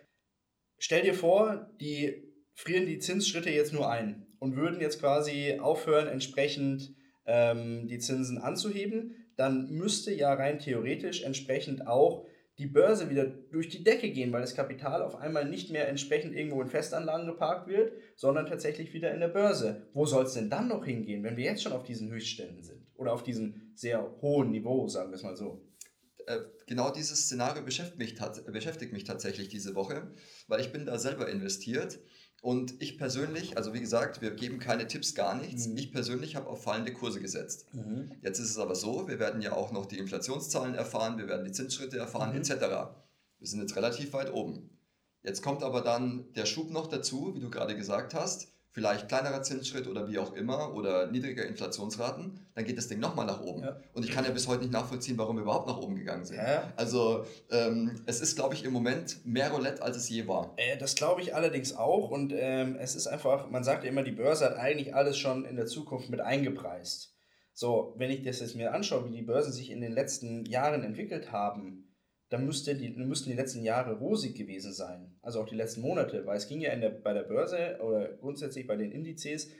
stell 0.78 1.02
dir 1.02 1.14
vor, 1.14 1.70
die 1.78 2.32
frieren 2.54 2.86
die 2.86 3.00
Zinsschritte 3.00 3.50
jetzt 3.50 3.74
nur 3.74 3.90
ein 3.90 4.33
und 4.44 4.56
würden 4.56 4.78
jetzt 4.78 5.00
quasi 5.00 5.58
aufhören, 5.58 6.06
entsprechend 6.06 6.94
ähm, 7.24 7.88
die 7.88 7.98
Zinsen 7.98 8.36
anzuheben, 8.36 9.16
dann 9.36 9.70
müsste 9.70 10.12
ja 10.12 10.34
rein 10.34 10.58
theoretisch 10.58 11.22
entsprechend 11.22 11.86
auch 11.86 12.26
die 12.58 12.66
Börse 12.66 13.08
wieder 13.08 13.24
durch 13.24 13.70
die 13.70 13.82
Decke 13.82 14.10
gehen, 14.10 14.32
weil 14.32 14.42
das 14.42 14.54
Kapital 14.54 15.00
auf 15.00 15.16
einmal 15.16 15.48
nicht 15.48 15.70
mehr 15.70 15.88
entsprechend 15.88 16.36
irgendwo 16.36 16.60
in 16.60 16.68
Festanlagen 16.68 17.26
geparkt 17.26 17.68
wird, 17.68 17.94
sondern 18.16 18.44
tatsächlich 18.44 18.92
wieder 18.92 19.14
in 19.14 19.20
der 19.20 19.28
Börse. 19.28 19.88
Wo 19.94 20.04
soll 20.04 20.24
es 20.24 20.34
denn 20.34 20.50
dann 20.50 20.68
noch 20.68 20.84
hingehen, 20.84 21.24
wenn 21.24 21.38
wir 21.38 21.44
jetzt 21.44 21.62
schon 21.62 21.72
auf 21.72 21.82
diesen 21.82 22.10
Höchstständen 22.10 22.62
sind? 22.62 22.86
Oder 22.96 23.14
auf 23.14 23.22
diesem 23.24 23.72
sehr 23.74 24.14
hohen 24.20 24.50
Niveau, 24.50 24.86
sagen 24.88 25.10
wir 25.10 25.16
es 25.16 25.22
mal 25.22 25.36
so. 25.36 25.66
Äh, 26.26 26.40
genau 26.66 26.90
dieses 26.90 27.24
Szenario 27.24 27.64
beschäftigt 27.64 27.98
mich, 27.98 28.14
beschäftigt 28.52 28.92
mich 28.92 29.04
tatsächlich 29.04 29.48
diese 29.48 29.74
Woche, 29.74 30.12
weil 30.48 30.60
ich 30.60 30.70
bin 30.70 30.84
da 30.84 30.98
selber 30.98 31.30
investiert 31.30 31.98
und 32.44 32.74
ich 32.82 32.98
persönlich, 32.98 33.56
also 33.56 33.72
wie 33.72 33.80
gesagt, 33.80 34.20
wir 34.20 34.32
geben 34.32 34.58
keine 34.58 34.86
Tipps, 34.86 35.14
gar 35.14 35.34
nichts. 35.34 35.66
Mhm. 35.66 35.78
Ich 35.78 35.92
persönlich 35.92 36.36
habe 36.36 36.46
auf 36.46 36.62
fallende 36.62 36.92
Kurse 36.92 37.22
gesetzt. 37.22 37.72
Mhm. 37.72 38.10
Jetzt 38.20 38.38
ist 38.38 38.50
es 38.50 38.58
aber 38.58 38.74
so, 38.74 39.08
wir 39.08 39.18
werden 39.18 39.40
ja 39.40 39.54
auch 39.54 39.72
noch 39.72 39.86
die 39.86 39.96
Inflationszahlen 39.96 40.74
erfahren, 40.74 41.16
wir 41.16 41.26
werden 41.26 41.46
die 41.46 41.52
Zinsschritte 41.52 41.96
erfahren, 41.96 42.32
mhm. 42.34 42.42
etc. 42.42 42.50
Wir 43.38 43.48
sind 43.48 43.60
jetzt 43.60 43.76
relativ 43.76 44.12
weit 44.12 44.30
oben. 44.30 44.68
Jetzt 45.22 45.40
kommt 45.42 45.62
aber 45.62 45.80
dann 45.80 46.34
der 46.34 46.44
Schub 46.44 46.70
noch 46.70 46.86
dazu, 46.86 47.34
wie 47.34 47.40
du 47.40 47.48
gerade 47.48 47.76
gesagt 47.76 48.12
hast 48.12 48.53
vielleicht 48.74 49.08
kleinerer 49.08 49.40
Zinsschritt 49.42 49.86
oder 49.86 50.08
wie 50.08 50.18
auch 50.18 50.34
immer 50.34 50.74
oder 50.74 51.06
niedriger 51.06 51.46
Inflationsraten, 51.46 52.40
dann 52.56 52.64
geht 52.64 52.76
das 52.76 52.88
Ding 52.88 52.98
nochmal 52.98 53.24
nach 53.24 53.40
oben. 53.40 53.62
Ja. 53.62 53.76
Und 53.92 54.04
ich 54.04 54.10
kann 54.10 54.24
ja 54.24 54.32
bis 54.32 54.48
heute 54.48 54.62
nicht 54.62 54.72
nachvollziehen, 54.72 55.16
warum 55.16 55.36
wir 55.36 55.42
überhaupt 55.42 55.68
nach 55.68 55.78
oben 55.78 55.94
gegangen 55.94 56.24
sind. 56.24 56.38
Ja. 56.38 56.72
Also 56.74 57.24
ähm, 57.52 58.02
es 58.06 58.20
ist, 58.20 58.34
glaube 58.34 58.54
ich, 58.54 58.64
im 58.64 58.72
Moment 58.72 59.24
mehr 59.24 59.52
Roulette, 59.52 59.80
als 59.80 59.96
es 59.96 60.08
je 60.08 60.26
war. 60.26 60.54
Äh, 60.56 60.76
das 60.76 60.96
glaube 60.96 61.22
ich 61.22 61.36
allerdings 61.36 61.76
auch. 61.76 62.10
Und 62.10 62.32
ähm, 62.36 62.76
es 62.80 62.96
ist 62.96 63.06
einfach, 63.06 63.48
man 63.48 63.62
sagt 63.62 63.84
ja 63.84 63.90
immer, 63.90 64.02
die 64.02 64.10
Börse 64.10 64.44
hat 64.44 64.56
eigentlich 64.56 64.92
alles 64.92 65.16
schon 65.18 65.44
in 65.44 65.54
der 65.54 65.66
Zukunft 65.66 66.10
mit 66.10 66.20
eingepreist. 66.20 67.14
So, 67.52 67.94
wenn 67.96 68.10
ich 68.10 68.24
das 68.24 68.40
jetzt 68.40 68.56
mir 68.56 68.74
anschaue, 68.74 69.08
wie 69.08 69.16
die 69.16 69.22
Börsen 69.22 69.52
sich 69.52 69.70
in 69.70 69.80
den 69.80 69.92
letzten 69.92 70.44
Jahren 70.46 70.82
entwickelt 70.82 71.30
haben, 71.30 71.83
dann 72.34 72.46
müsste 72.46 72.74
die, 72.74 72.90
müssten 72.90 73.30
die 73.30 73.36
letzten 73.36 73.62
Jahre 73.62 73.94
rosig 73.94 74.34
gewesen 74.34 74.72
sein. 74.72 75.14
Also 75.22 75.40
auch 75.40 75.46
die 75.46 75.54
letzten 75.54 75.82
Monate, 75.82 76.26
weil 76.26 76.36
es 76.36 76.48
ging 76.48 76.60
ja 76.60 76.74
der, 76.74 76.90
bei 76.90 77.12
der 77.12 77.22
Börse 77.22 77.78
oder 77.80 78.08
grundsätzlich 78.14 78.66
bei 78.66 78.74
den 78.74 78.90
Indizes 78.90 79.52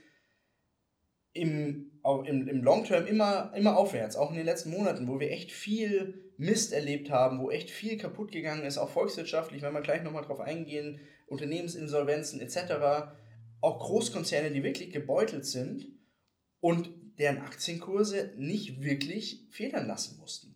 im, 1.32 1.92
im, 2.02 2.48
im 2.48 2.62
Long 2.64 2.82
Term 2.82 3.06
immer, 3.06 3.52
immer 3.54 3.76
aufwärts, 3.76 4.16
auch 4.16 4.30
in 4.30 4.36
den 4.36 4.44
letzten 4.44 4.70
Monaten, 4.70 5.06
wo 5.06 5.20
wir 5.20 5.30
echt 5.30 5.52
viel 5.52 6.32
Mist 6.36 6.72
erlebt 6.72 7.10
haben, 7.10 7.38
wo 7.38 7.52
echt 7.52 7.70
viel 7.70 7.96
kaputt 7.96 8.32
gegangen 8.32 8.64
ist, 8.64 8.78
auch 8.78 8.90
volkswirtschaftlich, 8.90 9.62
wenn 9.62 9.72
wir 9.72 9.80
gleich 9.80 10.02
nochmal 10.02 10.24
drauf 10.24 10.40
eingehen, 10.40 10.98
Unternehmensinsolvenzen 11.28 12.40
etc., 12.40 13.12
auch 13.60 13.78
Großkonzerne, 13.78 14.50
die 14.50 14.64
wirklich 14.64 14.90
gebeutelt 14.90 15.46
sind 15.46 15.86
und 16.58 16.90
deren 17.20 17.38
Aktienkurse 17.38 18.32
nicht 18.36 18.82
wirklich 18.82 19.46
federn 19.50 19.86
lassen 19.86 20.18
mussten. 20.18 20.53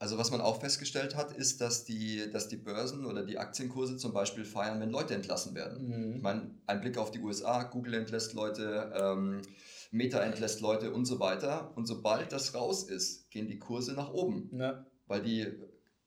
Also 0.00 0.16
was 0.16 0.30
man 0.30 0.40
auch 0.40 0.58
festgestellt 0.58 1.14
hat, 1.14 1.30
ist, 1.36 1.60
dass 1.60 1.84
die, 1.84 2.30
dass 2.30 2.48
die 2.48 2.56
Börsen 2.56 3.04
oder 3.04 3.22
die 3.22 3.36
Aktienkurse 3.36 3.98
zum 3.98 4.14
Beispiel 4.14 4.46
feiern, 4.46 4.80
wenn 4.80 4.88
Leute 4.88 5.14
entlassen 5.14 5.54
werden. 5.54 5.88
Mhm. 5.88 6.16
Ich 6.16 6.22
meine, 6.22 6.54
ein 6.66 6.80
Blick 6.80 6.96
auf 6.96 7.10
die 7.10 7.20
USA, 7.20 7.64
Google 7.64 7.92
entlässt 7.92 8.32
Leute, 8.32 8.90
ähm, 8.98 9.42
Meta 9.90 10.20
entlässt 10.20 10.62
Leute 10.62 10.94
und 10.94 11.04
so 11.04 11.20
weiter. 11.20 11.72
Und 11.76 11.84
sobald 11.84 12.32
das 12.32 12.54
raus 12.54 12.84
ist, 12.84 13.30
gehen 13.30 13.48
die 13.48 13.58
Kurse 13.58 13.92
nach 13.92 14.10
oben. 14.10 14.48
Ja. 14.58 14.86
Weil 15.06 15.20
die 15.20 15.48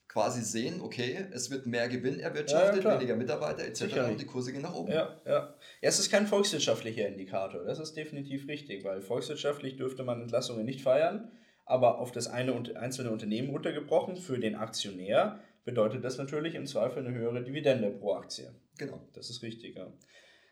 quasi 0.08 0.41
sehen, 0.41 0.82
okay, 0.82 1.27
es 1.32 1.51
wird 1.51 1.67
mehr 1.67 1.88
Gewinn 1.88 2.19
erwirtschaftet, 2.19 2.84
ja, 2.84 2.95
weniger 2.95 3.15
Mitarbeiter 3.15 3.63
etc. 3.63 3.77
Sicherlich. 3.77 4.12
und 4.12 4.21
die 4.21 4.25
Kurse 4.25 4.53
gehen 4.53 4.63
nach 4.63 4.73
oben. 4.73 4.91
Ja, 4.91 5.21
ja. 5.25 5.34
ja, 5.34 5.56
es 5.82 5.99
ist 5.99 6.10
kein 6.10 6.25
volkswirtschaftlicher 6.25 7.08
Indikator, 7.08 7.63
das 7.63 7.79
ist 7.79 7.95
definitiv 7.95 8.47
richtig, 8.47 8.84
weil 8.84 9.01
volkswirtschaftlich 9.01 9.75
dürfte 9.75 10.03
man 10.03 10.21
Entlassungen 10.21 10.65
nicht 10.65 10.82
feiern 10.82 11.32
aber 11.65 11.99
auf 11.99 12.12
das 12.12 12.28
eine 12.28 12.54
und 12.54 12.76
einzelne 12.76 13.12
Unternehmen 13.12 13.49
runtergebrochen, 13.49 14.17
für 14.17 14.39
den 14.39 14.56
Aktionär 14.56 15.39
bedeutet 15.65 16.04
das 16.04 16.17
natürlich 16.17 16.56
im 16.56 16.65
Zweifel 16.65 17.06
eine 17.06 17.15
höhere 17.15 17.43
Dividende 17.43 17.89
pro 17.89 18.13
Aktie. 18.13 18.54
Genau. 18.78 18.99
Das 19.13 19.30
ist 19.30 19.43
richtig, 19.43 19.76
ja. 19.76 19.88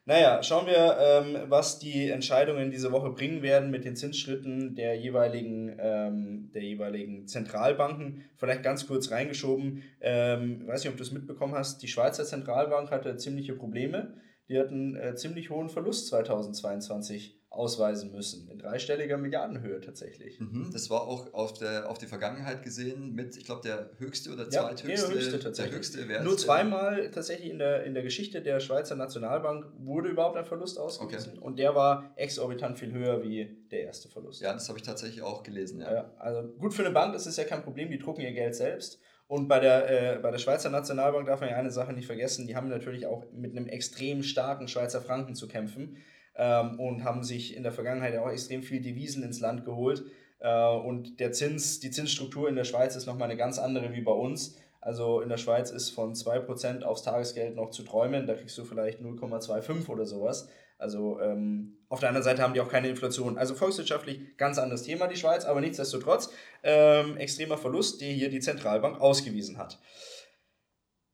Naja, 0.06 0.41
schauen 0.41 0.65
wir, 0.65 0.97
ähm, 1.00 1.38
was 1.50 1.78
die 1.78 2.10
Entscheidungen 2.10 2.71
diese 2.71 2.91
Woche 2.91 3.12
bringen 3.12 3.43
werden 3.43 3.69
mit 3.69 3.86
den 3.86 3.95
Zinsschritten 3.95 4.74
der 4.74 5.00
jeweiligen, 5.00 5.78
ähm, 5.80 6.52
der 6.56 6.63
jeweiligen 6.63 7.28
Zentralbanken. 7.28 8.26
Vielleicht 8.36 8.63
ganz 8.63 8.88
kurz 8.88 9.12
reingeschoben, 9.12 9.84
ähm, 10.00 10.65
weiß 10.67 10.84
nicht, 10.84 10.91
ob 10.91 10.97
du 10.97 11.04
es 11.04 11.12
mitbekommen 11.12 11.54
hast, 11.54 11.84
die 11.84 11.88
Schweizer 11.88 12.26
Zentralbank 12.26 12.89
hatte 12.89 13.15
ziemliche 13.17 13.54
Probleme. 13.54 14.15
Die 14.50 14.58
hatten 14.58 14.95
äh, 14.95 15.15
ziemlich 15.15 15.52
hohen 15.52 15.69
Verlust 15.69 16.08
2022 16.08 17.39
ausweisen 17.51 18.13
müssen. 18.13 18.49
In 18.49 18.59
dreistelliger 18.59 19.17
Milliardenhöhe 19.17 19.81
tatsächlich. 19.81 20.39
Mhm, 20.39 20.69
das 20.71 20.89
war 20.89 21.01
auch 21.01 21.33
auf, 21.33 21.51
der, 21.51 21.89
auf 21.89 21.97
die 21.97 22.05
Vergangenheit 22.05 22.63
gesehen 22.63 23.13
mit, 23.13 23.35
ich 23.35 23.43
glaube, 23.43 23.61
der 23.61 23.89
höchste 23.97 24.31
oder 24.31 24.49
zweithöchste, 24.49 25.09
ja, 25.09 25.15
höchste 25.15 25.39
tatsächlich. 25.39 25.69
der 25.69 25.77
höchste 25.77 26.07
Wert. 26.07 26.23
Nur 26.23 26.37
zweimal 26.37 27.11
tatsächlich 27.11 27.51
in 27.51 27.59
der, 27.59 27.83
in 27.83 27.93
der 27.93 28.03
Geschichte 28.03 28.41
der 28.41 28.61
Schweizer 28.61 28.95
Nationalbank 28.95 29.65
wurde 29.79 30.07
überhaupt 30.07 30.37
ein 30.37 30.45
Verlust 30.45 30.79
ausgewiesen 30.79 31.33
okay. 31.33 31.45
und 31.45 31.59
der 31.59 31.75
war 31.75 32.13
exorbitant 32.15 32.79
viel 32.79 32.93
höher 32.93 33.21
wie 33.21 33.57
der 33.69 33.81
erste 33.81 34.07
Verlust. 34.07 34.41
Ja, 34.41 34.53
das 34.53 34.69
habe 34.69 34.79
ich 34.79 34.85
tatsächlich 34.85 35.21
auch 35.21 35.43
gelesen. 35.43 35.81
Ja. 35.81 35.93
ja. 35.93 36.11
also 36.19 36.47
gut 36.57 36.73
für 36.73 36.85
eine 36.85 36.93
Bank 36.93 37.15
ist 37.15 37.25
es 37.25 37.35
ja 37.35 37.43
kein 37.43 37.63
Problem, 37.63 37.91
die 37.91 37.99
drucken 37.99 38.21
ihr 38.21 38.31
Geld 38.31 38.55
selbst. 38.55 39.01
Und 39.27 39.49
bei 39.49 39.59
der, 39.59 40.15
äh, 40.15 40.19
bei 40.19 40.31
der 40.31 40.39
Schweizer 40.39 40.69
Nationalbank 40.69 41.27
darf 41.27 41.41
man 41.41 41.49
ja 41.49 41.57
eine 41.57 41.71
Sache 41.71 41.91
nicht 41.91 42.05
vergessen, 42.05 42.47
die 42.47 42.55
haben 42.55 42.69
natürlich 42.69 43.05
auch 43.05 43.25
mit 43.33 43.51
einem 43.51 43.67
extrem 43.67 44.23
starken 44.23 44.69
Schweizer 44.69 45.01
Franken 45.01 45.35
zu 45.35 45.49
kämpfen 45.49 45.97
ähm, 46.36 46.80
und 46.80 47.04
haben 47.04 47.24
sich 47.24 47.56
in 47.56 47.63
der 47.63 47.72
Vergangenheit 47.72 48.17
auch 48.17 48.30
extrem 48.30 48.63
viel 48.63 48.82
Devisen 48.82 49.24
ins 49.24 49.39
Land 49.39 49.65
geholt. 49.65 50.04
Äh, 50.39 50.76
und 50.76 51.20
der 51.20 51.32
Zins, 51.32 51.80
die 51.80 51.91
Zinsstruktur 51.91 52.50
in 52.50 52.56
der 52.56 52.63
Schweiz 52.63 52.96
ist 52.96 53.06
nochmal 53.06 53.30
eine 53.30 53.38
ganz 53.38 53.60
andere 53.60 53.94
wie 53.94 54.02
bei 54.02 54.12
uns. 54.12 54.58
Also 54.82 55.22
in 55.22 55.30
der 55.30 55.38
Schweiz 55.38 55.70
ist 55.70 55.91
von 55.91 56.15
2% 56.15 56.82
aufs 56.82 57.04
Tagesgeld 57.04 57.56
noch 57.56 57.70
zu 57.70 57.84
träumen, 57.84 58.26
da 58.26 58.34
kriegst 58.34 58.58
du 58.58 58.65
vielleicht 58.65 59.00
0,25 59.00 59.88
oder 59.89 60.06
sowas. 60.08 60.50
Also 60.80 61.22
ähm, 61.22 61.78
auf 61.89 62.00
der 62.00 62.10
anderen 62.10 62.24
Seite 62.24 62.41
haben 62.41 62.56
die 62.56 62.62
auch 62.62 62.67
keine 62.67 62.89
Inflation. 62.89 63.38
Also 63.38 63.54
volkswirtschaftlich 63.54 64.36
ganz 64.38 64.58
anderes 64.58 64.82
Thema 64.82 65.08
die 65.08 65.15
Schweiz, 65.15 65.46
aber 65.46 65.62
nichtsdestotrotz 65.62 66.32
ähm, 66.63 67.17
extremer 67.17 67.60
Verlust, 67.60 68.02
den 68.02 68.15
hier 68.15 68.32
die 68.32 68.39
Zentralbank 68.39 69.00
ausgewiesen 69.00 69.60
hat. 69.60 69.80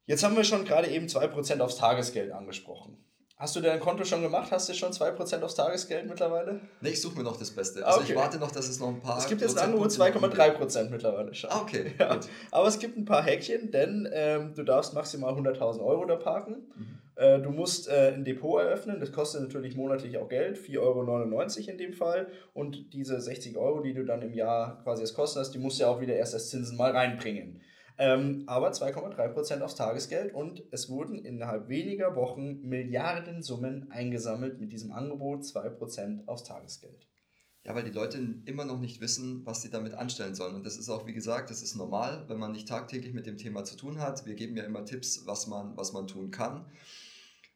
Jetzt 0.06 0.24
haben 0.24 0.38
wir 0.38 0.46
schon 0.46 0.64
gerade 0.64 0.88
eben 0.88 1.08
2% 1.08 1.60
aufs 1.60 1.76
Tagesgeld 1.76 2.32
angesprochen. 2.32 2.98
Hast 3.40 3.56
du 3.56 3.62
dein 3.62 3.80
Konto 3.80 4.04
schon 4.04 4.24
gemacht? 4.24 4.50
Hast 4.52 4.68
du 4.68 4.74
schon 4.74 4.92
2% 4.92 5.42
aufs 5.44 5.54
Tagesgeld 5.54 6.08
mittlerweile? 6.08 6.60
Nee, 6.82 6.90
ich 6.90 7.02
suche 7.02 7.18
mir 7.20 7.24
noch 7.24 7.38
das 7.38 7.52
Beste. 7.52 7.86
Also 7.86 8.00
okay. 8.00 8.14
ich 8.14 8.18
warte 8.18 8.40
noch, 8.40 8.50
dass 8.50 8.68
es 8.68 8.80
noch 8.80 8.88
ein 8.88 9.00
paar. 9.00 9.20
Es 9.20 9.28
gibt 9.28 9.42
jetzt 9.42 9.60
ein 9.60 9.66
Angebot 9.66 9.92
2,3% 9.92 10.90
mittlerweile 10.90 11.36
schon. 11.36 11.52
Ah, 11.52 11.62
okay. 11.62 11.94
Ja. 12.00 12.20
Aber 12.50 12.68
es 12.68 12.80
gibt 12.80 12.98
ein 12.98 13.06
paar 13.06 13.24
Häkchen, 13.24 13.70
denn 13.70 14.10
ähm, 14.12 14.56
du 14.56 14.64
darfst 14.64 14.96
maximal 14.96 15.36
100.000 15.36 15.86
Euro 15.86 16.06
da 16.06 16.16
parken. 16.16 16.68
Mhm. 16.76 16.98
Äh, 17.16 17.40
du 17.40 17.52
musst 17.52 17.88
äh, 17.90 18.14
ein 18.16 18.26
Depot 18.26 18.60
eröffnen, 18.60 19.00
das 19.00 19.12
kostet 19.12 19.42
natürlich 19.42 19.76
monatlich 19.76 20.18
auch 20.18 20.30
Geld, 20.30 20.58
4,99 20.58 20.80
Euro 20.80 21.72
in 21.72 21.78
dem 21.78 21.94
Fall. 21.94 22.28
Und 22.56 22.94
diese 22.94 23.22
60 23.22 23.56
Euro, 23.56 23.82
die 23.82 23.94
du 23.94 24.04
dann 24.04 24.24
im 24.24 24.34
Jahr 24.34 24.82
quasi 24.84 25.02
als 25.02 25.14
Kosten 25.14 25.40
hast, 25.40 25.52
die 25.52 25.60
musst 25.60 25.80
du 25.80 25.84
ja 25.84 25.90
auch 25.90 26.02
wieder 26.02 26.16
erst 26.16 26.34
als 26.34 26.50
Zinsen 26.50 26.76
mal 26.76 26.92
reinbringen. 26.92 27.62
Ähm, 28.00 28.44
aber 28.46 28.72
2,3% 28.72 29.62
aufs 29.62 29.76
Tagesgeld 29.76 30.34
und 30.34 30.64
es 30.72 30.88
wurden 30.88 31.18
innerhalb 31.18 31.68
weniger 31.68 32.16
Wochen 32.16 32.62
Milliardensummen 32.62 33.90
eingesammelt 33.90 34.60
mit 34.60 34.72
diesem 34.72 34.92
Angebot 34.92 35.42
2% 35.42 36.28
aufs 36.28 36.44
Tagesgeld. 36.44 37.08
Ja, 37.64 37.76
weil 37.76 37.84
die 37.84 37.92
Leute 37.92 38.20
immer 38.46 38.64
noch 38.64 38.80
nicht 38.80 39.02
wissen, 39.02 39.46
was 39.46 39.62
sie 39.62 39.70
damit 39.70 39.94
anstellen 39.94 40.36
sollen. 40.36 40.56
Und 40.56 40.66
das 40.66 40.78
ist 40.78 40.90
auch, 40.90 41.06
wie 41.06 41.14
gesagt, 41.14 41.50
das 41.50 41.62
ist 41.62 41.76
normal, 41.76 42.24
wenn 42.30 42.38
man 42.38 42.54
nicht 42.54 42.68
tagtäglich 42.68 43.14
mit 43.14 43.26
dem 43.26 43.38
Thema 43.38 43.66
zu 43.66 43.76
tun 43.76 44.00
hat. 44.00 44.26
Wir 44.26 44.36
geben 44.36 44.56
ja 44.56 44.64
immer 44.64 44.86
Tipps, 44.86 45.26
was 45.26 45.48
man, 45.48 45.76
was 45.76 45.92
man 45.92 46.08
tun 46.08 46.32
kann. 46.32 46.66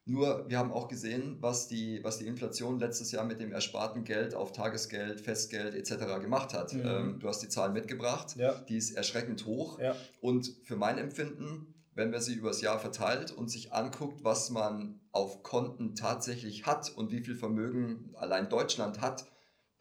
Nur 0.05 0.49
wir 0.49 0.57
haben 0.57 0.71
auch 0.71 0.87
gesehen, 0.87 1.37
was 1.41 1.67
die, 1.67 2.03
was 2.03 2.17
die 2.17 2.25
Inflation 2.25 2.79
letztes 2.79 3.11
Jahr 3.11 3.23
mit 3.23 3.39
dem 3.39 3.51
ersparten 3.51 4.03
Geld 4.03 4.33
auf 4.33 4.51
Tagesgeld, 4.51 5.21
Festgeld 5.21 5.75
etc. 5.75 6.19
gemacht 6.21 6.53
hat. 6.53 6.73
Mhm. 6.73 6.81
Ähm, 6.85 7.19
du 7.19 7.27
hast 7.27 7.39
die 7.39 7.49
Zahlen 7.49 7.73
mitgebracht, 7.73 8.35
ja. 8.35 8.53
die 8.67 8.77
ist 8.77 8.91
erschreckend 8.91 9.45
hoch. 9.45 9.79
Ja. 9.79 9.95
Und 10.19 10.55
für 10.63 10.75
mein 10.75 10.97
Empfinden, 10.97 11.73
wenn 11.93 12.09
man 12.09 12.21
sie 12.21 12.33
übers 12.33 12.61
Jahr 12.61 12.79
verteilt 12.79 13.31
und 13.31 13.49
sich 13.49 13.73
anguckt, 13.73 14.23
was 14.23 14.49
man 14.49 14.99
auf 15.11 15.43
Konten 15.43 15.93
tatsächlich 15.93 16.65
hat 16.65 16.89
und 16.89 17.11
wie 17.11 17.21
viel 17.21 17.35
Vermögen 17.35 18.09
allein 18.15 18.49
Deutschland 18.49 19.01
hat, 19.01 19.25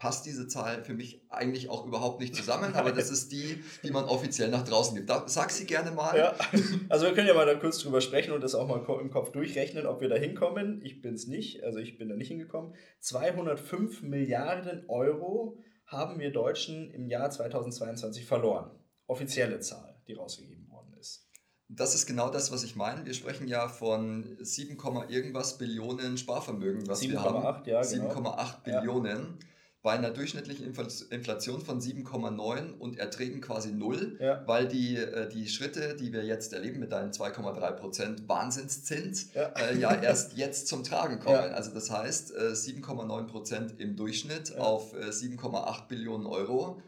passt 0.00 0.24
diese 0.24 0.48
Zahl 0.48 0.82
für 0.82 0.94
mich 0.94 1.22
eigentlich 1.28 1.68
auch 1.68 1.86
überhaupt 1.86 2.20
nicht 2.20 2.34
zusammen, 2.34 2.74
aber 2.74 2.90
das 2.90 3.10
ist 3.10 3.30
die, 3.30 3.62
die 3.84 3.90
man 3.90 4.06
offiziell 4.06 4.48
nach 4.48 4.64
draußen 4.64 4.96
gibt. 4.96 5.12
sag 5.26 5.50
sie 5.50 5.66
gerne 5.66 5.92
mal. 5.92 6.16
Ja. 6.16 6.34
Also 6.88 7.06
wir 7.06 7.14
können 7.14 7.28
ja 7.28 7.34
mal 7.34 7.46
da 7.46 7.54
kurz 7.54 7.78
drüber 7.78 8.00
sprechen 8.00 8.32
und 8.32 8.42
das 8.42 8.54
auch 8.54 8.66
mal 8.66 8.82
im 9.00 9.10
Kopf 9.10 9.30
durchrechnen, 9.30 9.86
ob 9.86 10.00
wir 10.00 10.08
da 10.08 10.16
hinkommen. 10.16 10.80
Ich 10.82 11.02
bin 11.02 11.14
es 11.14 11.26
nicht, 11.26 11.62
also 11.62 11.78
ich 11.78 11.98
bin 11.98 12.08
da 12.08 12.16
nicht 12.16 12.28
hingekommen. 12.28 12.74
205 13.00 14.02
Milliarden 14.02 14.88
Euro 14.88 15.58
haben 15.84 16.18
wir 16.18 16.32
Deutschen 16.32 16.90
im 16.90 17.06
Jahr 17.06 17.30
2022 17.30 18.24
verloren. 18.24 18.70
Offizielle 19.06 19.60
Zahl, 19.60 20.00
die 20.08 20.14
rausgegeben 20.14 20.66
worden 20.70 20.94
ist. 20.98 21.28
Das 21.68 21.94
ist 21.94 22.06
genau 22.06 22.30
das, 22.30 22.50
was 22.50 22.64
ich 22.64 22.74
meine. 22.74 23.04
Wir 23.04 23.12
sprechen 23.12 23.48
ja 23.48 23.68
von 23.68 24.38
7, 24.40 24.78
irgendwas 25.08 25.58
Billionen 25.58 26.16
Sparvermögen, 26.16 26.88
was 26.88 27.00
7, 27.00 27.12
wir 27.12 27.22
haben. 27.22 27.44
7,8 27.44 27.66
ja, 27.68 27.82
genau. 27.82 28.30
7,8 28.30 28.62
Billionen. 28.64 29.38
Ja 29.40 29.49
bei 29.82 29.92
einer 29.92 30.10
durchschnittlichen 30.10 30.66
Inflation 30.66 31.60
von 31.62 31.80
7,9 31.80 32.74
und 32.78 32.98
Erträgen 32.98 33.40
quasi 33.40 33.72
null, 33.72 34.18
ja. 34.20 34.42
weil 34.46 34.68
die, 34.68 34.96
äh, 34.96 35.28
die 35.28 35.48
Schritte, 35.48 35.96
die 35.96 36.12
wir 36.12 36.24
jetzt 36.24 36.52
erleben 36.52 36.80
mit 36.80 36.92
deinen 36.92 37.12
2,3 37.12 37.72
Prozent 37.72 38.28
Wahnsinnszins, 38.28 39.32
ja. 39.34 39.44
Äh, 39.56 39.78
ja. 39.78 39.94
erst 39.94 40.32
jetzt 40.36 40.68
zum 40.68 40.84
Tragen 40.84 41.18
kommen. 41.18 41.36
Ja. 41.36 41.54
Also 41.54 41.72
das 41.72 41.90
heißt 41.90 42.34
äh, 42.34 42.50
7,9 42.52 43.26
Prozent 43.26 43.80
im 43.80 43.96
Durchschnitt 43.96 44.56
auf 44.58 44.92
äh, 44.92 45.06
7,8 45.06 45.88
Billionen 45.88 46.26
Euro. 46.26 46.82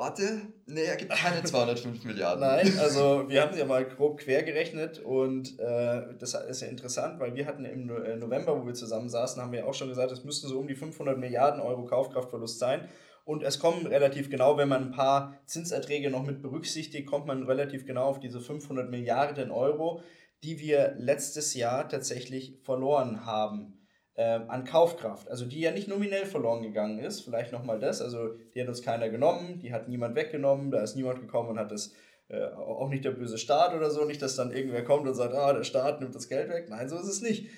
Warte, 0.00 0.40
nee, 0.64 0.84
er 0.84 0.96
gibt 0.96 1.12
keine 1.12 1.44
205 1.44 2.04
Milliarden. 2.06 2.40
Nein, 2.40 2.72
also 2.78 3.28
wir 3.28 3.42
haben 3.42 3.52
sie 3.52 3.58
ja 3.58 3.66
mal 3.66 3.84
grob 3.84 4.16
quer 4.16 4.42
gerechnet 4.42 4.98
und 4.98 5.58
äh, 5.58 6.14
das 6.18 6.32
ist 6.32 6.62
ja 6.62 6.68
interessant, 6.68 7.20
weil 7.20 7.34
wir 7.34 7.44
hatten 7.44 7.66
im 7.66 7.90
äh, 7.90 8.16
November, 8.16 8.58
wo 8.58 8.64
wir 8.64 8.72
zusammen 8.72 9.10
saßen, 9.10 9.42
haben 9.42 9.52
wir 9.52 9.66
auch 9.66 9.74
schon 9.74 9.90
gesagt, 9.90 10.10
es 10.10 10.24
müssten 10.24 10.48
so 10.48 10.58
um 10.58 10.66
die 10.66 10.74
500 10.74 11.18
Milliarden 11.18 11.60
Euro 11.60 11.84
Kaufkraftverlust 11.84 12.58
sein. 12.58 12.88
Und 13.26 13.42
es 13.42 13.58
kommen 13.58 13.86
relativ 13.86 14.30
genau, 14.30 14.56
wenn 14.56 14.70
man 14.70 14.84
ein 14.84 14.92
paar 14.92 15.34
Zinserträge 15.44 16.08
noch 16.08 16.24
mit 16.24 16.40
berücksichtigt, 16.40 17.06
kommt 17.06 17.26
man 17.26 17.42
relativ 17.42 17.84
genau 17.84 18.04
auf 18.04 18.20
diese 18.20 18.40
500 18.40 18.88
Milliarden 18.88 19.50
Euro, 19.50 20.00
die 20.42 20.60
wir 20.60 20.94
letztes 20.96 21.52
Jahr 21.52 21.86
tatsächlich 21.90 22.58
verloren 22.62 23.26
haben 23.26 23.79
an 24.16 24.64
Kaufkraft, 24.64 25.30
also 25.30 25.46
die 25.46 25.60
ja 25.60 25.70
nicht 25.70 25.88
nominell 25.88 26.26
verloren 26.26 26.62
gegangen 26.62 26.98
ist, 26.98 27.20
vielleicht 27.22 27.52
nochmal 27.52 27.78
das, 27.78 28.02
also 28.02 28.34
die 28.54 28.60
hat 28.60 28.68
uns 28.68 28.82
keiner 28.82 29.08
genommen, 29.08 29.60
die 29.60 29.72
hat 29.72 29.88
niemand 29.88 30.14
weggenommen, 30.14 30.70
da 30.70 30.82
ist 30.82 30.96
niemand 30.96 31.20
gekommen 31.20 31.50
und 31.50 31.58
hat 31.58 31.70
das, 31.70 31.94
äh, 32.28 32.48
auch 32.48 32.88
nicht 32.88 33.04
der 33.04 33.12
böse 33.12 33.38
Staat 33.38 33.74
oder 33.74 33.90
so, 33.90 34.04
nicht, 34.04 34.20
dass 34.20 34.36
dann 34.36 34.52
irgendwer 34.52 34.84
kommt 34.84 35.06
und 35.06 35.14
sagt, 35.14 35.34
ah, 35.34 35.52
der 35.52 35.64
Staat 35.64 36.00
nimmt 36.00 36.14
das 36.14 36.28
Geld 36.28 36.48
weg, 36.50 36.66
nein, 36.68 36.88
so 36.88 36.96
ist 36.98 37.06
es 37.06 37.22
nicht. 37.22 37.50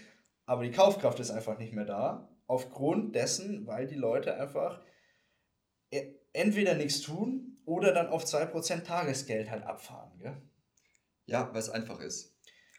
Aber 0.46 0.62
die 0.62 0.70
Kaufkraft 0.70 1.20
ist 1.20 1.30
einfach 1.30 1.58
nicht 1.58 1.72
mehr 1.72 1.84
da, 1.84 2.28
aufgrund 2.46 3.14
dessen, 3.14 3.66
weil 3.66 3.86
die 3.86 3.96
Leute 3.96 4.38
einfach 4.38 4.80
e, 5.90 6.14
entweder 6.32 6.74
nichts 6.74 7.00
tun 7.00 7.58
oder 7.64 7.92
dann 7.92 8.08
auf 8.08 8.24
2% 8.24 8.84
Tagesgeld 8.84 9.50
halt 9.50 9.64
abfahren. 9.64 10.18
Gell? 10.18 10.36
Ja, 11.26 11.48
weil 11.52 11.60
es 11.60 11.70
einfach 11.70 12.00
ist. 12.00 12.31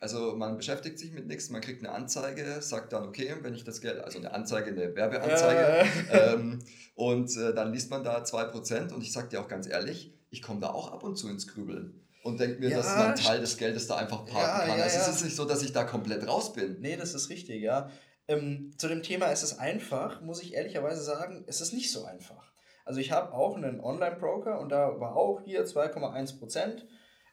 Also 0.04 0.36
man 0.36 0.58
beschäftigt 0.58 1.00
sich 1.00 1.14
mit 1.14 1.28
nichts, 1.28 1.50
man 1.50 1.62
kriegt 1.62 1.82
eine 1.82 1.94
Anzeige, 1.94 2.62
sagt 2.62 2.92
dann, 2.92 3.08
okay, 3.08 3.38
wenn 3.40 3.56
ich 3.56 3.64
das 3.64 3.80
Geld, 3.80 4.04
also 4.04 4.20
eine 4.20 4.34
Anzeige, 4.34 4.72
eine 4.72 4.94
Werbeanzeige, 4.94 5.88
äh. 6.12 6.34
ähm, 6.34 6.60
und 6.94 7.34
äh, 7.38 7.54
dann 7.54 7.72
liest 7.72 7.90
man 7.90 8.04
da 8.04 8.22
2% 8.22 8.92
und 8.92 9.02
ich 9.02 9.14
sage 9.14 9.30
dir 9.30 9.40
auch 9.40 9.48
ganz 9.48 9.66
ehrlich, 9.66 10.14
ich 10.30 10.42
komme 10.42 10.60
da 10.60 10.72
auch 10.72 10.92
ab 10.92 11.06
und 11.06 11.16
zu 11.16 11.30
ins 11.30 11.48
Grübeln 11.48 12.06
und 12.22 12.38
denke 12.38 12.60
mir, 12.60 12.72
ja, 12.72 12.76
dass 12.80 12.98
man 12.98 13.06
einen 13.06 13.16
Teil 13.16 13.40
des 13.40 13.56
Geldes 13.56 13.88
da 13.88 13.96
einfach 13.96 14.26
parken 14.26 14.40
ja, 14.40 14.66
kann. 14.66 14.78
Ja, 14.78 14.84
also 14.84 15.00
es 15.00 15.08
ist 15.08 15.24
nicht 15.24 15.38
so, 15.38 15.46
dass 15.46 15.64
ich 15.64 15.72
da 15.72 15.86
komplett 15.86 16.28
raus 16.28 16.52
bin. 16.52 16.82
Nee, 16.82 16.98
das 16.98 17.14
ist 17.14 17.30
richtig, 17.30 17.62
ja. 17.62 17.90
Ähm, 18.28 18.74
zu 18.78 18.90
dem 18.90 19.04
Thema 19.04 19.28
ist 19.28 19.44
es 19.44 19.58
einfach, 19.58 20.20
muss 20.20 20.44
ich 20.44 20.54
ehrlicherweise 20.54 21.02
sagen, 21.02 21.46
es 21.48 21.62
ist 21.62 21.72
nicht 21.72 21.94
so 21.94 22.04
einfach. 22.04 22.52
Also 22.84 23.00
ich 23.00 23.14
habe 23.14 23.32
auch 23.32 23.56
einen 23.56 23.80
Online-Broker 23.80 24.60
und 24.60 24.68
da 24.68 25.00
war 25.00 25.16
auch 25.16 25.40
hier 25.46 25.66
2,1% 25.66 26.82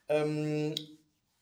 Ähm, 0.08 0.76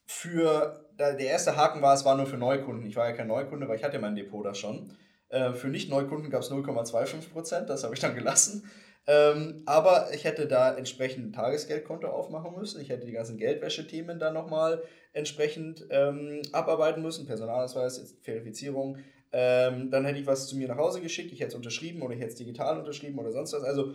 für 0.07 0.88
der 0.99 1.21
erste 1.21 1.57
Haken 1.57 1.81
war, 1.81 1.95
es 1.95 2.05
war 2.05 2.17
nur 2.17 2.27
für 2.27 2.37
Neukunden. 2.37 2.87
Ich 2.87 2.97
war 2.97 3.09
ja 3.09 3.15
kein 3.15 3.29
Neukunde, 3.29 3.69
weil 3.69 3.77
ich 3.77 3.85
hatte 3.85 3.99
mein 3.99 4.17
Depot 4.17 4.45
da 4.45 4.55
schon. 4.55 4.97
Äh, 5.29 5.53
für 5.53 5.69
Nicht-Neukunden 5.69 6.31
gab 6.31 6.43
es 6.43 6.51
0,25%, 6.51 7.67
das 7.67 7.85
habe 7.85 7.95
ich 7.95 8.01
dann 8.01 8.15
gelassen. 8.15 8.69
Ähm, 9.07 9.63
aber 9.65 10.13
ich 10.13 10.25
hätte 10.25 10.47
da 10.47 10.77
entsprechend 10.77 11.27
ein 11.27 11.33
Tagesgeldkonto 11.33 12.09
aufmachen 12.09 12.55
müssen. 12.59 12.81
Ich 12.81 12.91
hätte 12.91 13.07
die 13.07 13.13
ganzen 13.13 13.39
Geldwäschethemen 13.39 14.19
dann 14.19 14.35
nochmal 14.35 14.83
entsprechend 15.13 15.87
ähm, 15.91 16.43
abarbeiten 16.53 17.03
müssen. 17.03 17.27
Personalausweis, 17.27 18.17
Verifizierung. 18.23 18.99
Ähm, 19.33 19.91
dann 19.91 20.05
hätte 20.05 20.19
ich 20.19 20.27
was 20.27 20.47
zu 20.47 20.57
mir 20.57 20.69
nach 20.69 20.77
Hause 20.77 21.01
geschickt. 21.01 21.33
Ich 21.33 21.41
hätte 21.41 21.49
es 21.49 21.55
unterschrieben 21.55 22.03
oder 22.03 22.15
ich 22.15 22.21
hätte 22.21 22.33
es 22.33 22.39
digital 22.39 22.79
unterschrieben 22.79 23.19
oder 23.19 23.33
sonst 23.33 23.55
was. 23.55 23.63
Also 23.63 23.95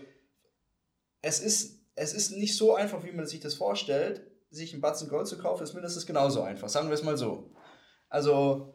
es 1.21 1.39
ist, 1.39 1.79
es 1.95 2.13
ist 2.13 2.31
nicht 2.31 2.55
so 2.55 2.73
einfach, 2.75 3.03
wie 3.03 3.11
man 3.11 3.27
sich 3.27 3.39
das 3.39 3.53
vorstellt 3.53 4.21
sich 4.53 4.73
einen 4.73 4.81
Batzen 4.81 5.09
Gold 5.09 5.27
zu 5.27 5.37
kaufen, 5.37 5.63
ist 5.63 5.73
mindestens 5.73 6.05
genauso 6.05 6.41
einfach. 6.41 6.69
Sagen 6.69 6.87
wir 6.87 6.93
es 6.93 7.03
mal 7.03 7.17
so. 7.17 7.51
Also. 8.09 8.73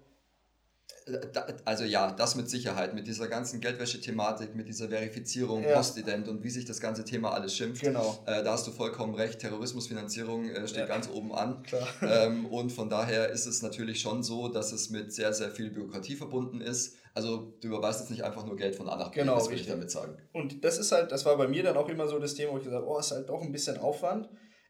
Äh, 1.06 1.18
also 1.64 1.84
ja, 1.84 2.12
das 2.12 2.34
mit 2.34 2.50
Sicherheit, 2.50 2.94
mit 2.94 3.06
dieser 3.06 3.28
ganzen 3.28 3.60
Geldwäsche-Thematik, 3.60 4.54
mit 4.54 4.68
dieser 4.68 4.88
Verifizierung, 4.88 5.62
ja. 5.62 5.74
Postident 5.74 6.28
und 6.28 6.42
wie 6.42 6.50
sich 6.50 6.64
das 6.64 6.80
ganze 6.80 7.04
Thema 7.04 7.32
alles 7.32 7.54
schimpft. 7.54 7.82
Genau. 7.82 8.18
Äh, 8.26 8.42
da 8.42 8.52
hast 8.52 8.66
du 8.66 8.72
vollkommen 8.72 9.14
recht, 9.14 9.38
Terrorismusfinanzierung 9.38 10.50
äh, 10.50 10.66
steht 10.66 10.80
ja. 10.80 10.86
ganz 10.86 11.08
oben 11.08 11.34
an. 11.34 11.62
Ähm, 12.02 12.46
und 12.46 12.70
von 12.70 12.88
daher 12.88 13.30
ist 13.30 13.46
es 13.46 13.62
natürlich 13.62 14.00
schon 14.00 14.22
so, 14.22 14.48
dass 14.48 14.72
es 14.72 14.90
mit 14.90 15.12
sehr, 15.12 15.32
sehr 15.32 15.50
viel 15.50 15.70
Bürokratie 15.70 16.16
verbunden 16.16 16.60
ist. 16.60 16.96
Also 17.14 17.54
du 17.60 17.68
überweist 17.68 18.00
jetzt 18.00 18.10
nicht 18.10 18.24
einfach 18.24 18.46
nur 18.46 18.56
Geld 18.56 18.76
von 18.76 18.88
A 18.88 18.96
nach 18.96 19.10
B, 19.10 19.20
genau, 19.20 19.34
das 19.34 19.50
will 19.50 19.56
ich 19.56 19.66
damit 19.66 19.90
sagen. 19.90 20.16
Und 20.32 20.64
das 20.64 20.78
ist 20.78 20.92
halt, 20.92 21.10
das 21.10 21.24
war 21.24 21.36
bei 21.36 21.48
mir 21.48 21.62
dann 21.62 21.76
auch 21.76 21.88
immer 21.88 22.06
so 22.06 22.18
das 22.18 22.34
Thema, 22.34 22.52
wo 22.52 22.58
ich 22.58 22.64
gesagt 22.64 22.82
habe, 22.82 22.90
oh, 22.90 22.98
ist 22.98 23.10
halt 23.10 23.28
doch 23.28 23.42
ein 23.42 23.52
bisschen 23.52 23.78
Aufwand. 23.78 24.28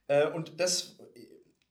Äh, 0.09 0.31
und 0.31 0.59
das 0.59 0.98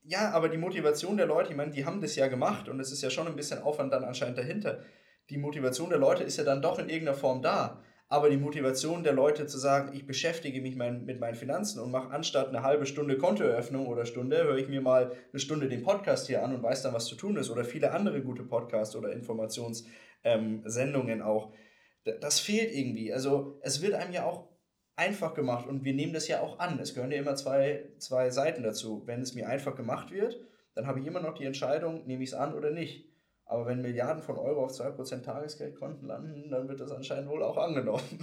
ja, 0.08 0.30
aber 0.30 0.48
die 0.48 0.56
Motivation 0.56 1.18
der 1.18 1.26
Leute, 1.26 1.50
ich 1.50 1.56
meine, 1.56 1.70
die 1.70 1.84
haben 1.84 2.00
das 2.00 2.16
ja 2.16 2.28
gemacht 2.28 2.70
und 2.70 2.80
es 2.80 2.90
ist 2.90 3.02
ja 3.02 3.10
schon 3.10 3.26
ein 3.26 3.36
bisschen 3.36 3.62
Aufwand 3.62 3.92
dann 3.92 4.04
anscheinend 4.04 4.38
dahinter. 4.38 4.80
Die 5.28 5.36
Motivation 5.36 5.90
der 5.90 5.98
Leute 5.98 6.24
ist 6.24 6.38
ja 6.38 6.44
dann 6.44 6.62
doch 6.62 6.78
in 6.78 6.88
irgendeiner 6.88 7.16
Form 7.16 7.42
da. 7.42 7.82
Aber 8.08 8.30
die 8.30 8.38
Motivation 8.38 9.04
der 9.04 9.12
Leute 9.12 9.46
zu 9.46 9.58
sagen, 9.58 9.94
ich 9.94 10.06
beschäftige 10.06 10.62
mich 10.62 10.76
mein, 10.76 11.04
mit 11.04 11.20
meinen 11.20 11.34
Finanzen 11.34 11.80
und 11.80 11.90
mache 11.90 12.10
anstatt 12.10 12.48
eine 12.48 12.62
halbe 12.62 12.86
Stunde 12.86 13.18
Kontoeröffnung 13.18 13.86
oder 13.86 14.06
Stunde, 14.06 14.44
höre 14.44 14.56
ich 14.56 14.68
mir 14.68 14.80
mal 14.80 15.12
eine 15.30 15.40
Stunde 15.40 15.68
den 15.68 15.82
Podcast 15.82 16.26
hier 16.26 16.42
an 16.42 16.54
und 16.54 16.62
weiß 16.62 16.80
dann, 16.80 16.94
was 16.94 17.04
zu 17.04 17.14
tun 17.14 17.36
ist. 17.36 17.50
Oder 17.50 17.66
viele 17.66 17.92
andere 17.92 18.22
gute 18.22 18.44
Podcasts 18.44 18.96
oder 18.96 19.12
Informationssendungen 19.12 21.18
ähm, 21.18 21.22
auch. 21.22 21.52
Das 22.22 22.40
fehlt 22.40 22.74
irgendwie. 22.74 23.12
Also 23.12 23.58
es 23.60 23.82
wird 23.82 23.92
einem 23.92 24.14
ja 24.14 24.24
auch 24.24 24.47
einfach 24.98 25.34
gemacht 25.34 25.66
und 25.68 25.84
wir 25.84 25.94
nehmen 25.94 26.12
das 26.12 26.28
ja 26.28 26.40
auch 26.40 26.58
an. 26.58 26.78
Es 26.80 26.94
gehören 26.94 27.12
ja 27.12 27.18
immer 27.18 27.36
zwei, 27.36 27.88
zwei 27.98 28.30
Seiten 28.30 28.62
dazu. 28.62 29.02
Wenn 29.06 29.22
es 29.22 29.34
mir 29.34 29.48
einfach 29.48 29.76
gemacht 29.76 30.10
wird, 30.10 30.36
dann 30.74 30.86
habe 30.86 31.00
ich 31.00 31.06
immer 31.06 31.20
noch 31.20 31.34
die 31.34 31.44
Entscheidung, 31.44 32.06
nehme 32.06 32.22
ich 32.22 32.30
es 32.30 32.34
an 32.34 32.54
oder 32.54 32.70
nicht. 32.70 33.08
Aber 33.44 33.64
wenn 33.64 33.80
Milliarden 33.80 34.22
von 34.22 34.36
Euro 34.36 34.64
auf 34.64 34.72
2% 34.72 35.22
Tagesgeldkonten 35.22 36.06
landen, 36.06 36.50
dann 36.50 36.68
wird 36.68 36.80
das 36.80 36.90
anscheinend 36.90 37.30
wohl 37.30 37.42
auch 37.42 37.56
angenommen. 37.56 38.02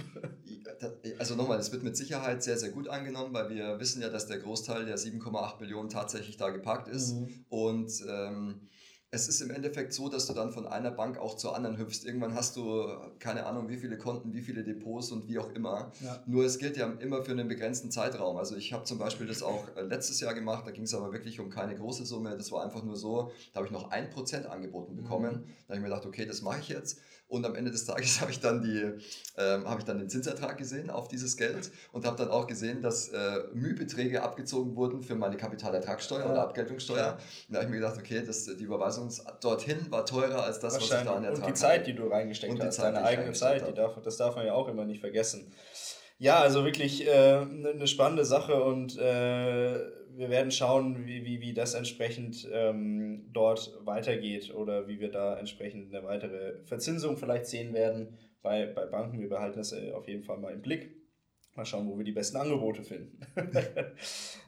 Also 1.18 1.36
nochmal, 1.36 1.58
es 1.58 1.72
wird 1.72 1.82
mit 1.82 1.96
Sicherheit 1.96 2.42
sehr, 2.42 2.58
sehr 2.58 2.70
gut 2.70 2.88
angenommen, 2.88 3.32
weil 3.32 3.48
wir 3.48 3.80
wissen 3.80 4.02
ja, 4.02 4.10
dass 4.10 4.26
der 4.26 4.38
Großteil 4.38 4.84
der 4.84 4.96
7,8 4.96 5.58
Billionen 5.58 5.88
tatsächlich 5.88 6.36
da 6.36 6.50
geparkt 6.50 6.88
ist. 6.88 7.14
Mhm. 7.14 7.44
Und 7.48 7.92
ähm, 8.08 8.68
es 9.16 9.28
ist 9.28 9.40
im 9.40 9.50
Endeffekt 9.50 9.92
so, 9.94 10.08
dass 10.08 10.26
du 10.26 10.34
dann 10.34 10.52
von 10.52 10.66
einer 10.66 10.90
Bank 10.90 11.18
auch 11.18 11.36
zur 11.36 11.56
anderen 11.56 11.78
hüpfst. 11.78 12.04
Irgendwann 12.04 12.34
hast 12.34 12.56
du 12.56 12.86
keine 13.18 13.46
Ahnung, 13.46 13.68
wie 13.68 13.78
viele 13.78 13.96
Konten, 13.96 14.32
wie 14.34 14.42
viele 14.42 14.62
Depots 14.62 15.10
und 15.10 15.26
wie 15.26 15.38
auch 15.38 15.50
immer. 15.52 15.90
Ja. 16.00 16.22
Nur 16.26 16.44
es 16.44 16.58
gilt 16.58 16.76
ja 16.76 16.86
immer 17.00 17.22
für 17.22 17.32
einen 17.32 17.48
begrenzten 17.48 17.90
Zeitraum. 17.90 18.36
Also 18.36 18.56
ich 18.56 18.72
habe 18.72 18.84
zum 18.84 18.98
Beispiel 18.98 19.26
das 19.26 19.42
auch 19.42 19.74
äh, 19.76 19.82
letztes 19.82 20.20
Jahr 20.20 20.34
gemacht, 20.34 20.66
da 20.66 20.70
ging 20.70 20.84
es 20.84 20.94
aber 20.94 21.12
wirklich 21.12 21.40
um 21.40 21.50
keine 21.50 21.74
große 21.74 22.04
Summe. 22.04 22.36
Das 22.36 22.52
war 22.52 22.62
einfach 22.62 22.84
nur 22.84 22.96
so, 22.96 23.32
da 23.52 23.58
habe 23.58 23.66
ich 23.66 23.72
noch 23.72 23.90
ein 23.90 24.10
Prozent 24.10 24.46
angeboten 24.46 24.94
bekommen. 24.94 25.32
Mhm. 25.32 25.44
Da 25.66 25.74
habe 25.74 25.76
ich 25.76 25.80
mir 25.80 25.88
gedacht, 25.88 26.06
okay, 26.06 26.26
das 26.26 26.42
mache 26.42 26.60
ich 26.60 26.68
jetzt. 26.68 27.00
Und 27.28 27.44
am 27.44 27.56
Ende 27.56 27.70
des 27.70 27.84
Tages 27.84 28.20
habe 28.20 28.30
ich 28.30 28.40
dann 28.40 28.62
die, 28.62 28.92
ähm, 29.36 29.68
habe 29.68 29.80
ich 29.80 29.84
dann 29.84 29.98
den 29.98 30.08
Zinsertrag 30.08 30.56
gesehen 30.58 30.90
auf 30.90 31.08
dieses 31.08 31.36
Geld 31.36 31.70
und 31.92 32.06
habe 32.06 32.16
dann 32.16 32.28
auch 32.28 32.46
gesehen, 32.46 32.82
dass 32.82 33.08
äh, 33.08 33.40
Mühbeträge 33.52 34.22
abgezogen 34.22 34.76
wurden 34.76 35.02
für 35.02 35.16
meine 35.16 35.36
Kapitalertragssteuer 35.36 36.20
ja. 36.20 36.30
oder 36.30 36.42
Abgeltungssteuer. 36.42 36.96
Ja. 36.96 37.18
Da 37.48 37.54
habe 37.56 37.64
ich 37.64 37.70
mir 37.70 37.76
gedacht, 37.76 37.98
okay, 37.98 38.22
das, 38.24 38.44
die 38.44 38.64
Überweisung 38.64 39.10
dorthin 39.40 39.90
war 39.90 40.06
teurer 40.06 40.44
als 40.44 40.60
das, 40.60 40.76
was 40.76 40.84
ich 40.84 40.90
da 40.90 41.14
an 41.14 41.22
der 41.22 41.32
Und 41.32 41.46
die 41.46 41.54
Zeit, 41.54 41.86
die 41.86 41.94
du 41.94 42.06
reingesteckt 42.06 42.52
und 42.52 42.62
hast, 42.62 42.76
Zeit, 42.76 42.94
deine 42.94 43.04
eigene 43.04 43.32
Zeit, 43.32 43.66
die 43.66 43.74
darf, 43.74 44.00
das 44.02 44.16
darf 44.16 44.36
man 44.36 44.46
ja 44.46 44.52
auch 44.52 44.68
immer 44.68 44.84
nicht 44.84 45.00
vergessen. 45.00 45.52
Ja, 46.18 46.40
also 46.40 46.64
wirklich 46.64 47.06
äh, 47.06 47.10
eine 47.10 47.74
ne 47.74 47.86
spannende 47.86 48.24
Sache 48.24 48.62
und 48.62 48.96
äh, 48.96 49.78
wir 50.16 50.30
werden 50.30 50.50
schauen, 50.50 51.06
wie, 51.06 51.24
wie, 51.24 51.40
wie 51.40 51.52
das 51.52 51.74
entsprechend 51.74 52.48
ähm, 52.52 53.26
dort 53.32 53.78
weitergeht 53.84 54.54
oder 54.54 54.88
wie 54.88 54.98
wir 54.98 55.10
da 55.10 55.38
entsprechend 55.38 55.94
eine 55.94 56.04
weitere 56.04 56.62
Verzinsung 56.64 57.16
vielleicht 57.16 57.46
sehen 57.46 57.74
werden 57.74 58.16
bei, 58.42 58.66
bei 58.66 58.86
Banken. 58.86 59.20
Wir 59.20 59.28
behalten 59.28 59.58
das 59.58 59.72
äh, 59.72 59.92
auf 59.92 60.08
jeden 60.08 60.22
Fall 60.22 60.38
mal 60.38 60.52
im 60.52 60.62
Blick. 60.62 60.96
Mal 61.54 61.64
schauen, 61.64 61.88
wo 61.88 61.96
wir 61.96 62.04
die 62.04 62.12
besten 62.12 62.36
Angebote 62.36 62.82
finden. 62.82 63.18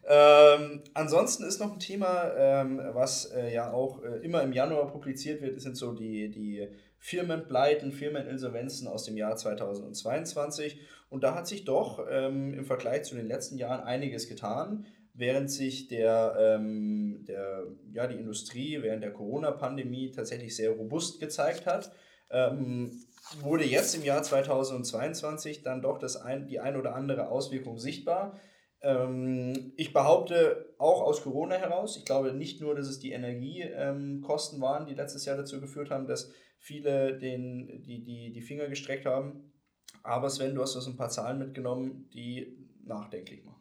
ähm, 0.08 0.82
ansonsten 0.92 1.44
ist 1.44 1.58
noch 1.58 1.72
ein 1.72 1.78
Thema, 1.78 2.32
ähm, 2.36 2.80
was 2.92 3.26
äh, 3.26 3.52
ja 3.52 3.72
auch 3.72 4.02
äh, 4.02 4.18
immer 4.18 4.42
im 4.42 4.52
Januar 4.52 4.90
publiziert 4.90 5.40
wird, 5.40 5.60
sind 5.60 5.76
so 5.76 5.92
die, 5.92 6.30
die 6.30 6.68
Firmenpleiten, 6.98 7.92
Firmeninsolvenzen 7.92 8.88
aus 8.88 9.04
dem 9.04 9.16
Jahr 9.16 9.36
2022. 9.36 10.80
Und 11.08 11.24
da 11.24 11.34
hat 11.34 11.46
sich 11.46 11.64
doch 11.64 12.06
ähm, 12.10 12.52
im 12.52 12.66
Vergleich 12.66 13.04
zu 13.04 13.14
den 13.14 13.26
letzten 13.26 13.56
Jahren 13.56 13.80
einiges 13.80 14.28
getan 14.28 14.84
während 15.18 15.50
sich 15.50 15.88
der, 15.88 16.36
ähm, 16.38 17.24
der, 17.26 17.66
ja, 17.92 18.06
die 18.06 18.16
Industrie 18.16 18.80
während 18.82 19.02
der 19.02 19.12
Corona-Pandemie 19.12 20.12
tatsächlich 20.12 20.54
sehr 20.54 20.70
robust 20.70 21.18
gezeigt 21.18 21.66
hat, 21.66 21.92
ähm, 22.30 23.04
wurde 23.40 23.64
jetzt 23.64 23.94
im 23.94 24.04
Jahr 24.04 24.22
2022 24.22 25.62
dann 25.62 25.82
doch 25.82 25.98
das 25.98 26.16
ein, 26.16 26.46
die 26.46 26.60
ein 26.60 26.76
oder 26.76 26.94
andere 26.94 27.28
Auswirkung 27.28 27.78
sichtbar. 27.78 28.38
Ähm, 28.80 29.72
ich 29.76 29.92
behaupte 29.92 30.74
auch 30.78 31.02
aus 31.02 31.22
Corona 31.22 31.56
heraus, 31.56 31.96
ich 31.96 32.04
glaube 32.04 32.32
nicht 32.32 32.60
nur, 32.60 32.76
dass 32.76 32.86
es 32.86 33.00
die 33.00 33.10
Energiekosten 33.10 34.60
waren, 34.60 34.86
die 34.86 34.94
letztes 34.94 35.24
Jahr 35.24 35.36
dazu 35.36 35.60
geführt 35.60 35.90
haben, 35.90 36.06
dass 36.06 36.30
viele 36.60 37.18
den, 37.18 37.82
die, 37.82 38.04
die, 38.04 38.32
die 38.32 38.42
Finger 38.42 38.68
gestreckt 38.68 39.04
haben, 39.04 39.52
Aber 40.04 40.30
Sven, 40.30 40.54
du 40.54 40.62
hast 40.62 40.76
uns 40.76 40.86
ein 40.86 40.96
paar 40.96 41.10
Zahlen 41.10 41.38
mitgenommen, 41.38 42.08
die 42.14 42.56
nachdenklich 42.84 43.44
machen. 43.44 43.57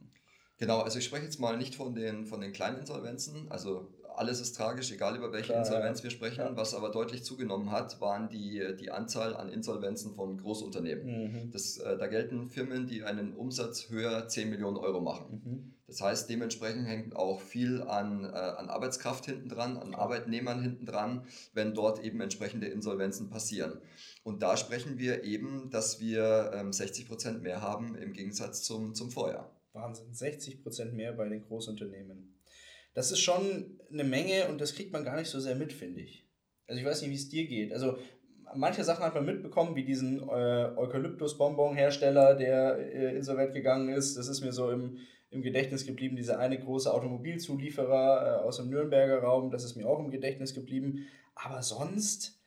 Genau, 0.58 0.82
also 0.82 1.00
ich 1.00 1.06
spreche 1.06 1.26
jetzt 1.26 1.40
mal 1.40 1.58
nicht 1.58 1.76
von 1.76 1.94
den, 1.94 2.26
von 2.26 2.42
den 2.42 2.52
kleinen 2.52 2.80
Insolvenzen, 2.80 3.52
also 3.52 3.88
alles 4.18 4.42
ist 4.42 4.54
tragisch, 4.54 4.92
egal 4.92 5.16
über 5.16 5.32
welche 5.32 5.54
Klar, 5.54 5.60
Insolvenz 5.60 6.04
wir 6.04 6.10
sprechen. 6.10 6.40
Ja. 6.40 6.58
Was 6.58 6.74
aber 6.74 6.90
deutlich 6.90 7.24
zugenommen 7.24 7.72
hat, 7.72 8.02
waren 8.02 8.30
die, 8.30 8.76
die 8.80 8.90
Anzahl 8.90 9.36
an 9.36 9.50
Insolvenzen 9.50 10.16
von 10.16 10.38
Großunternehmen. 10.38 11.06
Mhm. 11.06 11.52
Das, 11.52 11.78
äh, 11.78 11.98
da 11.98 12.08
gelten 12.08 12.50
Firmen, 12.50 12.88
die 12.88 13.04
einen 13.04 13.34
Umsatz 13.34 13.90
höher 13.90 14.28
10 14.28 14.50
Millionen 14.50 14.78
Euro 14.78 15.02
machen. 15.02 15.42
Mhm. 15.46 15.74
Das 15.86 16.02
heißt, 16.02 16.30
dementsprechend 16.30 16.88
hängt 16.88 17.16
auch 17.16 17.40
viel 17.40 17.84
an, 17.84 18.26
äh, 18.26 18.28
an 18.28 18.70
Arbeitskraft 18.70 19.26
hinten 19.26 19.50
dran, 19.50 19.78
an 19.78 19.94
Arbeitnehmern 19.94 20.62
hinten 20.62 20.86
dran, 20.86 21.28
wenn 21.54 21.76
dort 21.76 22.04
eben 22.04 22.20
entsprechende 22.20 22.68
Insolvenzen 22.68 23.30
passieren. 23.30 23.80
Und 24.24 24.42
da 24.42 24.58
sprechen 24.58 24.98
wir 24.98 25.24
eben, 25.24 25.70
dass 25.70 26.02
wir 26.02 26.52
ähm, 26.56 26.74
60 26.74 27.08
Prozent 27.08 27.44
mehr 27.44 27.62
haben 27.62 27.96
im 27.96 28.14
Gegensatz 28.14 28.64
zum, 28.64 28.96
zum 28.96 29.12
Vorjahr. 29.12 29.50
Wahnsinn, 29.78 30.14
60 30.14 30.62
Prozent 30.62 30.94
mehr 30.94 31.14
bei 31.14 31.30
den 31.30 31.42
Großunternehmen 31.44 32.38
das 32.98 33.12
ist 33.12 33.20
schon 33.20 33.78
eine 33.94 34.04
Menge 34.04 34.48
und 34.50 34.60
das 34.60 34.74
kriegt 34.74 34.92
man 34.92 35.04
gar 35.04 35.18
nicht 35.18 35.30
so 35.30 35.40
sehr 35.40 35.54
mit, 35.54 35.72
finde 35.72 36.02
ich. 36.02 36.28
Also 36.66 36.82
ich 36.82 36.88
weiß 36.88 37.04
nicht, 37.04 37.12
wie 37.12 37.16
es 37.16 37.30
dir 37.30 37.46
geht. 37.46 37.72
Also 37.72 38.00
manche 38.56 38.84
Sachen 38.84 39.06
hat 39.06 39.14
man 39.14 39.24
mitbekommen, 39.24 39.76
wie 39.76 39.86
diesen 39.86 40.18
äh, 40.18 40.72
Eukalyptus-Bonbon-Hersteller, 40.76 42.34
der 42.34 42.80
äh, 42.80 43.16
insolvent 43.16 43.54
gegangen 43.54 43.90
ist. 43.90 44.18
Das 44.18 44.28
ist 44.28 44.42
mir 44.42 44.52
so 44.52 44.72
im, 44.72 44.98
im 45.30 45.44
Gedächtnis 45.44 45.86
geblieben. 45.86 46.16
Dieser 46.16 46.40
eine 46.40 46.60
große 46.60 46.92
Automobilzulieferer 46.92 48.42
äh, 48.42 48.44
aus 48.44 48.58
dem 48.58 48.72
Nürnberger 48.72 49.20
Raum, 49.20 49.52
das 49.52 49.64
ist 49.64 49.76
mir 49.76 49.88
auch 49.88 50.00
im 50.00 50.10
Gedächtnis 50.10 50.56
geblieben. 50.56 51.06
Aber 51.36 51.62
sonst, 51.62 52.42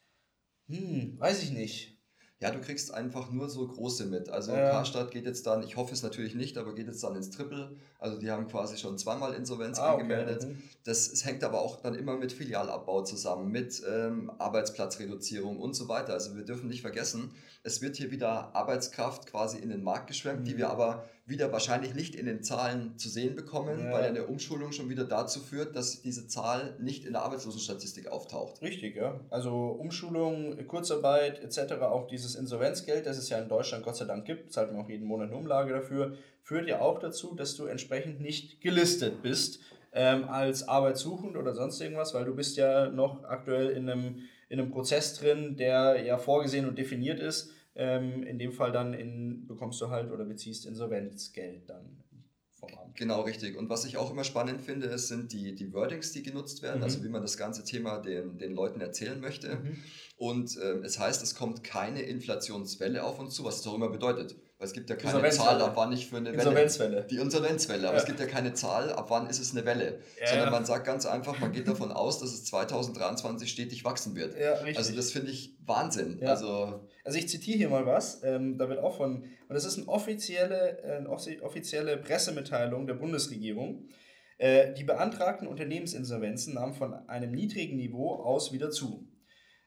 hm, 0.67 1.15
weiß 1.21 1.45
ich 1.45 1.53
nicht. 1.53 2.00
Ja, 2.43 2.51
du 2.51 2.61
kriegst 2.63 2.95
einfach 2.95 3.31
nur 3.31 3.51
so 3.51 3.67
große 3.67 4.07
mit. 4.07 4.31
Also 4.31 4.53
ja. 4.53 4.71
Karstadt 4.71 5.11
geht 5.11 5.27
jetzt 5.27 5.47
dann, 5.47 5.63
ich 5.63 5.77
hoffe 5.77 5.93
es 5.93 6.03
natürlich 6.03 6.35
nicht, 6.35 6.57
aber 6.57 6.75
geht 6.75 6.87
jetzt 6.87 7.05
dann 7.05 7.15
ins 7.15 7.29
Triple. 7.29 7.77
Also 7.99 8.19
die 8.19 8.31
haben 8.31 8.49
quasi 8.49 8.79
schon 8.79 8.97
zweimal 8.97 9.35
Insolvenz 9.35 9.79
ah, 9.79 9.93
angemeldet. 9.93 10.45
Okay. 10.45 10.55
Mhm. 10.55 10.63
Das 10.85 11.13
es 11.13 11.27
hängt 11.27 11.45
aber 11.45 11.61
auch 11.61 11.83
dann 11.83 11.95
immer 11.95 12.17
mit 12.17 12.33
Filialabbau 12.33 13.03
zusammen, 13.03 13.51
mit 13.51 13.83
ähm, 13.87 14.33
Arbeitsplatzreduzierung 14.39 15.59
und 15.59 15.75
so 15.75 15.89
weiter. 15.89 16.15
Also 16.15 16.35
wir 16.35 16.45
dürfen 16.45 16.69
nicht 16.69 16.81
vergessen, 16.81 17.31
es 17.63 17.83
wird 17.83 17.97
hier 17.97 18.11
wieder 18.11 18.55
Arbeitskraft 18.57 19.27
quasi 19.27 19.59
in 19.59 19.69
den 19.69 19.83
Markt 19.83 20.07
geschwemmt, 20.07 20.41
mhm. 20.41 20.45
die 20.45 20.57
wir 20.57 20.71
aber 20.71 21.05
wieder 21.31 21.53
wahrscheinlich 21.53 21.95
nicht 21.95 22.15
in 22.15 22.27
den 22.27 22.43
Zahlen 22.43 22.99
zu 22.99 23.09
sehen 23.09 23.37
bekommen, 23.37 23.85
ja. 23.85 23.93
weil 23.93 24.05
eine 24.05 24.27
Umschulung 24.27 24.73
schon 24.73 24.91
wieder 24.91 25.05
dazu 25.05 25.41
führt, 25.41 25.75
dass 25.77 26.03
diese 26.03 26.27
Zahl 26.27 26.77
nicht 26.79 27.05
in 27.05 27.13
der 27.13 27.23
Arbeitslosenstatistik 27.23 28.09
auftaucht. 28.09 28.61
Richtig, 28.61 28.97
ja. 28.97 29.19
Also 29.31 29.53
Umschulung, 29.53 30.67
Kurzarbeit 30.67 31.43
etc., 31.43 31.75
auch 31.83 32.07
dieses 32.09 32.35
Insolvenzgeld, 32.35 33.07
das 33.07 33.17
es 33.17 33.29
ja 33.31 33.39
in 33.39 33.49
Deutschland 33.49 33.85
Gott 33.85 33.97
sei 33.97 34.05
Dank 34.05 34.25
gibt, 34.27 34.53
zahlt 34.53 34.73
man 34.73 34.85
auch 34.85 34.89
jeden 34.89 35.07
Monat 35.07 35.29
eine 35.29 35.39
Umlage 35.39 35.73
dafür, 35.73 36.17
führt 36.43 36.69
ja 36.69 36.81
auch 36.81 36.99
dazu, 36.99 37.35
dass 37.35 37.57
du 37.57 37.67
entsprechend 37.67 38.21
nicht 38.21 38.61
gelistet 38.61 39.23
bist 39.23 39.61
ähm, 39.93 40.25
als 40.25 40.69
arbeitssuchend 40.69 41.37
oder 41.37 41.55
sonst 41.55 41.81
irgendwas, 41.81 42.13
weil 42.13 42.25
du 42.25 42.35
bist 42.35 42.57
ja 42.57 42.91
noch 42.91 43.25
aktuell 43.25 43.71
in 43.71 43.89
einem, 43.89 44.23
in 44.49 44.61
einem 44.61 44.71
Prozess 44.71 45.15
drin, 45.19 45.57
der 45.57 46.03
ja 46.05 46.19
vorgesehen 46.19 46.67
und 46.69 46.77
definiert 46.77 47.21
ist 47.21 47.53
ähm, 47.81 48.23
in 48.25 48.39
dem 48.39 48.53
Fall 48.53 48.73
dann 48.73 48.93
in, 48.93 49.47
bekommst 49.47 49.81
du 49.81 49.89
halt 49.89 50.13
oder 50.13 50.27
beziehst 50.27 50.67
Insolvenzgeld 50.67 51.69
dann 51.71 52.05
vom 52.51 52.69
Amt. 52.75 52.95
Genau, 52.95 53.23
richtig. 53.23 53.57
Und 53.57 53.71
was 53.71 53.87
ich 53.87 53.97
auch 53.97 54.11
immer 54.11 54.23
spannend 54.23 54.61
finde, 54.61 54.89
ist, 54.89 55.09
sind 55.09 55.33
die, 55.33 55.55
die 55.55 55.73
Wordings, 55.73 56.13
die 56.13 56.23
genutzt 56.23 56.63
werden, 56.63 56.79
mhm. 56.79 56.85
also 56.85 57.03
wie 57.03 57.09
man 57.09 57.23
das 57.23 57.39
ganze 57.39 57.65
Thema 57.65 57.99
den, 57.99 58.37
den 58.37 58.53
Leuten 58.53 58.83
erzählen 58.83 59.19
möchte. 59.19 59.57
Mhm. 59.57 59.77
Und 60.19 60.59
äh, 60.59 60.81
es 60.85 60.99
heißt, 60.99 61.23
es 61.23 61.35
kommt 61.35 61.65
keine 61.65 62.03
Inflationswelle 62.03 63.03
auf 63.03 63.19
uns 63.19 63.35
zu, 63.35 63.45
was 63.45 63.57
das 63.57 63.67
auch 63.67 63.75
immer 63.75 63.89
bedeutet. 63.89 64.37
Weil 64.61 64.67
es 64.67 64.75
gibt 64.75 64.91
ja 64.91 64.97
keine 64.97 65.31
Zahl, 65.31 65.63
ab 65.63 65.73
wann 65.75 65.91
ich 65.91 66.09
für 66.09 66.19
eine 66.19 66.33
Welle. 66.33 66.37
Insolvenzwelle. 66.37 67.07
Die 67.11 67.17
Insolvenzwelle. 67.17 67.89
Aber 67.89 67.97
ja. 67.97 68.03
es 68.03 68.07
gibt 68.07 68.21
ja 68.21 68.27
keine 68.27 68.53
Zahl, 68.53 68.93
ab 68.93 69.07
wann 69.09 69.27
ist 69.27 69.41
es 69.41 69.53
eine 69.53 69.65
Welle. 69.65 70.01
Ja. 70.21 70.27
Sondern 70.27 70.51
man 70.51 70.67
sagt 70.67 70.85
ganz 70.85 71.07
einfach, 71.07 71.41
man 71.41 71.51
geht 71.53 71.67
davon 71.67 71.91
aus, 71.93 72.19
dass 72.19 72.35
es 72.35 72.45
2023 72.45 73.51
stetig 73.51 73.87
wachsen 73.87 74.17
wird. 74.17 74.39
Ja, 74.39 74.53
richtig. 74.53 74.77
Also 74.77 74.95
das 74.95 75.13
finde 75.13 75.31
ich 75.31 75.57
Wahnsinn. 75.65 76.23
Also, 76.27 76.87
also 77.05 77.19
ich 77.19 77.27
zitiere 77.27 77.57
hier 77.57 77.71
mal 77.71 77.87
was. 77.87 78.23
Ähm, 78.23 78.59
da 78.59 78.69
wird 78.69 78.81
auch 78.81 78.99
von, 78.99 79.23
und 79.23 79.55
das 79.55 79.65
ist 79.65 79.79
eine 79.79 79.89
offizielle, 79.89 80.85
eine 80.85 81.09
offizielle 81.09 81.97
Pressemitteilung 81.97 82.87
der 82.87 82.95
Bundesregierung. 82.95 83.89
Äh, 84.37 84.75
die 84.75 84.85
beantragten 84.85 85.49
Unternehmensinsolvenzen 85.49 86.53
nahmen 86.53 86.75
von 86.75 86.93
einem 87.09 87.33
niedrigen 87.33 87.77
Niveau 87.77 88.13
aus 88.13 88.53
wieder 88.53 88.71
zu. 88.71 89.09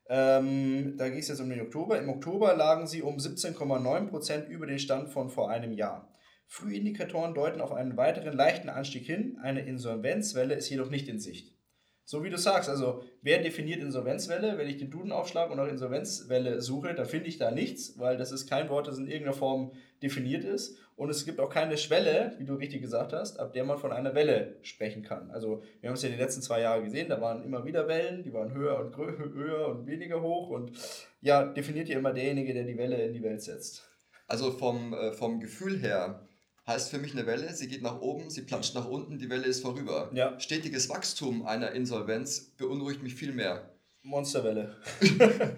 Ähm, 0.10 0.96
da 0.98 1.10
geht 1.10 1.22
es 1.22 1.30
jetzt 1.30 1.40
um 1.40 1.50
den 1.50 1.62
Oktober. 1.62 1.98
Im 1.98 2.10
Oktober 2.10 2.56
lagen 2.56 2.88
sie 2.88 3.02
um 3.02 3.18
17,9% 3.18 4.48
über 4.48 4.66
den 4.66 4.80
Stand 4.80 5.10
von 5.10 5.30
vor 5.30 5.50
einem 5.50 5.72
Jahr. 5.72 6.12
Frühindikatoren 6.48 7.34
deuten 7.34 7.62
auf 7.62 7.72
einen 7.72 7.98
weiteren 7.98 8.34
leichten 8.34 8.70
Anstieg 8.70 9.06
hin. 9.06 9.38
Eine 9.42 9.66
Insolvenzwelle 9.66 10.56
ist 10.56 10.70
jedoch 10.70 10.90
nicht 10.90 11.08
in 11.08 11.20
Sicht. 11.20 11.58
So 12.06 12.24
wie 12.24 12.30
du 12.30 12.38
sagst, 12.38 12.70
also 12.70 13.04
wer 13.22 13.42
definiert 13.42 13.82
Insolvenzwelle? 13.82 14.58
Wenn 14.58 14.68
ich 14.68 14.78
den 14.78 14.92
Duden 14.92 15.14
aufschlage 15.14 15.52
und 15.52 15.58
nach 15.58 15.70
Insolvenzwelle 15.70 16.62
suche, 16.62 16.94
dann 16.94 17.06
finde 17.06 17.28
ich 17.28 17.38
da 17.38 17.50
nichts, 17.50 17.98
weil 17.98 18.18
das 18.18 18.32
ist 18.34 18.50
kein 18.50 18.70
Wort, 18.70 18.88
das 18.88 18.98
in 18.98 19.08
irgendeiner 19.08 19.36
Form 19.36 19.72
definiert 20.02 20.44
ist. 20.44 20.78
Und 20.96 21.10
es 21.10 21.26
gibt 21.26 21.40
auch 21.40 21.50
keine 21.50 21.78
Schwelle, 21.78 22.36
wie 22.38 22.46
du 22.46 22.56
richtig 22.56 22.82
gesagt 22.82 23.14
hast, 23.14 23.40
ab 23.40 23.54
der 23.54 23.64
man 23.64 23.78
von 23.78 23.94
einer 23.94 24.14
Welle 24.16 24.58
sprechen 24.62 25.02
kann. 25.02 25.32
Also 25.32 25.64
wir 25.80 25.90
haben 25.90 25.96
es 25.96 26.04
ja 26.04 26.10
die 26.10 26.18
letzten 26.18 26.42
zwei 26.42 26.62
Jahre 26.62 26.84
gesehen, 26.84 27.08
da 27.08 27.22
waren 27.22 27.44
immer 27.44 27.66
wieder 27.66 27.88
Wellen, 27.88 28.22
die 28.22 28.34
waren 28.34 28.54
höher 28.54 28.80
und 28.80 28.98
höher 28.98 29.70
und 29.70 29.88
weniger 29.88 30.22
hoch. 30.22 30.50
Und 30.50 30.74
ja, 31.22 31.46
definiert 31.46 31.88
ja 31.88 31.98
immer 31.98 32.14
derjenige, 32.14 32.54
der 32.54 32.66
die 32.66 32.78
Welle 32.78 33.02
in 33.02 33.14
die 33.14 33.24
Welt 33.24 33.42
setzt. 33.42 33.90
Also 34.28 34.52
vom, 34.52 34.94
äh, 34.94 35.14
vom 35.14 35.40
Gefühl 35.40 35.80
her 35.80 36.28
heißt 36.68 36.90
für 36.90 36.98
mich 36.98 37.14
eine 37.14 37.26
Welle, 37.26 37.54
sie 37.54 37.68
geht 37.68 37.82
nach 37.82 38.00
oben, 38.02 38.30
sie 38.30 38.44
platscht 38.44 38.76
nach 38.76 38.88
unten, 38.88 39.20
die 39.20 39.30
Welle 39.30 39.46
ist 39.46 39.62
vorüber. 39.62 40.10
Ja. 40.14 40.40
Stetiges 40.40 40.90
Wachstum 40.90 41.46
einer 41.46 41.72
Insolvenz 41.72 42.56
beunruhigt 42.58 43.04
mich 43.04 43.16
viel 43.16 43.34
mehr. 43.34 43.70
Monsterwelle. 44.02 44.76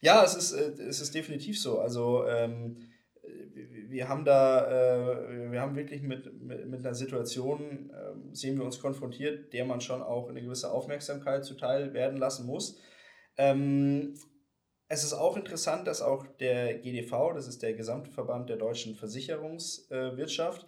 ja, 0.00 0.24
es 0.24 0.34
ist, 0.34 0.52
äh, 0.52 0.72
es 0.82 1.00
ist 1.00 1.14
definitiv 1.14 1.60
so. 1.60 1.80
Also 1.80 2.26
ähm, 2.26 2.76
wir 3.88 4.08
haben 4.08 4.24
da, 4.24 4.66
äh, 4.66 5.52
wir 5.52 5.60
haben 5.60 5.76
wirklich 5.76 6.02
mit, 6.02 6.42
mit, 6.42 6.66
mit 6.66 6.80
einer 6.80 6.94
Situation, 6.94 7.90
äh, 7.90 8.34
sehen 8.34 8.58
wir 8.58 8.64
uns 8.64 8.80
konfrontiert, 8.80 9.52
der 9.52 9.64
man 9.64 9.80
schon 9.80 10.02
auch 10.02 10.28
eine 10.28 10.42
gewisse 10.42 10.70
Aufmerksamkeit 10.70 11.44
zuteil 11.44 11.94
werden 11.94 12.18
lassen 12.18 12.46
muss. 12.46 12.80
Ähm, 13.36 14.14
es 14.94 15.04
ist 15.04 15.12
auch 15.12 15.36
interessant, 15.36 15.86
dass 15.86 16.00
auch 16.00 16.26
der 16.38 16.78
GDV, 16.78 17.34
das 17.34 17.46
ist 17.48 17.62
der 17.62 17.74
Gesamtverband 17.74 18.48
der 18.48 18.56
deutschen 18.56 18.94
Versicherungswirtschaft, 18.94 20.66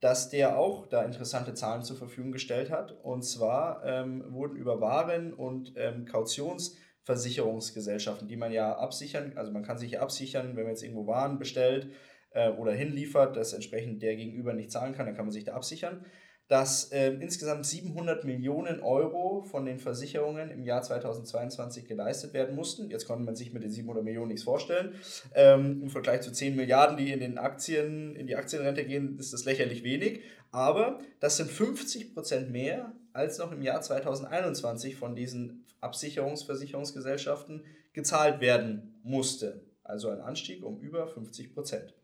dass 0.00 0.30
der 0.30 0.58
auch 0.58 0.86
da 0.86 1.02
interessante 1.02 1.52
Zahlen 1.54 1.82
zur 1.82 1.96
Verfügung 1.96 2.30
gestellt 2.32 2.70
hat. 2.70 2.92
Und 3.02 3.22
zwar 3.22 3.84
ähm, 3.84 4.24
wurden 4.32 4.56
über 4.56 4.80
Waren 4.80 5.34
und 5.34 5.74
ähm, 5.76 6.04
Kautionsversicherungsgesellschaften, 6.04 8.28
die 8.28 8.36
man 8.36 8.52
ja 8.52 8.76
absichern, 8.76 9.32
also 9.36 9.50
man 9.50 9.64
kann 9.64 9.78
sich 9.78 9.92
ja 9.92 10.00
absichern, 10.00 10.56
wenn 10.56 10.64
man 10.64 10.72
jetzt 10.72 10.82
irgendwo 10.82 11.06
Waren 11.06 11.38
bestellt 11.38 11.90
äh, 12.30 12.50
oder 12.50 12.72
hinliefert, 12.72 13.36
dass 13.36 13.52
entsprechend 13.52 14.02
der 14.02 14.16
Gegenüber 14.16 14.52
nicht 14.52 14.70
zahlen 14.70 14.94
kann, 14.94 15.06
dann 15.06 15.16
kann 15.16 15.26
man 15.26 15.32
sich 15.32 15.44
da 15.44 15.54
absichern 15.54 16.04
dass 16.48 16.92
äh, 16.92 17.08
insgesamt 17.12 17.64
700 17.64 18.24
Millionen 18.24 18.80
Euro 18.80 19.42
von 19.42 19.64
den 19.64 19.78
Versicherungen 19.78 20.50
im 20.50 20.62
Jahr 20.62 20.82
2022 20.82 21.86
geleistet 21.86 22.34
werden 22.34 22.54
mussten. 22.54 22.90
Jetzt 22.90 23.06
konnte 23.06 23.24
man 23.24 23.34
sich 23.34 23.52
mit 23.54 23.62
den 23.62 23.70
700 23.70 24.04
Millionen 24.04 24.28
nichts 24.28 24.44
vorstellen. 24.44 24.94
Ähm, 25.34 25.82
Im 25.82 25.90
Vergleich 25.90 26.20
zu 26.20 26.32
10 26.32 26.54
Milliarden, 26.54 26.98
die 26.98 27.12
in 27.12 27.20
den 27.20 27.38
Aktien, 27.38 28.14
in 28.14 28.26
die 28.26 28.36
Aktienrente 28.36 28.84
gehen, 28.84 29.18
ist 29.18 29.32
das 29.32 29.46
lächerlich 29.46 29.84
wenig. 29.84 30.20
Aber 30.50 30.98
das 31.20 31.38
sind 31.38 31.50
50 31.50 32.14
Prozent 32.14 32.50
mehr 32.50 32.92
als 33.14 33.38
noch 33.38 33.50
im 33.50 33.62
Jahr 33.62 33.80
2021 33.80 34.96
von 34.96 35.16
diesen 35.16 35.64
Absicherungsversicherungsgesellschaften 35.80 37.64
gezahlt 37.92 38.40
werden 38.40 39.00
musste. 39.02 39.62
Also 39.82 40.10
ein 40.10 40.20
Anstieg 40.20 40.62
um 40.62 40.78
über 40.80 41.06
50 41.06 41.54
Prozent. 41.54 41.94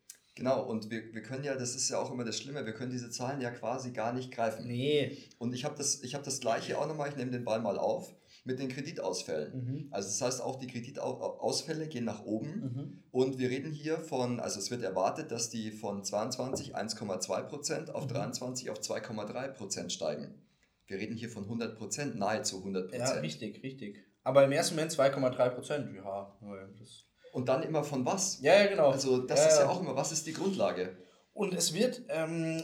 Genau, 0.40 0.62
und 0.62 0.90
wir, 0.90 1.12
wir 1.12 1.22
können 1.22 1.44
ja, 1.44 1.54
das 1.54 1.76
ist 1.76 1.90
ja 1.90 1.98
auch 1.98 2.10
immer 2.10 2.24
das 2.24 2.38
Schlimme, 2.38 2.64
wir 2.64 2.72
können 2.72 2.90
diese 2.90 3.10
Zahlen 3.10 3.42
ja 3.42 3.50
quasi 3.50 3.90
gar 3.90 4.14
nicht 4.14 4.32
greifen. 4.32 4.66
Nee. 4.66 5.18
Und 5.36 5.52
ich 5.52 5.66
habe 5.66 5.74
das, 5.76 6.00
hab 6.14 6.22
das 6.22 6.40
gleiche 6.40 6.78
auch 6.78 6.88
nochmal, 6.88 7.10
ich 7.10 7.16
nehme 7.16 7.30
den 7.30 7.44
Ball 7.44 7.60
mal 7.60 7.78
auf, 7.78 8.14
mit 8.44 8.58
den 8.58 8.70
Kreditausfällen. 8.70 9.52
Mhm. 9.52 9.88
Also 9.90 10.08
das 10.08 10.22
heißt, 10.22 10.40
auch 10.40 10.56
die 10.56 10.66
Kreditausfälle 10.66 11.88
gehen 11.88 12.06
nach 12.06 12.24
oben. 12.24 12.48
Mhm. 12.48 13.02
Und 13.10 13.38
wir 13.38 13.50
reden 13.50 13.70
hier 13.70 13.98
von, 13.98 14.40
also 14.40 14.60
es 14.60 14.70
wird 14.70 14.82
erwartet, 14.82 15.30
dass 15.30 15.50
die 15.50 15.72
von 15.72 16.04
22 16.04 16.74
1,2% 16.74 17.90
auf 17.90 18.04
mhm. 18.04 18.08
23 18.08 18.70
auf 18.70 18.80
2,3% 18.80 19.90
steigen. 19.90 20.40
Wir 20.86 20.96
reden 20.96 21.16
hier 21.16 21.28
von 21.28 21.44
100% 21.44 22.14
nahezu 22.14 22.60
100 22.60 22.94
Ja, 22.94 23.10
richtig, 23.20 23.62
richtig. 23.62 24.02
Aber 24.22 24.42
im 24.42 24.52
ersten 24.52 24.74
Moment 24.74 24.92
2,3% 24.92 25.94
ja. 25.96 26.34
Das 26.78 27.09
und 27.32 27.48
dann 27.48 27.62
immer 27.62 27.84
von 27.84 28.04
was? 28.04 28.40
Ja, 28.40 28.54
ja, 28.54 28.66
genau. 28.66 28.90
Also 28.90 29.18
das 29.18 29.40
ja, 29.40 29.48
ist 29.48 29.58
ja 29.60 29.68
auch 29.68 29.80
immer, 29.80 29.96
was 29.96 30.12
ist 30.12 30.26
die 30.26 30.32
Grundlage? 30.32 30.96
Und 31.32 31.54
es 31.54 31.74
wird, 31.74 32.02
ähm, 32.08 32.62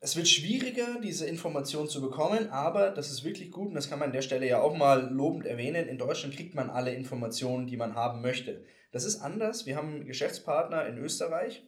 es 0.00 0.16
wird 0.16 0.28
schwieriger, 0.28 1.00
diese 1.02 1.26
Informationen 1.26 1.88
zu 1.88 2.00
bekommen, 2.00 2.50
aber 2.50 2.90
das 2.90 3.10
ist 3.10 3.24
wirklich 3.24 3.50
gut 3.50 3.68
und 3.68 3.74
das 3.74 3.88
kann 3.88 3.98
man 3.98 4.08
an 4.08 4.12
der 4.12 4.22
Stelle 4.22 4.46
ja 4.46 4.60
auch 4.60 4.76
mal 4.76 5.10
lobend 5.12 5.46
erwähnen. 5.46 5.88
In 5.88 5.98
Deutschland 5.98 6.34
kriegt 6.34 6.54
man 6.54 6.70
alle 6.70 6.92
Informationen, 6.92 7.66
die 7.66 7.76
man 7.76 7.94
haben 7.94 8.20
möchte. 8.20 8.64
Das 8.92 9.04
ist 9.04 9.20
anders. 9.20 9.66
Wir 9.66 9.76
haben 9.76 9.94
einen 9.94 10.06
Geschäftspartner 10.06 10.86
in 10.86 10.98
Österreich. 10.98 11.64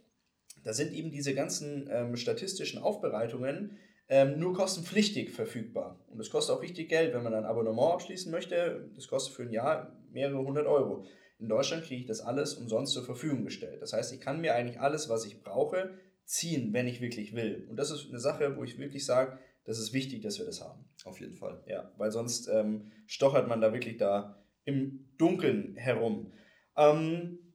Da 0.65 0.73
sind 0.73 0.93
eben 0.93 1.11
diese 1.11 1.35
ganzen 1.35 1.89
ähm, 1.91 2.17
statistischen 2.17 2.83
Aufbereitungen 2.83 3.79
ähm, 4.09 4.39
nur 4.39 4.55
kostenpflichtig 4.55 5.31
verfügbar. 5.31 5.99
Und 6.09 6.19
das 6.19 6.31
kostet 6.31 6.57
auch 6.57 6.63
richtig 6.63 6.89
Geld, 6.89 7.15
wenn 7.15 7.23
man 7.23 7.33
ein 7.33 7.45
Abonnement 7.45 7.93
abschließen 7.93 8.31
möchte. 8.31 8.91
Das 8.95 9.09
kostet 9.09 9.35
für 9.35 9.43
ein 9.45 9.53
Jahr 9.53 9.97
mehrere 10.11 10.39
hundert 10.39 10.67
Euro. 10.67 11.07
In 11.41 11.49
Deutschland 11.49 11.85
kriege 11.85 12.03
ich 12.03 12.07
das 12.07 12.21
alles 12.21 12.55
umsonst 12.55 12.93
zur 12.93 13.05
Verfügung 13.05 13.45
gestellt. 13.45 13.81
Das 13.83 13.93
heißt, 13.93 14.13
ich 14.13 14.21
kann 14.21 14.41
mir 14.41 14.55
eigentlich 14.55 14.81
alles, 14.81 15.09
was 15.09 15.25
ich 15.25 15.43
brauche, 15.43 15.99
ziehen, 16.25 16.73
wenn 16.73 16.87
ich 16.87 17.01
wirklich 17.01 17.35
will. 17.35 17.67
Und 17.69 17.77
das 17.77 17.91
ist 17.91 18.09
eine 18.09 18.21
Sache, 18.21 18.57
wo 18.57 18.65
ich 18.65 18.79
wirklich 18.79 19.05
sage, 19.05 19.39
das 19.65 19.79
ist 19.79 19.93
wichtig, 19.93 20.23
dass 20.23 20.39
wir 20.39 20.47
das 20.47 20.61
haben. 20.61 20.89
Auf 21.05 21.21
jeden 21.21 21.37
Fall. 21.37 21.63
Ja, 21.67 21.93
weil 21.97 22.11
sonst 22.11 22.49
ähm, 22.49 22.93
stochert 23.07 23.49
man 23.49 23.61
da 23.61 23.73
wirklich 23.73 23.97
da 23.97 24.45
im 24.65 25.09
Dunkeln 25.19 25.77
herum. 25.77 26.33
Ähm, 26.77 27.55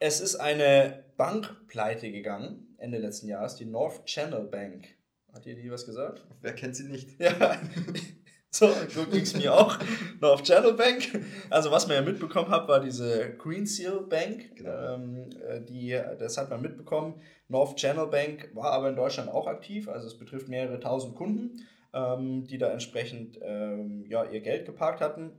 es 0.00 0.20
ist 0.20 0.36
eine 0.36 1.04
Bank 1.16 1.66
pleite 1.68 2.10
gegangen 2.12 2.66
Ende 2.78 2.98
letzten 2.98 3.28
Jahres, 3.28 3.56
die 3.56 3.64
North 3.64 4.04
Channel 4.06 4.44
Bank. 4.44 4.86
Hat 5.32 5.46
ihr 5.46 5.54
die 5.54 5.70
was 5.70 5.86
gesagt? 5.86 6.26
Wer 6.40 6.54
kennt 6.54 6.76
sie 6.76 6.88
nicht? 6.88 7.18
Ja, 7.20 7.60
so, 8.56 8.68
so 8.88 9.04
ging 9.06 9.22
es 9.22 9.36
mir 9.36 9.52
auch. 9.52 9.78
North 10.20 10.44
Channel 10.44 10.72
Bank. 10.72 11.20
Also 11.50 11.70
was 11.70 11.86
man 11.86 11.96
ja 11.96 12.02
mitbekommen 12.02 12.48
hat, 12.48 12.66
war 12.68 12.80
diese 12.80 13.34
Green 13.36 13.66
Seal 13.66 14.00
Bank. 14.00 14.56
Genau. 14.56 14.94
Ähm, 14.94 15.30
äh, 15.46 15.60
die, 15.60 15.98
das 16.18 16.38
hat 16.38 16.50
man 16.50 16.62
mitbekommen. 16.62 17.20
North 17.48 17.76
Channel 17.76 18.06
Bank 18.06 18.50
war 18.54 18.72
aber 18.72 18.88
in 18.88 18.96
Deutschland 18.96 19.30
auch 19.30 19.46
aktiv. 19.46 19.88
Also 19.88 20.06
es 20.06 20.18
betrifft 20.18 20.48
mehrere 20.48 20.80
tausend 20.80 21.16
Kunden, 21.16 21.66
ähm, 21.92 22.46
die 22.46 22.58
da 22.58 22.72
entsprechend 22.72 23.38
ähm, 23.42 24.04
ja, 24.08 24.24
ihr 24.24 24.40
Geld 24.40 24.64
geparkt 24.64 25.00
hatten. 25.00 25.32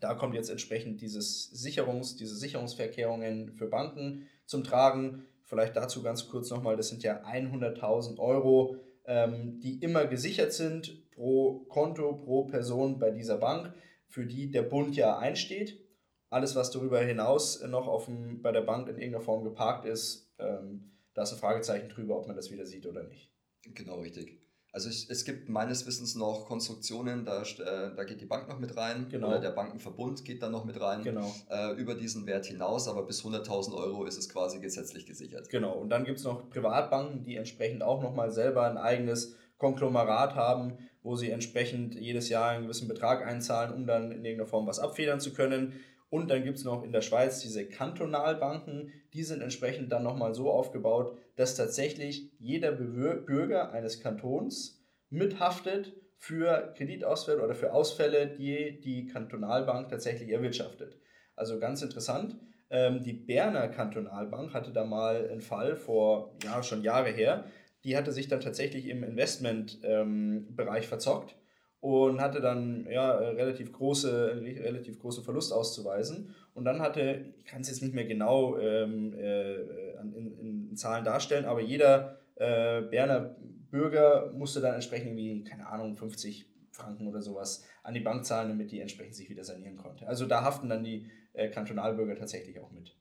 Da 0.00 0.14
kommt 0.14 0.34
jetzt 0.34 0.50
entsprechend 0.50 1.00
dieses 1.00 1.50
Sicherungs, 1.50 2.16
diese 2.16 2.36
Sicherungsverkehrungen 2.36 3.52
für 3.52 3.66
Banken 3.66 4.28
zum 4.46 4.64
Tragen. 4.64 5.24
Vielleicht 5.44 5.76
dazu 5.76 6.02
ganz 6.02 6.28
kurz 6.28 6.50
nochmal, 6.50 6.76
das 6.76 6.88
sind 6.88 7.02
ja 7.02 7.22
100.000 7.24 8.18
Euro, 8.18 8.76
ähm, 9.06 9.60
die 9.60 9.78
immer 9.78 10.06
gesichert 10.06 10.52
sind 10.52 11.07
pro 11.18 11.66
Konto, 11.68 12.14
pro 12.14 12.44
Person 12.44 12.98
bei 12.98 13.10
dieser 13.10 13.38
Bank, 13.38 13.74
für 14.06 14.24
die 14.24 14.50
der 14.50 14.62
Bund 14.62 14.94
ja 14.94 15.18
einsteht. 15.18 15.84
Alles, 16.30 16.54
was 16.54 16.70
darüber 16.70 17.00
hinaus 17.00 17.60
noch 17.64 17.88
auf 17.88 18.04
dem, 18.04 18.40
bei 18.40 18.52
der 18.52 18.60
Bank 18.60 18.88
in 18.88 18.96
irgendeiner 18.96 19.24
Form 19.24 19.42
geparkt 19.42 19.84
ist, 19.84 20.32
ähm, 20.38 20.92
da 21.14 21.22
ist 21.22 21.32
ein 21.32 21.38
Fragezeichen 21.38 21.88
drüber, 21.88 22.16
ob 22.16 22.26
man 22.28 22.36
das 22.36 22.52
wieder 22.52 22.64
sieht 22.64 22.86
oder 22.86 23.02
nicht. 23.02 23.32
Genau, 23.74 24.00
richtig. 24.00 24.40
Also 24.70 24.90
ich, 24.90 25.10
es 25.10 25.24
gibt 25.24 25.48
meines 25.48 25.86
Wissens 25.86 26.14
noch 26.14 26.46
Konstruktionen, 26.46 27.24
da, 27.24 27.42
äh, 27.42 27.96
da 27.96 28.04
geht 28.04 28.20
die 28.20 28.26
Bank 28.26 28.48
noch 28.48 28.60
mit 28.60 28.76
rein 28.76 29.08
genau. 29.08 29.28
oder 29.28 29.40
der 29.40 29.50
Bankenverbund 29.50 30.24
geht 30.24 30.42
dann 30.42 30.52
noch 30.52 30.66
mit 30.66 30.78
rein 30.80 31.02
genau. 31.02 31.34
äh, 31.50 31.72
über 31.72 31.94
diesen 31.94 32.26
Wert 32.26 32.46
hinaus, 32.46 32.86
aber 32.86 33.02
bis 33.02 33.24
100.000 33.24 33.74
Euro 33.74 34.04
ist 34.04 34.18
es 34.18 34.28
quasi 34.28 34.60
gesetzlich 34.60 35.06
gesichert. 35.06 35.48
Genau, 35.48 35.72
und 35.72 35.88
dann 35.88 36.04
gibt 36.04 36.18
es 36.18 36.24
noch 36.24 36.48
Privatbanken, 36.50 37.24
die 37.24 37.36
entsprechend 37.36 37.82
auch 37.82 38.02
nochmal 38.02 38.30
selber 38.30 38.64
ein 38.64 38.76
eigenes 38.76 39.34
Konglomerat 39.58 40.34
haben, 40.34 40.78
wo 41.02 41.16
sie 41.16 41.30
entsprechend 41.30 41.94
jedes 41.94 42.28
Jahr 42.28 42.50
einen 42.50 42.64
gewissen 42.64 42.88
Betrag 42.88 43.26
einzahlen, 43.26 43.72
um 43.72 43.86
dann 43.86 44.12
in 44.12 44.24
irgendeiner 44.24 44.48
Form 44.48 44.66
was 44.66 44.78
abfedern 44.78 45.20
zu 45.20 45.32
können. 45.32 45.74
Und 46.10 46.30
dann 46.30 46.42
gibt 46.42 46.58
es 46.58 46.64
noch 46.64 46.84
in 46.84 46.92
der 46.92 47.02
Schweiz 47.02 47.40
diese 47.40 47.68
Kantonalbanken, 47.68 48.92
die 49.12 49.22
sind 49.22 49.42
entsprechend 49.42 49.92
dann 49.92 50.02
nochmal 50.02 50.34
so 50.34 50.50
aufgebaut, 50.50 51.18
dass 51.36 51.54
tatsächlich 51.54 52.32
jeder 52.38 52.72
Bürger 52.72 53.72
eines 53.72 54.00
Kantons 54.00 54.82
mithaftet 55.10 55.94
für 56.16 56.72
Kreditausfälle 56.76 57.42
oder 57.42 57.54
für 57.54 57.72
Ausfälle, 57.72 58.26
die 58.26 58.80
die 58.80 59.06
Kantonalbank 59.06 59.88
tatsächlich 59.88 60.30
erwirtschaftet. 60.30 60.98
Also 61.36 61.58
ganz 61.58 61.82
interessant. 61.82 62.36
Ähm, 62.70 63.02
die 63.02 63.12
Berner 63.12 63.68
Kantonalbank 63.68 64.52
hatte 64.52 64.72
da 64.72 64.84
mal 64.84 65.28
einen 65.30 65.40
Fall 65.40 65.76
vor, 65.76 66.36
ja, 66.42 66.62
schon 66.62 66.82
Jahre 66.82 67.10
her. 67.10 67.44
Die 67.84 67.96
hatte 67.96 68.12
sich 68.12 68.28
dann 68.28 68.40
tatsächlich 68.40 68.86
im 68.86 69.02
Investmentbereich 69.04 70.84
ähm, 70.84 70.88
verzockt 70.88 71.36
und 71.80 72.20
hatte 72.20 72.40
dann 72.40 72.86
ja, 72.90 73.12
relativ, 73.16 73.72
große, 73.72 74.40
relativ 74.42 74.98
großen 74.98 75.22
Verlust 75.22 75.52
auszuweisen. 75.52 76.34
Und 76.54 76.64
dann 76.64 76.80
hatte, 76.80 77.32
ich 77.36 77.44
kann 77.44 77.60
es 77.60 77.68
jetzt 77.68 77.82
nicht 77.82 77.94
mehr 77.94 78.06
genau 78.06 78.58
ähm, 78.58 79.14
äh, 79.14 79.54
in, 80.00 80.70
in, 80.70 80.76
Zahlen 80.76 81.04
darstellen, 81.04 81.44
aber 81.44 81.60
jeder 81.60 82.18
äh, 82.36 82.82
Berner 82.82 83.36
Bürger 83.70 84.32
musste 84.32 84.60
dann 84.60 84.74
entsprechend 84.74 85.08
irgendwie, 85.08 85.44
keine 85.44 85.66
Ahnung, 85.68 85.96
50 85.96 86.46
Franken 86.72 87.06
oder 87.06 87.20
sowas 87.20 87.64
an 87.82 87.94
die 87.94 88.00
Bank 88.00 88.24
zahlen, 88.24 88.48
damit 88.48 88.70
die 88.70 88.80
entsprechend 88.80 89.14
sich 89.14 89.28
wieder 89.28 89.44
sanieren 89.44 89.76
konnte. 89.76 90.06
Also 90.06 90.26
da 90.26 90.42
haften 90.42 90.68
dann 90.68 90.84
die 90.84 91.10
äh, 91.32 91.48
Kantonalbürger 91.48 92.16
tatsächlich 92.16 92.58
auch 92.60 92.70
mit. 92.70 92.96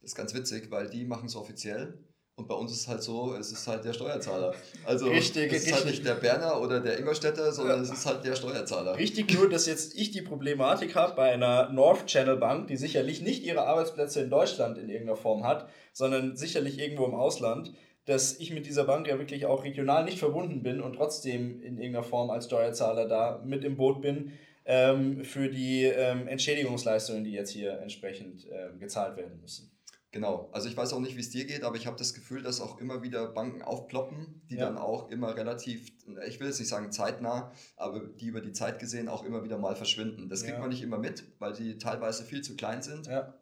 Das 0.00 0.10
ist 0.10 0.16
ganz 0.16 0.34
witzig, 0.34 0.70
weil 0.70 0.88
die 0.88 1.04
machen 1.04 1.26
es 1.26 1.36
offiziell 1.36 1.98
und 2.36 2.48
bei 2.48 2.54
uns 2.54 2.72
ist 2.72 2.80
es 2.80 2.88
halt 2.88 3.02
so, 3.02 3.34
es 3.34 3.52
ist 3.52 3.66
halt 3.68 3.84
der 3.84 3.92
Steuerzahler. 3.92 4.54
Also 4.86 5.08
richtig, 5.08 5.52
es 5.52 5.66
ist 5.66 5.74
halt 5.74 5.84
nicht 5.86 6.04
der 6.04 6.14
Berner 6.14 6.60
oder 6.60 6.80
der 6.80 6.98
Ingolstädter, 6.98 7.52
sondern 7.52 7.78
ja. 7.78 7.82
es 7.82 7.90
ist 7.90 8.06
halt 8.06 8.24
der 8.24 8.34
Steuerzahler. 8.34 8.96
Richtig 8.96 9.34
nur, 9.34 9.50
dass 9.50 9.66
jetzt 9.66 9.94
ich 9.98 10.12
die 10.12 10.22
Problematik 10.22 10.94
habe 10.94 11.14
bei 11.14 11.32
einer 11.32 11.68
North 11.70 12.06
Channel 12.06 12.38
Bank, 12.38 12.68
die 12.68 12.76
sicherlich 12.76 13.20
nicht 13.20 13.44
ihre 13.44 13.66
Arbeitsplätze 13.66 14.22
in 14.22 14.30
Deutschland 14.30 14.78
in 14.78 14.88
irgendeiner 14.88 15.16
Form 15.16 15.44
hat, 15.44 15.68
sondern 15.92 16.34
sicherlich 16.36 16.78
irgendwo 16.78 17.04
im 17.04 17.14
Ausland, 17.14 17.74
dass 18.06 18.38
ich 18.40 18.50
mit 18.50 18.66
dieser 18.66 18.84
Bank 18.84 19.06
ja 19.06 19.18
wirklich 19.18 19.44
auch 19.44 19.62
regional 19.62 20.04
nicht 20.04 20.18
verbunden 20.18 20.62
bin 20.62 20.80
und 20.80 20.94
trotzdem 20.94 21.60
in 21.62 21.76
irgendeiner 21.76 22.02
Form 22.02 22.30
als 22.30 22.46
Steuerzahler 22.46 23.06
da 23.06 23.42
mit 23.44 23.62
im 23.62 23.76
Boot 23.76 24.00
bin 24.00 24.32
ähm, 24.64 25.22
für 25.22 25.48
die 25.48 25.84
ähm, 25.84 26.26
Entschädigungsleistungen, 26.28 27.24
die 27.24 27.32
jetzt 27.32 27.50
hier 27.50 27.78
entsprechend 27.80 28.46
ähm, 28.50 28.80
gezahlt 28.80 29.16
werden 29.16 29.38
müssen. 29.40 29.71
Genau, 30.12 30.50
also 30.52 30.68
ich 30.68 30.76
weiß 30.76 30.92
auch 30.92 31.00
nicht, 31.00 31.16
wie 31.16 31.20
es 31.20 31.30
dir 31.30 31.46
geht, 31.46 31.64
aber 31.64 31.76
ich 31.76 31.86
habe 31.86 31.96
das 31.96 32.12
Gefühl, 32.12 32.42
dass 32.42 32.60
auch 32.60 32.78
immer 32.78 33.02
wieder 33.02 33.28
Banken 33.28 33.62
aufploppen, 33.62 34.42
die 34.50 34.56
ja. 34.56 34.66
dann 34.66 34.76
auch 34.76 35.10
immer 35.10 35.34
relativ, 35.34 35.90
ich 36.28 36.38
will 36.38 36.48
jetzt 36.48 36.58
nicht 36.58 36.68
sagen 36.68 36.92
zeitnah, 36.92 37.50
aber 37.78 38.00
die 38.00 38.26
über 38.26 38.42
die 38.42 38.52
Zeit 38.52 38.78
gesehen 38.78 39.08
auch 39.08 39.24
immer 39.24 39.42
wieder 39.42 39.56
mal 39.56 39.74
verschwinden. 39.74 40.28
Das 40.28 40.42
kriegt 40.42 40.56
ja. 40.56 40.60
man 40.60 40.68
nicht 40.68 40.82
immer 40.82 40.98
mit, 40.98 41.24
weil 41.38 41.54
die 41.54 41.78
teilweise 41.78 42.24
viel 42.24 42.42
zu 42.42 42.56
klein 42.56 42.82
sind. 42.82 43.06
Ja. 43.06 43.32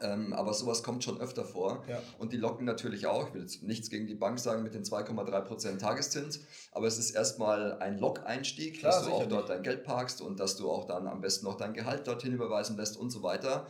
Ähm, 0.00 0.32
aber 0.32 0.54
sowas 0.54 0.82
kommt 0.82 1.04
schon 1.04 1.20
öfter 1.20 1.44
vor. 1.44 1.84
Und 2.18 2.32
die 2.32 2.38
locken 2.38 2.64
natürlich 2.64 3.06
auch, 3.06 3.28
ich 3.28 3.34
will 3.34 3.42
jetzt 3.42 3.62
nichts 3.62 3.90
gegen 3.90 4.06
die 4.06 4.14
Bank 4.14 4.40
sagen 4.40 4.62
mit 4.62 4.74
den 4.74 4.82
2,3% 4.82 5.78
Tageszins, 5.78 6.40
aber 6.72 6.86
es 6.86 6.98
ist 6.98 7.10
erstmal 7.10 7.78
ein 7.80 7.98
Log-Einstieg, 7.98 8.80
dass 8.80 9.04
du 9.04 9.12
auch 9.12 9.26
dort 9.26 9.50
dein 9.50 9.62
Geld 9.62 9.84
parkst 9.84 10.22
und 10.22 10.40
dass 10.40 10.56
du 10.56 10.70
auch 10.70 10.86
dann 10.86 11.06
am 11.06 11.20
besten 11.20 11.44
noch 11.44 11.58
dein 11.58 11.74
Gehalt 11.74 12.06
dorthin 12.06 12.32
überweisen 12.32 12.78
lässt 12.78 12.96
und 12.96 13.10
so 13.10 13.22
weiter. 13.22 13.66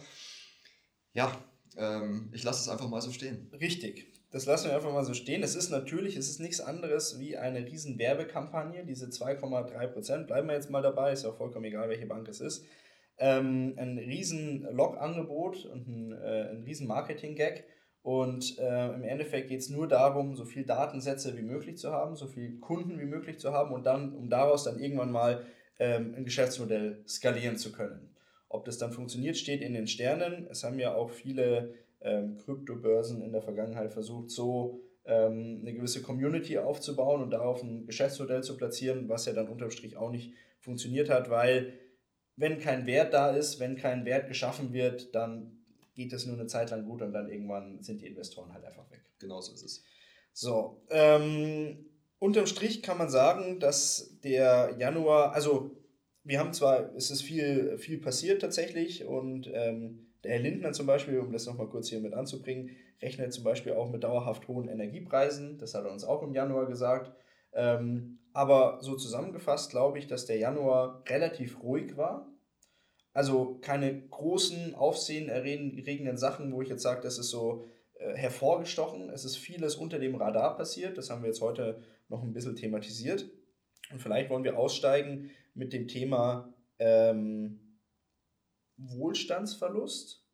Ja, 1.13 1.33
ähm, 1.77 2.31
ich 2.33 2.43
lasse 2.43 2.61
es 2.61 2.68
einfach 2.68 2.89
mal 2.89 3.01
so 3.01 3.11
stehen. 3.11 3.51
Richtig. 3.61 4.07
Das 4.31 4.47
lassen 4.47 4.66
wir 4.66 4.75
einfach 4.75 4.93
mal 4.93 5.05
so 5.05 5.14
stehen. 5.14 5.43
Es 5.43 5.55
ist 5.55 5.70
natürlich, 5.70 6.16
es 6.16 6.29
ist 6.29 6.41
nichts 6.41 6.61
anderes 6.61 7.20
wie 7.20 7.37
eine 7.37 7.64
riesen 7.64 7.99
Werbekampagne. 7.99 8.85
Diese 8.85 9.07
2,3 9.07 9.87
Prozent, 9.89 10.27
bleiben 10.27 10.49
wir 10.49 10.55
jetzt 10.55 10.70
mal 10.70 10.83
dabei, 10.83 11.12
ist 11.12 11.22
ja 11.22 11.31
auch 11.31 11.37
vollkommen 11.37 11.66
egal, 11.66 11.89
welche 11.89 12.07
Bank 12.07 12.27
es 12.29 12.41
ist. 12.41 12.64
Ähm, 13.16 13.75
ein 13.77 13.97
riesen 13.97 14.66
Log-Angebot 14.72 15.66
und 15.66 15.87
ein, 15.87 16.12
äh, 16.12 16.51
ein 16.51 16.64
riesen 16.64 16.89
Marketing-Gag. 16.89 17.64
Und 18.03 18.59
äh, 18.59 18.93
im 18.93 19.05
Endeffekt 19.05 19.49
geht 19.49 19.61
es 19.61 19.70
nur 19.70 19.89
darum, 19.89 20.35
so 20.35 20.45
viel 20.45 20.64
Datensätze 20.64 21.37
wie 21.39 21.43
möglich 21.43 21.79
zu 21.79 21.93
haben, 21.93 22.16
so 22.16 22.27
viele 22.27 22.59
Kunden 22.59 22.99
wie 23.01 23.07
möglich 23.07 23.39
zu 23.39 23.53
haben 23.53 23.72
und 23.72 23.87
dann, 23.87 24.14
um 24.14 24.29
daraus 24.29 24.64
dann 24.64 24.79
irgendwann 24.79 25.11
mal 25.11 25.47
ähm, 25.79 26.14
ein 26.16 26.25
Geschäftsmodell 26.25 27.03
skalieren 27.09 27.57
zu 27.57 27.72
können. 27.72 28.14
Ob 28.55 28.65
das 28.67 28.79
dann 28.79 28.93
funktioniert, 28.93 29.37
steht 29.37 29.63
in 29.63 29.75
den 29.75 29.89
Sternen. 29.89 30.47
Es 30.49 30.63
haben 30.63 30.79
ja 30.79 30.95
auch 30.95 31.11
viele 31.11 31.75
ähm, 32.01 32.39
Kryptobörsen 32.39 33.21
in 33.21 33.33
der 33.33 33.43
Vergangenheit 33.43 33.93
versucht, 33.93 34.31
so 34.31 34.81
ähm, 35.07 35.59
eine 35.61 35.75
gewisse 35.75 36.03
Community 36.03 36.59
aufzubauen 36.59 37.21
und 37.21 37.33
darauf 37.33 37.65
ein 37.65 37.85
Geschäftsmodell 37.85 38.45
zu 38.45 38.57
platzieren, 38.57 39.09
was 39.09 39.27
ja 39.27 39.33
dann 39.33 39.49
unterm 39.49 39.73
Strich 39.73 39.97
auch 39.97 40.13
nicht 40.13 40.35
funktioniert 40.61 41.11
hat, 41.11 41.31
weil 41.31 41.73
wenn 42.37 42.61
kein 42.61 42.87
Wert 42.87 43.13
da 43.13 43.31
ist, 43.31 43.59
wenn 43.59 43.75
kein 43.75 44.05
Wert 44.05 44.29
geschaffen 44.29 44.73
wird, 44.73 45.17
dann 45.17 45.65
geht 45.97 46.13
es 46.13 46.25
nur 46.25 46.37
eine 46.37 46.47
Zeit 46.47 46.71
lang 46.71 46.85
gut 46.85 47.03
und 47.03 47.13
dann 47.13 47.29
irgendwann 47.29 47.83
sind 47.83 48.03
die 48.03 48.07
Investoren 48.07 48.53
halt 48.55 48.65
einfach 48.65 48.89
weg. 48.93 49.05
Genau 49.19 49.41
so 49.41 49.53
ist 49.53 49.65
es. 49.65 49.83
So, 50.33 50.81
ähm, 50.91 51.87
unterm 52.21 52.47
Strich 52.47 52.85
kann 52.85 52.99
man 52.99 53.11
sagen, 53.11 53.59
dass 53.59 54.21
der 54.23 54.77
Januar, 54.79 55.33
also 55.33 55.73
wir 56.25 56.39
haben 56.41 56.55
zwar, 56.55 56.95
es 56.97 57.11
ist 57.11 57.22
viel, 57.22 57.77
viel 57.79 57.99
passiert 57.99 58.41
tatsächlich 58.41 59.05
und 59.05 59.51
ähm, 59.53 60.07
der 60.25 60.33
Herr 60.33 60.41
Lindner 60.41 60.72
zum 60.72 60.87
Beispiel, 60.87 61.18
um 61.20 61.33
das 61.33 61.47
nochmal 61.47 61.68
kurz 61.68 61.89
hier 61.89 62.01
mit 62.01 62.14
anzubringen, 62.14 62.70
rechnet 63.03 63.35
zum 63.35 63.45
Beispiel 63.45 63.75
auch 63.75 63.91
mit 63.91 64.05
dauerhaft 64.05 64.49
hohen 64.49 64.68
Energiepreisen. 64.68 65.59
Das 65.59 65.75
hat 65.75 65.85
er 65.85 65.93
uns 65.93 66.05
auch 66.05 66.22
im 66.22 66.33
Januar 66.33 66.66
gesagt. 66.66 67.12
Ähm, 67.53 68.18
aber 68.33 68.79
so 68.81 68.97
zusammengefasst 68.97 69.70
glaube 69.70 69.99
ich, 69.99 70.07
dass 70.07 70.25
der 70.25 70.39
Januar 70.39 71.05
relativ 71.09 71.62
ruhig 71.62 71.99
war. 71.99 72.33
Also 73.12 73.59
keine 73.61 74.01
großen, 74.09 74.75
aufsehenerregenden 74.75 76.16
Sachen, 76.16 76.53
wo 76.53 76.62
ich 76.62 76.70
jetzt 76.70 76.83
sage, 76.83 77.03
das 77.03 77.18
ist 77.18 77.29
so 77.29 77.64
äh, 77.95 78.14
hervorgestochen. 78.14 79.11
Es 79.11 79.27
ist 79.27 79.37
vieles 79.37 79.77
unter 79.77 79.99
dem 79.99 80.14
Radar 80.14 80.57
passiert. 80.57 80.97
Das 80.97 81.11
haben 81.11 81.22
wir 81.22 81.29
jetzt 81.29 81.43
heute 81.43 81.83
noch 82.09 82.22
ein 82.22 82.33
bisschen 82.33 82.57
thematisiert. 82.57 83.31
Und 83.93 84.01
vielleicht 84.01 84.31
wollen 84.31 84.45
wir 84.45 84.59
aussteigen 84.59 85.31
mit 85.55 85.73
dem 85.73 85.89
Thema 85.89 86.53
ähm, 86.79 87.81
Wohlstandsverlust 88.77 90.25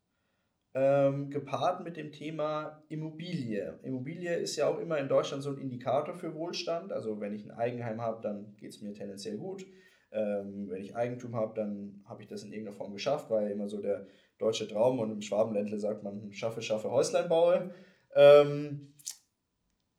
ähm, 0.73 1.29
gepaart 1.29 1.83
mit 1.83 1.97
dem 1.97 2.11
Thema 2.11 2.83
Immobilie. 2.87 3.79
Immobilie 3.83 4.35
ist 4.35 4.55
ja 4.55 4.67
auch 4.67 4.79
immer 4.79 4.97
in 4.97 5.09
Deutschland 5.09 5.43
so 5.43 5.51
ein 5.51 5.57
Indikator 5.57 6.15
für 6.15 6.33
Wohlstand. 6.33 6.91
Also 6.91 7.19
wenn 7.19 7.33
ich 7.33 7.45
ein 7.45 7.51
Eigenheim 7.51 8.01
habe, 8.01 8.21
dann 8.21 8.55
geht 8.57 8.71
es 8.71 8.81
mir 8.81 8.93
tendenziell 8.93 9.37
gut. 9.37 9.65
Ähm, 10.11 10.69
wenn 10.69 10.81
ich 10.81 10.95
Eigentum 10.95 11.35
habe, 11.35 11.53
dann 11.55 12.03
habe 12.05 12.21
ich 12.21 12.27
das 12.27 12.43
in 12.43 12.51
irgendeiner 12.51 12.75
Form 12.75 12.93
geschafft, 12.93 13.29
weil 13.29 13.51
immer 13.51 13.67
so 13.67 13.81
der 13.81 14.07
deutsche 14.37 14.67
Traum 14.67 14.99
und 14.99 15.11
im 15.11 15.21
Schwabenländle 15.21 15.77
sagt 15.77 16.03
man, 16.03 16.31
schaffe, 16.33 16.61
schaffe, 16.61 16.89
Häuslein 16.89 17.29
baue. 17.29 17.73
Ähm, 18.15 18.93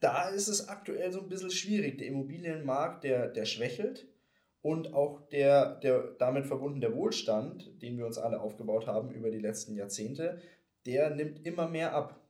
da 0.01 0.31
ist 0.31 0.49
es 0.49 0.69
aktuell 0.69 1.13
so 1.13 1.21
ein 1.21 1.29
bisschen 1.29 1.51
schwierig. 1.51 1.99
Der 1.99 2.09
Immobilienmarkt, 2.09 3.05
der, 3.05 3.29
der 3.29 3.45
schwächelt 3.45 4.09
und 4.63 4.95
auch 4.95 5.21
der, 5.29 5.77
der 5.81 6.15
damit 6.19 6.47
verbunden 6.47 6.81
der 6.81 6.95
Wohlstand, 6.95 7.83
den 7.83 7.99
wir 7.99 8.07
uns 8.07 8.17
alle 8.17 8.41
aufgebaut 8.41 8.87
haben 8.87 9.11
über 9.11 9.31
die 9.31 9.41
letzten 9.41 9.75
Jahrzehnte, 9.75 10.41
der 10.87 11.11
nimmt 11.11 11.45
immer 11.45 11.69
mehr 11.69 11.95
ab. 11.95 12.23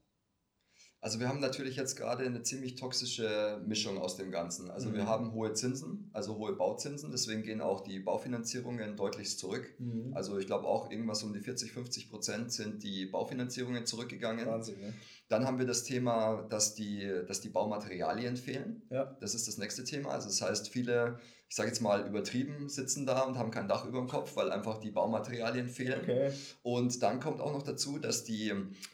Also 0.99 1.19
wir 1.19 1.27
haben 1.27 1.41
natürlich 1.41 1.75
jetzt 1.75 1.97
gerade 1.97 2.25
eine 2.25 2.43
ziemlich 2.43 2.75
toxische 2.75 3.61
Mischung 3.67 3.97
aus 3.97 4.15
dem 4.15 4.31
Ganzen. 4.31 4.71
Also 4.71 4.89
mhm. 4.89 4.93
wir 4.93 5.05
haben 5.05 5.33
hohe 5.33 5.51
Zinsen, 5.53 6.09
also 6.13 6.37
hohe 6.37 6.53
Bauzinsen, 6.53 7.11
deswegen 7.11 7.43
gehen 7.43 7.59
auch 7.59 7.81
die 7.81 7.99
Baufinanzierungen 7.99 8.95
deutlich 8.95 9.37
zurück. 9.37 9.75
Mhm. 9.79 10.13
Also 10.13 10.37
ich 10.39 10.45
glaube 10.47 10.65
auch 10.65 10.89
irgendwas 10.89 11.21
um 11.23 11.33
die 11.33 11.41
40, 11.41 11.73
50 11.73 12.09
Prozent 12.09 12.53
sind 12.53 12.83
die 12.83 13.05
Baufinanzierungen 13.05 13.85
zurückgegangen. 13.85 14.47
Wahnsinn, 14.47 14.79
ne? 14.79 14.93
Dann 15.33 15.47
haben 15.47 15.57
wir 15.57 15.65
das 15.65 15.83
Thema, 15.83 16.45
dass 16.49 16.75
die, 16.75 17.11
dass 17.27 17.41
die 17.41 17.49
Baumaterialien 17.49 18.37
fehlen. 18.37 18.83
Ja. 18.91 19.17
Das 19.19 19.33
ist 19.33 19.47
das 19.47 19.57
nächste 19.57 19.83
Thema. 19.83 20.11
Also 20.11 20.27
das 20.27 20.43
heißt, 20.43 20.69
viele 20.69 21.17
ich 21.49 21.55
sage 21.55 21.69
jetzt 21.69 21.81
mal 21.81 22.07
übertrieben, 22.07 22.67
sitzen 22.67 23.05
da 23.05 23.21
und 23.21 23.37
haben 23.37 23.51
kein 23.51 23.67
Dach 23.67 23.85
über 23.85 23.99
dem 23.99 24.07
Kopf, 24.07 24.35
weil 24.35 24.51
einfach 24.51 24.79
die 24.79 24.89
Baumaterialien 24.89 25.67
fehlen. 25.67 26.01
Okay. 26.01 26.31
Und 26.63 27.03
dann 27.03 27.19
kommt 27.19 27.41
auch 27.41 27.53
noch 27.53 27.61
dazu, 27.61 27.99
dass 27.99 28.23
die, 28.23 28.51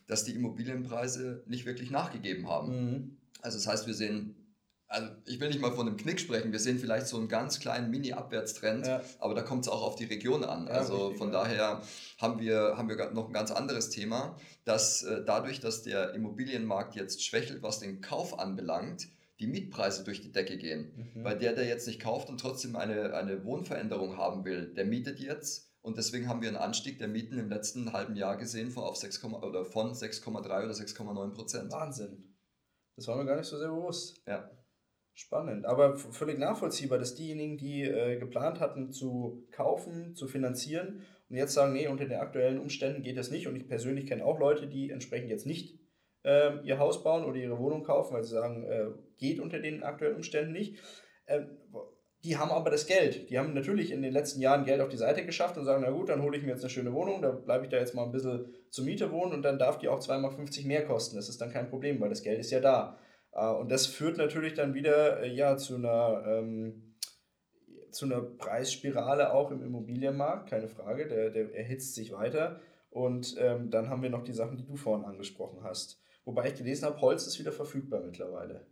dass 0.08 0.26
die 0.26 0.36
Immobilienpreise 0.36 1.42
nicht 1.48 1.66
wirklich 1.66 1.90
nachgegeben 1.90 2.50
haben. 2.50 2.68
Mhm. 2.92 3.18
Also 3.42 3.58
das 3.58 3.66
heißt, 3.66 3.88
wir 3.88 3.94
sehen 3.94 4.36
also 4.90 5.08
ich 5.26 5.40
will 5.40 5.50
nicht 5.50 5.62
mal 5.62 5.72
von 5.72 5.88
einem 5.88 5.98
Knick 5.98 6.20
sprechen, 6.20 6.52
wir 6.52 6.60
sehen 6.60 6.80
vielleicht 6.80 7.08
so 7.08 7.18
einen 7.18 7.28
ganz 7.28 7.60
kleinen 7.60 7.92
Mini-Abwärtstrend, 7.92 8.88
ja. 8.88 9.02
aber 9.20 9.36
da 9.36 9.44
kommt 9.44 9.66
es 9.66 9.72
auch 9.72 9.84
auf 9.84 9.96
die 9.96 10.06
Region 10.06 10.44
an. 10.44 10.66
Ja, 10.66 10.74
also 10.74 10.96
richtig, 10.96 11.20
von 11.20 11.32
ja. 11.32 11.44
daher 11.44 11.82
haben 12.18 12.40
wir, 12.40 12.74
haben 12.76 12.90
wir 12.90 13.12
noch 13.12 13.28
ein 13.28 13.34
ganz 13.34 13.52
anderes 13.52 13.92
Thema, 13.92 14.36
dass 14.66 15.04
äh, 15.04 15.24
dadurch, 15.24 15.60
dass 15.60 15.84
der 15.84 16.16
Immobilienmarkt 16.16 16.96
jetzt 16.96 17.24
schwächelt, 17.24 17.62
was 17.62 17.80
den 17.80 18.02
Kauf 18.02 18.40
anbelangt, 18.40 19.08
die 19.40 19.48
Mietpreise 19.48 20.04
durch 20.04 20.22
die 20.22 20.32
Decke 20.32 20.58
gehen. 20.58 21.12
Mhm. 21.14 21.24
Weil 21.24 21.38
der, 21.38 21.54
der 21.54 21.66
jetzt 21.66 21.88
nicht 21.88 22.02
kauft 22.02 22.30
und 22.30 22.40
trotzdem 22.40 22.76
eine, 22.76 23.14
eine 23.14 23.46
Wohnveränderung 23.46 24.18
haben 24.18 24.44
will, 24.44 24.74
der 24.74 24.86
mietet 24.86 25.20
jetzt. 25.20 25.70
Und 25.82 25.98
deswegen 25.98 26.28
haben 26.28 26.42
wir 26.42 26.50
einen 26.50 26.58
Anstieg 26.58 27.00
der 27.00 27.08
Mieten 27.08 27.38
im 27.38 27.50
letzten 27.50 27.94
halben 27.94 28.16
Jahr 28.16 28.38
gesehen 28.38 28.72
von, 28.72 28.84
auf 28.84 28.98
6, 28.98 29.24
oder 29.24 29.64
von 29.64 29.94
6,3 29.94 30.46
oder 30.46 30.74
6,9 30.74 31.34
Prozent. 31.34 31.72
Wahnsinn. 31.72 32.36
Das 32.98 33.08
war 33.08 33.16
mir 33.16 33.26
gar 33.26 33.38
nicht 33.38 33.48
so 33.48 33.58
sehr 33.58 33.70
bewusst. 33.70 34.22
Ja. 34.28 34.50
Spannend, 35.20 35.65
aber 35.65 35.97
völlig 35.97 36.39
nachvollziehbar, 36.39 36.97
dass 36.97 37.13
diejenigen, 37.13 37.57
die 37.57 37.84
äh, 37.84 38.17
geplant 38.17 38.61
hatten 38.61 38.93
zu 38.93 39.45
kaufen, 39.51 40.15
zu 40.15 40.30
finanzieren 40.30 41.01
und 41.30 41.36
jetzt 41.36 41.53
sagen, 41.53 41.74
nee, 41.74 41.89
unter 41.89 42.05
den 42.05 42.20
aktuellen 42.20 42.57
Umständen 42.57 43.03
geht 43.03 43.17
das 43.17 43.30
nicht. 43.30 43.45
Und 43.45 43.57
ich 43.57 43.67
persönlich 43.67 44.07
kenne 44.07 44.24
auch 44.24 44.39
Leute, 44.39 44.67
die 44.67 44.91
entsprechend 44.91 45.30
jetzt 45.30 45.45
nicht 45.45 45.78
äh, 46.24 46.51
ihr 46.63 46.80
Haus 46.80 47.03
bauen 47.03 47.26
oder 47.26 47.36
ihre 47.36 47.59
Wohnung 47.59 47.84
kaufen, 47.84 48.13
weil 48.13 48.24
sie 48.24 48.30
sagen, 48.30 48.63
äh, 48.63 48.86
geht 49.17 49.41
unter 49.41 49.59
den 49.59 49.84
aktuellen 49.84 50.15
Umständen 50.15 50.53
nicht. 50.53 50.78
Äh, 51.26 51.41
die 52.24 52.38
haben 52.38 52.51
aber 52.51 52.70
das 52.70 52.88
Geld. 52.88 53.30
Die 53.30 53.38
haben 53.38 53.53
natürlich 53.53 53.91
in 53.91 54.01
den 54.01 54.13
letzten 54.13 54.39
Jahren 54.39 54.63
Geld 54.63 54.80
auf 54.80 54.88
die 54.88 54.95
Seite 54.95 55.26
geschafft 55.26 55.57
und 55.57 55.65
sagen, 55.65 55.84
na 55.86 55.91
gut, 55.91 56.07
dann 56.07 56.22
hole 56.22 56.38
ich 56.38 56.43
mir 56.43 56.51
jetzt 56.51 56.63
eine 56.63 56.70
schöne 56.70 56.93
Wohnung, 56.93 57.22
da 57.22 57.32
bleibe 57.32 57.65
ich 57.65 57.70
da 57.70 57.78
jetzt 57.78 57.93
mal 57.93 58.05
ein 58.05 58.13
bisschen 58.13 58.53
zur 58.70 58.86
Miete 58.86 59.11
wohnen 59.11 59.34
und 59.34 59.41
dann 59.41 59.59
darf 59.59 59.80
die 59.80 59.89
auch 59.89 59.99
2,50 59.99 60.65
mehr 60.65 60.86
kosten. 60.86 61.17
Das 61.17 61.28
ist 61.28 61.41
dann 61.41 61.51
kein 61.51 61.70
Problem, 61.70 61.99
weil 61.99 62.07
das 62.07 62.24
Geld 62.24 62.39
ist 62.39 62.51
ja 62.51 62.61
da. 62.61 62.97
Äh, 63.40 63.54
und 63.54 63.72
das 63.72 63.86
führt 63.86 64.18
natürlich 64.18 64.54
dann 64.54 64.74
wieder 64.74 65.22
äh, 65.22 65.34
ja, 65.34 65.58
zu 65.58 65.76
einer... 65.76 66.24
Ähm, 66.28 66.86
zu 67.92 68.06
einer 68.06 68.22
Preisspirale 68.22 69.34
auch 69.34 69.50
im 69.50 69.64
Immobilienmarkt, 69.64 70.48
keine 70.48 70.68
Frage, 70.68 71.08
der, 71.08 71.32
der 71.32 71.56
erhitzt 71.56 71.96
sich 71.96 72.12
weiter. 72.12 72.60
Und 72.92 73.36
ähm, 73.40 73.72
dann 73.72 73.90
haben 73.90 74.04
wir 74.04 74.12
noch 74.12 74.24
die 74.24 74.32
Sachen, 74.32 74.58
die 74.58 74.66
du 74.66 74.76
vorhin 74.76 75.06
angesprochen 75.06 75.64
hast. 75.64 76.00
Wobei 76.26 76.50
ich 76.50 76.56
gelesen 76.56 76.86
habe, 76.86 77.02
Holz 77.02 77.26
ist 77.26 77.40
wieder 77.40 77.52
verfügbar 77.52 78.02
mittlerweile. 78.02 78.68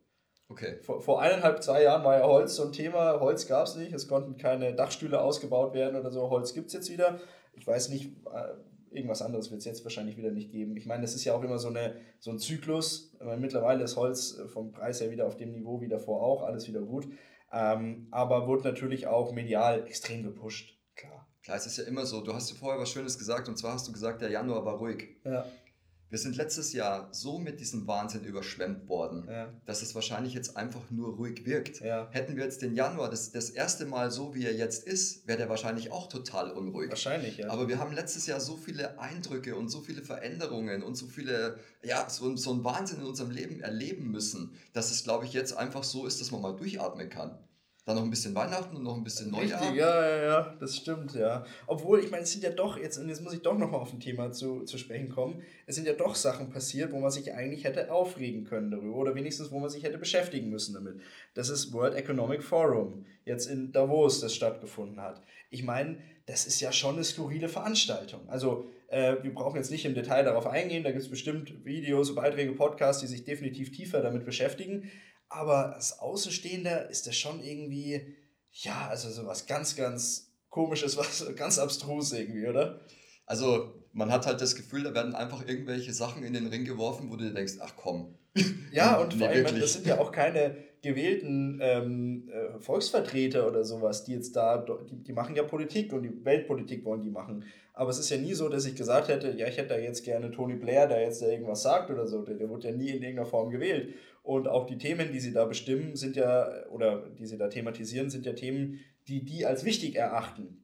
Okay. 0.50 0.78
Vor, 0.82 1.02
vor 1.02 1.22
eineinhalb, 1.22 1.64
zwei 1.64 1.84
Jahren 1.84 2.04
war 2.04 2.20
ja 2.20 2.26
Holz 2.26 2.56
so 2.56 2.66
ein 2.66 2.72
Thema. 2.72 3.20
Holz 3.20 3.48
gab 3.48 3.66
es 3.66 3.76
nicht, 3.76 3.92
es 3.92 4.08
konnten 4.08 4.38
keine 4.38 4.76
Dachstühle 4.76 5.20
ausgebaut 5.20 5.74
werden 5.74 6.00
oder 6.00 6.12
so. 6.12 6.30
Holz 6.30 6.54
gibt 6.54 6.68
es 6.68 6.74
jetzt 6.74 6.92
wieder. 6.92 7.20
Ich 7.54 7.66
weiß 7.66 7.90
nicht, 7.90 8.16
äh, 8.28 8.54
irgendwas 8.92 9.22
anderes 9.22 9.52
wird 9.52 9.60
es 9.60 9.66
jetzt 9.66 9.84
wahrscheinlich 9.84 10.18
wieder 10.18 10.32
nicht 10.32 10.52
geben. 10.52 10.76
Ich 10.78 10.86
meine, 10.86 11.02
das 11.02 11.16
ist 11.16 11.26
ja 11.26 11.34
auch 11.34 11.44
immer 11.44 11.60
so, 11.60 11.70
eine, 11.70 11.96
so 12.20 12.32
ein 12.32 12.40
Zyklus. 12.40 13.16
Mittlerweile 13.38 13.84
ist 13.84 13.96
Holz 13.96 14.38
äh, 14.38 14.48
vom 14.48 14.72
Preis 14.72 15.02
her 15.02 15.12
wieder 15.12 15.28
auf 15.28 15.38
dem 15.38 15.52
Niveau 15.52 15.82
wie 15.82 15.88
davor 15.88 16.22
auch, 16.22 16.44
alles 16.44 16.68
wieder 16.68 16.82
gut. 16.82 17.08
Ähm, 17.52 18.08
aber 18.12 18.48
wurde 18.48 18.64
natürlich 18.64 19.08
auch 19.08 19.32
medial 19.32 19.86
extrem 19.88 20.24
gepusht. 20.24 20.78
Klar. 20.96 21.28
Klar, 21.44 21.58
es 21.58 21.66
ist 21.66 21.78
ja 21.78 21.86
immer 21.86 22.06
so. 22.06 22.22
Du 22.22 22.34
hast 22.34 22.50
ja 22.50 22.58
vorher 22.58 22.82
was 22.82 22.90
Schönes 22.90 23.18
gesagt 23.18 23.48
und 23.48 23.58
zwar 23.58 23.74
hast 23.74 23.88
du 23.88 23.92
gesagt, 23.92 24.22
der 24.22 24.30
Januar 24.30 24.66
war 24.66 24.78
ruhig. 24.78 25.16
Ja. 25.24 25.46
Wir 26.10 26.18
sind 26.18 26.38
letztes 26.38 26.72
Jahr 26.72 27.10
so 27.12 27.38
mit 27.38 27.60
diesem 27.60 27.86
Wahnsinn 27.86 28.24
überschwemmt 28.24 28.88
worden, 28.88 29.28
ja. 29.30 29.52
dass 29.66 29.82
es 29.82 29.94
wahrscheinlich 29.94 30.34
jetzt 30.34 30.56
einfach 30.56 30.90
nur 30.90 31.16
ruhig 31.16 31.46
wirkt. 31.46 31.82
Ja. 31.82 32.08
Hätten 32.12 32.38
wir 32.38 32.46
jetzt 32.46 32.62
den 32.62 32.76
Januar 32.76 33.10
das, 33.10 33.32
das 33.32 33.50
erste 33.50 33.86
Mal 33.86 34.10
so, 34.10 34.34
wie 34.34 34.46
er 34.46 34.56
jetzt 34.56 34.88
ist, 34.88 35.28
wäre 35.28 35.38
der 35.38 35.50
wahrscheinlich 35.50 35.92
auch 35.92 36.08
total 36.08 36.52
unruhig. 36.52 36.90
Wahrscheinlich, 36.90 37.38
ja. 37.38 37.50
Aber 37.50 37.68
wir 37.68 37.80
haben 37.80 37.94
letztes 37.94 38.26
Jahr 38.26 38.40
so 38.40 38.56
viele 38.56 39.00
Eindrücke 39.00 39.56
und 39.56 39.68
so 39.68 39.82
viele 39.82 40.02
Veränderungen 40.02 40.82
und 40.82 40.96
so 40.96 41.08
viele, 41.08 41.60
ja, 41.84 42.10
so, 42.10 42.34
so 42.38 42.52
einen 42.52 42.64
Wahnsinn 42.64 43.00
in 43.00 43.06
unserem 43.06 43.32
Leben 43.32 43.60
erleben 43.60 44.10
müssen, 44.10 44.54
dass 44.72 44.92
es, 44.92 45.04
glaube 45.04 45.26
ich, 45.26 45.34
jetzt 45.34 45.58
einfach 45.58 45.84
so 45.84 46.06
ist, 46.06 46.22
dass 46.22 46.32
man 46.32 46.42
mal 46.42 46.56
durchatmen 46.56 47.10
kann. 47.10 47.38
Dann 47.88 47.96
noch 47.96 48.04
ein 48.04 48.10
bisschen 48.10 48.36
Weihnachten 48.36 48.76
und 48.76 48.84
noch 48.84 48.98
ein 48.98 49.04
bisschen 49.06 49.32
Neujahr. 49.32 49.62
Richtig, 49.62 49.78
ja, 49.78 50.10
ja, 50.10 50.24
ja, 50.24 50.54
das 50.60 50.76
stimmt, 50.76 51.14
ja. 51.14 51.46
Obwohl, 51.68 52.02
ich 52.02 52.12
meine, 52.12 52.24
es 52.24 52.34
sind 52.34 52.44
ja 52.44 52.50
doch, 52.50 52.78
jetzt, 52.78 52.98
und 52.98 53.08
jetzt 53.08 53.24
muss 53.24 53.34
ich 53.34 53.42
doch 53.42 53.58
nochmal 53.58 53.80
auf 53.80 53.94
ein 53.94 54.02
Thema 54.02 54.30
zu, 54.34 54.66
zu 54.66 54.78
sprechen 54.78 55.08
kommen, 55.08 55.42
es 55.68 55.76
sind 55.76 55.88
ja 55.88 55.94
doch 55.94 56.14
Sachen 56.16 56.50
passiert, 56.50 56.92
wo 56.92 57.00
man 57.00 57.12
sich 57.12 57.32
eigentlich 57.32 57.64
hätte 57.64 57.90
aufregen 57.90 58.44
können 58.44 58.72
darüber 58.72 58.98
oder 58.98 59.16
wenigstens, 59.16 59.52
wo 59.52 59.60
man 59.60 59.70
sich 59.70 59.84
hätte 59.84 59.98
beschäftigen 59.98 60.50
müssen 60.50 60.74
damit. 60.74 61.00
Das 61.34 61.48
ist 61.48 61.72
World 61.72 61.96
Economic 61.96 62.44
Forum, 62.44 63.06
jetzt 63.24 63.46
in 63.46 63.72
Davos, 63.72 64.20
das 64.20 64.36
stattgefunden 64.36 65.00
hat. 65.00 65.22
Ich 65.50 65.64
meine, 65.64 65.98
das 66.26 66.46
ist 66.46 66.60
ja 66.60 66.74
schon 66.74 66.96
eine 66.96 67.06
skurrile 67.06 67.48
Veranstaltung. 67.48 68.28
Also, 68.28 68.66
äh, 68.90 69.16
wir 69.22 69.34
brauchen 69.34 69.56
jetzt 69.56 69.72
nicht 69.72 69.86
im 69.86 69.96
Detail 69.96 70.26
darauf 70.26 70.46
eingehen, 70.46 70.84
da 70.84 70.92
gibt 70.92 71.04
es 71.04 71.10
bestimmt 71.10 71.64
Videos, 71.64 72.14
Beiträge, 72.14 72.52
Podcasts, 72.52 73.02
die 73.02 73.08
sich 73.08 73.24
definitiv 73.24 73.72
tiefer 73.72 74.02
damit 74.02 74.26
beschäftigen. 74.26 74.92
Aber 75.30 75.76
als 75.76 76.00
Außenstehender 76.00 76.90
ist 76.90 77.08
das 77.08 77.16
schon 77.18 77.44
irgendwie, 77.44 78.16
ja, 78.52 78.88
also 78.88 79.10
so 79.10 79.26
was 79.26 79.46
ganz, 79.46 79.76
ganz 79.76 80.32
komisches, 80.50 80.98
was 80.98 81.26
ganz 81.36 81.60
abstrus 81.60 82.14
irgendwie, 82.14 82.48
oder? 82.48 82.82
Also 83.26 83.74
man 83.92 84.12
hat 84.12 84.26
halt 84.26 84.42
das 84.42 84.56
Gefühl, 84.56 84.84
da 84.84 84.94
werden 84.94 85.16
einfach 85.16 85.46
irgendwelche 85.46 85.94
Sachen 85.94 86.24
in 86.24 86.34
den 86.34 86.48
Ring 86.48 86.66
geworfen, 86.66 87.10
wo 87.12 87.16
du 87.16 87.34
denkst, 87.34 87.56
ach 87.60 87.74
komm. 87.76 88.16
Ja, 88.72 88.98
und 88.98 89.16
vor 89.16 89.28
allem, 89.28 89.60
das 89.60 89.74
sind 89.74 89.88
ja 89.88 90.00
auch 90.00 90.12
keine 90.12 90.56
gewählten 90.82 91.60
ähm, 91.62 92.30
äh, 92.30 92.60
Volksvertreter 92.60 93.48
oder 93.48 93.64
sowas, 93.64 94.04
die 94.04 94.14
jetzt 94.14 94.36
da, 94.36 94.58
die, 94.58 95.04
die 95.04 95.14
machen 95.14 95.36
ja 95.36 95.44
Politik 95.44 95.92
und 95.94 96.04
die 96.04 96.26
Weltpolitik 96.26 96.86
wollen 96.86 97.02
die 97.02 97.10
machen. 97.10 97.46
Aber 97.74 97.90
es 97.90 98.00
ist 98.00 98.10
ja 98.10 98.18
nie 98.18 98.34
so, 98.34 98.50
dass 98.50 98.66
ich 98.66 98.76
gesagt 98.76 99.08
hätte, 99.08 99.32
ja, 99.38 99.48
ich 99.48 99.58
hätte 99.58 99.70
da 99.70 99.78
jetzt 99.78 100.04
gerne 100.04 100.32
Tony 100.32 100.56
Blair, 100.56 100.88
der 100.88 101.02
jetzt 101.02 101.22
da 101.22 101.28
irgendwas 101.28 101.62
sagt 101.62 101.90
oder 101.90 102.08
so. 102.08 102.24
Der, 102.24 102.36
der 102.36 102.50
wird 102.50 102.64
ja 102.64 102.72
nie 102.72 102.90
in 102.90 103.04
irgendeiner 103.04 103.26
Form 103.26 103.50
gewählt. 103.50 103.94
Und 104.24 104.48
auch 104.48 104.66
die 104.66 104.78
Themen, 104.78 105.12
die 105.12 105.20
sie 105.20 105.32
da 105.32 105.46
bestimmen, 105.46 105.96
sind 105.96 106.16
ja, 106.16 106.68
oder 106.70 107.10
die 107.18 107.26
sie 107.26 107.38
da 107.38 107.48
thematisieren, 107.48 108.10
sind 108.10 108.26
ja 108.26 108.34
Themen, 108.34 108.80
die 109.08 109.24
die 109.24 109.46
als 109.46 109.64
wichtig 109.64 109.96
erachten. 109.96 110.64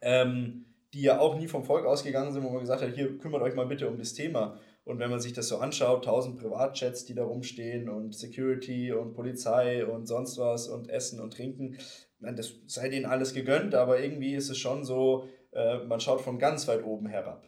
Ähm, 0.00 0.64
die 0.94 1.02
ja 1.02 1.18
auch 1.18 1.38
nie 1.38 1.48
vom 1.48 1.64
Volk 1.64 1.84
ausgegangen 1.84 2.32
sind, 2.32 2.44
wo 2.44 2.50
man 2.50 2.60
gesagt 2.60 2.82
hat, 2.82 2.94
hier 2.94 3.18
kümmert 3.18 3.42
euch 3.42 3.54
mal 3.54 3.66
bitte 3.66 3.88
um 3.88 3.98
das 3.98 4.14
Thema. 4.14 4.58
Und 4.88 4.98
wenn 5.00 5.10
man 5.10 5.20
sich 5.20 5.34
das 5.34 5.48
so 5.48 5.58
anschaut, 5.58 6.06
tausend 6.06 6.38
Privatjets, 6.38 7.04
die 7.04 7.14
da 7.14 7.22
rumstehen 7.22 7.90
und 7.90 8.14
Security 8.14 8.90
und 8.90 9.12
Polizei 9.12 9.84
und 9.84 10.06
sonst 10.06 10.38
was 10.38 10.66
und 10.66 10.88
Essen 10.88 11.20
und 11.20 11.34
Trinken, 11.34 11.76
das 12.20 12.54
sei 12.66 12.88
denen 12.88 13.04
alles 13.04 13.34
gegönnt, 13.34 13.74
aber 13.74 14.00
irgendwie 14.00 14.34
ist 14.34 14.48
es 14.48 14.56
schon 14.56 14.86
so, 14.86 15.28
äh, 15.52 15.84
man 15.84 16.00
schaut 16.00 16.22
von 16.22 16.38
ganz 16.38 16.66
weit 16.68 16.84
oben 16.84 17.06
herab. 17.06 17.46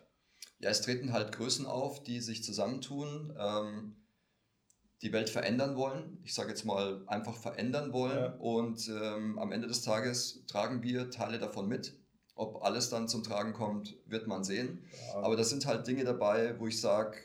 Ja, 0.59 0.68
es 0.68 0.82
treten 0.82 1.14
halt 1.14 1.32
Größen 1.32 1.64
auf, 1.64 2.03
die 2.03 2.20
sich 2.20 2.45
zusammentun, 2.45 3.34
ähm, 3.38 3.97
die 5.01 5.14
Welt 5.14 5.30
verändern 5.30 5.76
wollen. 5.76 6.18
Ich 6.24 6.34
sage 6.34 6.51
jetzt 6.51 6.66
mal 6.66 7.03
einfach 7.07 7.38
verändern 7.38 7.95
wollen. 7.95 8.18
Ja. 8.18 8.36
Und 8.38 8.86
ähm, 8.88 9.38
am 9.38 9.51
Ende 9.51 9.66
des 9.66 9.80
Tages 9.80 10.45
tragen 10.47 10.82
wir 10.82 11.09
Teile 11.09 11.38
davon 11.38 11.68
mit. 11.68 11.97
Ob 12.34 12.62
alles 12.62 12.91
dann 12.91 13.09
zum 13.09 13.22
Tragen 13.22 13.55
kommt, 13.55 13.97
wird 14.07 14.26
man 14.26 14.45
sehen. 14.45 14.84
Ja. 15.14 15.22
Aber 15.22 15.36
das 15.36 15.49
sind 15.49 15.64
halt 15.64 15.86
Dinge 15.86 16.05
dabei, 16.05 16.59
wo 16.59 16.66
ich 16.66 16.80
sage, 16.80 17.16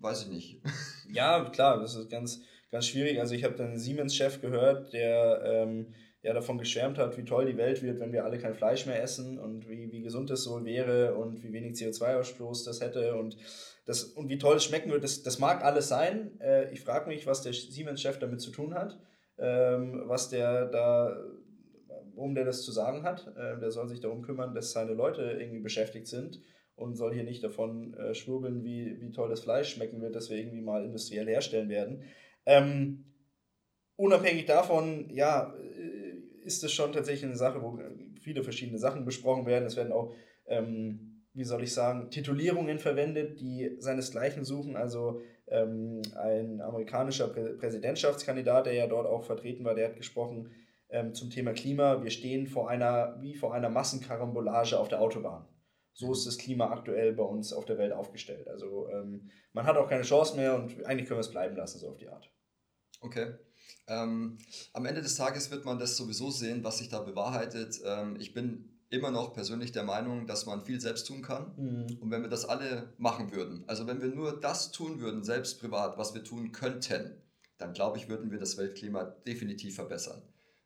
weiß 0.00 0.24
ich 0.24 0.28
nicht. 0.28 0.62
Ja, 1.10 1.48
klar, 1.48 1.80
das 1.80 1.94
ist 1.94 2.10
ganz, 2.10 2.42
ganz 2.70 2.86
schwierig. 2.86 3.18
Also 3.18 3.34
ich 3.34 3.44
habe 3.44 3.54
dann 3.54 3.78
Siemens-Chef 3.78 4.42
gehört, 4.42 4.92
der, 4.92 5.40
ähm, 5.42 5.94
ja 6.22 6.32
davon 6.32 6.58
geschwärmt 6.58 6.98
hat, 6.98 7.16
wie 7.16 7.24
toll 7.24 7.46
die 7.46 7.56
Welt 7.56 7.82
wird, 7.82 8.00
wenn 8.00 8.12
wir 8.12 8.24
alle 8.24 8.38
kein 8.38 8.54
Fleisch 8.54 8.86
mehr 8.86 9.02
essen 9.02 9.38
und 9.38 9.68
wie, 9.68 9.92
wie 9.92 10.02
gesund 10.02 10.30
es 10.30 10.42
so 10.42 10.64
wäre 10.64 11.14
und 11.14 11.42
wie 11.42 11.52
wenig 11.52 11.74
CO2-Ausstoß 11.74 12.64
das 12.64 12.80
hätte 12.80 13.14
und, 13.14 13.36
das, 13.86 14.04
und 14.04 14.28
wie 14.28 14.38
toll 14.38 14.56
es 14.56 14.64
schmecken 14.64 14.90
wird, 14.90 15.04
das, 15.04 15.22
das 15.22 15.38
mag 15.38 15.64
alles 15.64 15.88
sein. 15.88 16.38
Äh, 16.40 16.72
ich 16.72 16.80
frage 16.80 17.08
mich, 17.08 17.26
was 17.26 17.42
der 17.42 17.52
Siemens-Chef 17.52 18.18
damit 18.18 18.40
zu 18.40 18.50
tun 18.50 18.74
hat, 18.74 18.98
ähm, 19.38 20.02
was 20.06 20.28
der 20.28 20.66
da, 20.66 21.16
warum 22.14 22.34
der 22.34 22.44
das 22.44 22.62
zu 22.62 22.72
sagen 22.72 23.04
hat. 23.04 23.28
Äh, 23.36 23.60
der 23.60 23.70
soll 23.70 23.88
sich 23.88 24.00
darum 24.00 24.22
kümmern, 24.22 24.54
dass 24.54 24.72
seine 24.72 24.94
Leute 24.94 25.22
irgendwie 25.22 25.60
beschäftigt 25.60 26.08
sind 26.08 26.40
und 26.78 26.96
soll 26.96 27.12
hier 27.12 27.24
nicht 27.24 27.42
davon 27.42 27.94
äh, 27.94 28.14
schwurbeln, 28.14 28.64
wie, 28.64 29.00
wie 29.00 29.12
toll 29.12 29.28
das 29.28 29.40
Fleisch 29.40 29.74
schmecken 29.74 30.00
wird, 30.00 30.14
das 30.14 30.30
wir 30.30 30.36
irgendwie 30.36 30.60
mal 30.60 30.84
industriell 30.84 31.26
herstellen 31.26 31.68
werden. 31.68 32.02
Ähm, 32.46 33.04
unabhängig 33.96 34.46
davon, 34.46 35.10
ja, 35.10 35.54
ist 36.44 36.64
es 36.64 36.72
schon 36.72 36.92
tatsächlich 36.92 37.26
eine 37.26 37.36
Sache, 37.36 37.62
wo 37.62 37.78
viele 38.20 38.42
verschiedene 38.42 38.78
Sachen 38.78 39.04
besprochen 39.04 39.46
werden. 39.46 39.66
Es 39.66 39.76
werden 39.76 39.92
auch, 39.92 40.14
ähm, 40.46 41.24
wie 41.34 41.44
soll 41.44 41.62
ich 41.62 41.74
sagen, 41.74 42.10
Titulierungen 42.10 42.78
verwendet, 42.78 43.40
die 43.40 43.76
seinesgleichen 43.78 44.44
suchen. 44.44 44.76
Also 44.76 45.20
ähm, 45.48 46.00
ein 46.16 46.60
amerikanischer 46.60 47.28
Prä 47.28 47.54
Präsidentschaftskandidat, 47.54 48.66
der 48.66 48.74
ja 48.74 48.86
dort 48.86 49.06
auch 49.06 49.24
vertreten 49.24 49.64
war, 49.64 49.74
der 49.74 49.88
hat 49.88 49.96
gesprochen 49.96 50.50
ähm, 50.88 51.12
zum 51.14 51.30
Thema 51.30 51.52
Klima. 51.52 52.02
Wir 52.02 52.10
stehen 52.10 52.46
vor 52.46 52.70
einer, 52.70 53.18
wie 53.20 53.34
vor 53.34 53.52
einer 53.54 53.68
Massenkarambolage 53.68 54.78
auf 54.78 54.88
der 54.88 55.00
Autobahn. 55.00 55.44
So 55.92 56.12
ist 56.12 56.26
das 56.26 56.38
Klima 56.38 56.70
aktuell 56.70 57.12
bei 57.12 57.24
uns 57.24 57.52
auf 57.52 57.64
der 57.64 57.78
Welt 57.78 57.92
aufgestellt. 57.92 58.48
Also 58.48 58.88
ähm, 58.88 59.30
man 59.52 59.66
hat 59.66 59.76
auch 59.76 59.88
keine 59.88 60.02
Chance 60.02 60.36
mehr 60.36 60.54
und 60.54 60.84
eigentlich 60.84 61.08
können 61.08 61.18
wir 61.18 61.26
es 61.26 61.30
bleiben 61.30 61.56
lassen, 61.56 61.78
so 61.78 61.88
auf 61.88 61.96
die 61.96 62.08
Art. 62.08 62.30
Okay. 63.00 63.34
Ähm, 63.86 64.38
am 64.72 64.86
Ende 64.86 65.02
des 65.02 65.16
Tages 65.16 65.50
wird 65.50 65.64
man 65.64 65.78
das 65.78 65.96
sowieso 65.96 66.30
sehen, 66.30 66.62
was 66.64 66.78
sich 66.78 66.88
da 66.88 67.00
bewahrheitet. 67.00 67.80
Ähm, 67.84 68.16
ich 68.18 68.34
bin 68.34 68.78
immer 68.90 69.10
noch 69.10 69.34
persönlich 69.34 69.72
der 69.72 69.82
Meinung, 69.82 70.26
dass 70.26 70.46
man 70.46 70.64
viel 70.64 70.80
selbst 70.80 71.06
tun 71.06 71.22
kann. 71.22 71.52
Mhm. 71.56 71.98
Und 72.00 72.10
wenn 72.10 72.22
wir 72.22 72.30
das 72.30 72.44
alle 72.44 72.94
machen 72.98 73.32
würden, 73.32 73.64
also 73.66 73.86
wenn 73.86 74.00
wir 74.00 74.08
nur 74.08 74.40
das 74.40 74.72
tun 74.72 75.00
würden, 75.00 75.24
selbst 75.24 75.60
privat, 75.60 75.98
was 75.98 76.14
wir 76.14 76.24
tun 76.24 76.52
könnten, 76.52 77.20
dann 77.58 77.72
glaube 77.72 77.98
ich, 77.98 78.08
würden 78.08 78.30
wir 78.30 78.38
das 78.38 78.56
Weltklima 78.56 79.04
definitiv 79.04 79.74
verbessern. 79.74 80.22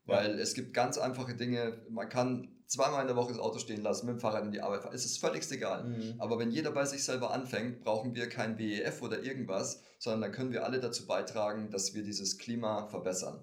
Ja. 0.07 0.17
Weil 0.17 0.39
es 0.39 0.55
gibt 0.55 0.75
ganz 0.75 0.99
einfache 0.99 1.35
Dinge, 1.35 1.85
man 1.89 2.09
kann 2.09 2.49
zweimal 2.73 3.03
in 3.03 3.07
der 3.07 3.17
Woche 3.17 3.33
das 3.33 3.41
Auto 3.41 3.59
stehen 3.59 3.83
lassen, 3.83 4.07
mit 4.07 4.17
dem 4.17 4.21
Fahrrad 4.21 4.45
in 4.45 4.53
die 4.53 4.61
Arbeit 4.61 4.83
fahren. 4.83 4.95
Es 4.95 5.05
ist 5.05 5.19
völlig 5.19 5.49
egal. 5.51 5.85
Mhm. 5.85 6.15
Aber 6.19 6.39
wenn 6.39 6.51
jeder 6.51 6.73
bei 6.73 6.85
sich 6.85 7.05
selber 7.05 7.31
anfängt, 7.31 7.81
brauchen 7.81 8.15
wir 8.15 8.29
kein 8.29 8.59
WEF 8.59 9.03
oder 9.03 9.23
irgendwas, 9.23 9.83
sondern 9.99 10.23
dann 10.23 10.33
können 10.33 10.53
wir 10.53 10.65
alle 10.65 10.81
dazu 10.81 11.07
beitragen, 11.07 11.71
dass 11.71 11.95
wir 11.95 12.03
dieses 12.03 12.39
Klima 12.39 12.87
verbessern. 12.87 13.41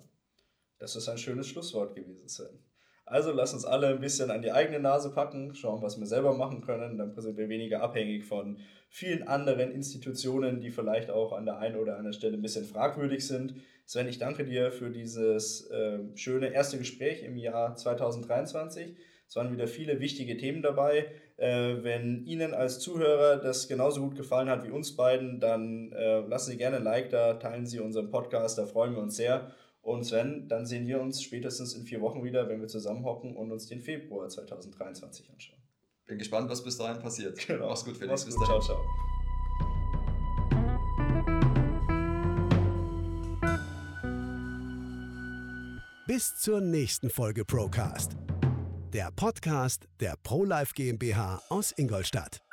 Das 0.80 0.96
ist 0.96 1.08
ein 1.10 1.18
schönes 1.18 1.48
Schlusswort 1.48 1.96
gewesen, 1.96 2.28
Sven. 2.28 2.60
Also 3.06 3.32
lass 3.32 3.54
uns 3.54 3.66
alle 3.66 3.88
ein 3.88 4.02
bisschen 4.02 4.30
an 4.30 4.44
die 4.44 4.52
eigene 4.52 4.80
Nase 4.80 5.10
packen, 5.10 5.56
schauen, 5.56 5.82
was 5.82 6.00
wir 6.00 6.06
selber 6.06 6.36
machen 6.36 6.62
können. 6.62 6.98
Dann 6.98 7.20
sind 7.20 7.38
wir 7.38 7.50
weniger 7.50 7.82
abhängig 7.82 8.24
von 8.24 8.60
vielen 8.88 9.28
anderen 9.28 9.72
Institutionen, 9.72 10.60
die 10.60 10.70
vielleicht 10.70 11.10
auch 11.10 11.34
an 11.34 11.46
der 11.46 11.58
einen 11.58 11.76
oder 11.76 11.98
anderen 11.98 12.14
Stelle 12.14 12.38
ein 12.38 12.42
bisschen 12.42 12.66
fragwürdig 12.66 13.26
sind. 13.26 13.56
Sven, 13.86 14.08
ich 14.08 14.20
danke 14.20 14.46
dir 14.46 14.72
für 14.72 14.92
dieses 14.92 15.70
äh, 15.72 16.00
schöne 16.16 16.54
erste 16.54 16.78
Gespräch 16.78 17.24
im 17.24 17.38
Jahr 17.38 17.76
2023. 17.76 18.96
Es 19.30 19.36
waren 19.36 19.52
wieder 19.52 19.68
viele 19.68 20.00
wichtige 20.00 20.38
Themen 20.38 20.64
dabei. 20.64 21.06
Äh, 21.38 21.84
wenn 21.84 22.26
Ihnen 22.26 22.56
als 22.56 22.80
Zuhörer 22.80 23.38
das 23.38 23.68
genauso 23.68 24.02
gut 24.02 24.16
gefallen 24.16 24.50
hat 24.50 24.66
wie 24.66 24.72
uns 24.72 24.96
beiden, 24.96 25.40
dann 25.40 25.92
äh, 25.92 26.22
lassen 26.22 26.50
Sie 26.50 26.58
gerne 26.58 26.78
ein 26.78 26.84
Like 26.84 27.12
da, 27.12 27.36
teilen 27.36 27.68
Sie 27.68 27.80
unseren 27.80 28.10
Podcast, 28.10 28.58
da 28.58 28.66
freuen 28.66 28.96
wir 28.96 29.04
uns 29.04 29.16
sehr. 29.16 29.52
Und 29.84 30.04
Sven, 30.04 30.48
dann 30.48 30.66
sehen 30.66 30.88
wir 30.88 31.00
uns 31.00 31.22
spätestens 31.22 31.76
in 31.76 31.84
vier 31.84 32.02
Wochen 32.02 32.24
wieder, 32.24 32.50
wenn 32.50 32.60
wir 32.60 32.68
zusammenhocken 32.68 33.36
und 33.36 33.52
uns 33.52 33.68
den 33.68 33.82
Februar 33.82 34.28
2023 34.28 35.30
anschauen. 35.30 35.60
Bin 36.08 36.18
gespannt, 36.18 36.50
was 36.50 36.64
bis 36.64 36.78
dahin 36.78 37.00
passiert. 37.00 37.38
Genau. 37.48 37.68
Mach's 37.68 37.86
gut, 37.86 37.98
Felix. 37.98 38.12
Mach's 38.12 38.26
bis 38.26 38.36
gut. 38.36 38.48
Ciao, 38.48 38.60
ciao. 38.60 38.80
Bis 46.08 46.36
zur 46.40 46.62
nächsten 46.62 47.12
Folge 47.12 47.46
Procast 47.46 48.18
der 48.94 49.12
Podcast 49.12 49.88
der 50.00 50.16
ProLife 50.24 50.74
GmbH 50.74 51.42
aus 51.50 51.72
Ingolstadt. 51.72 52.49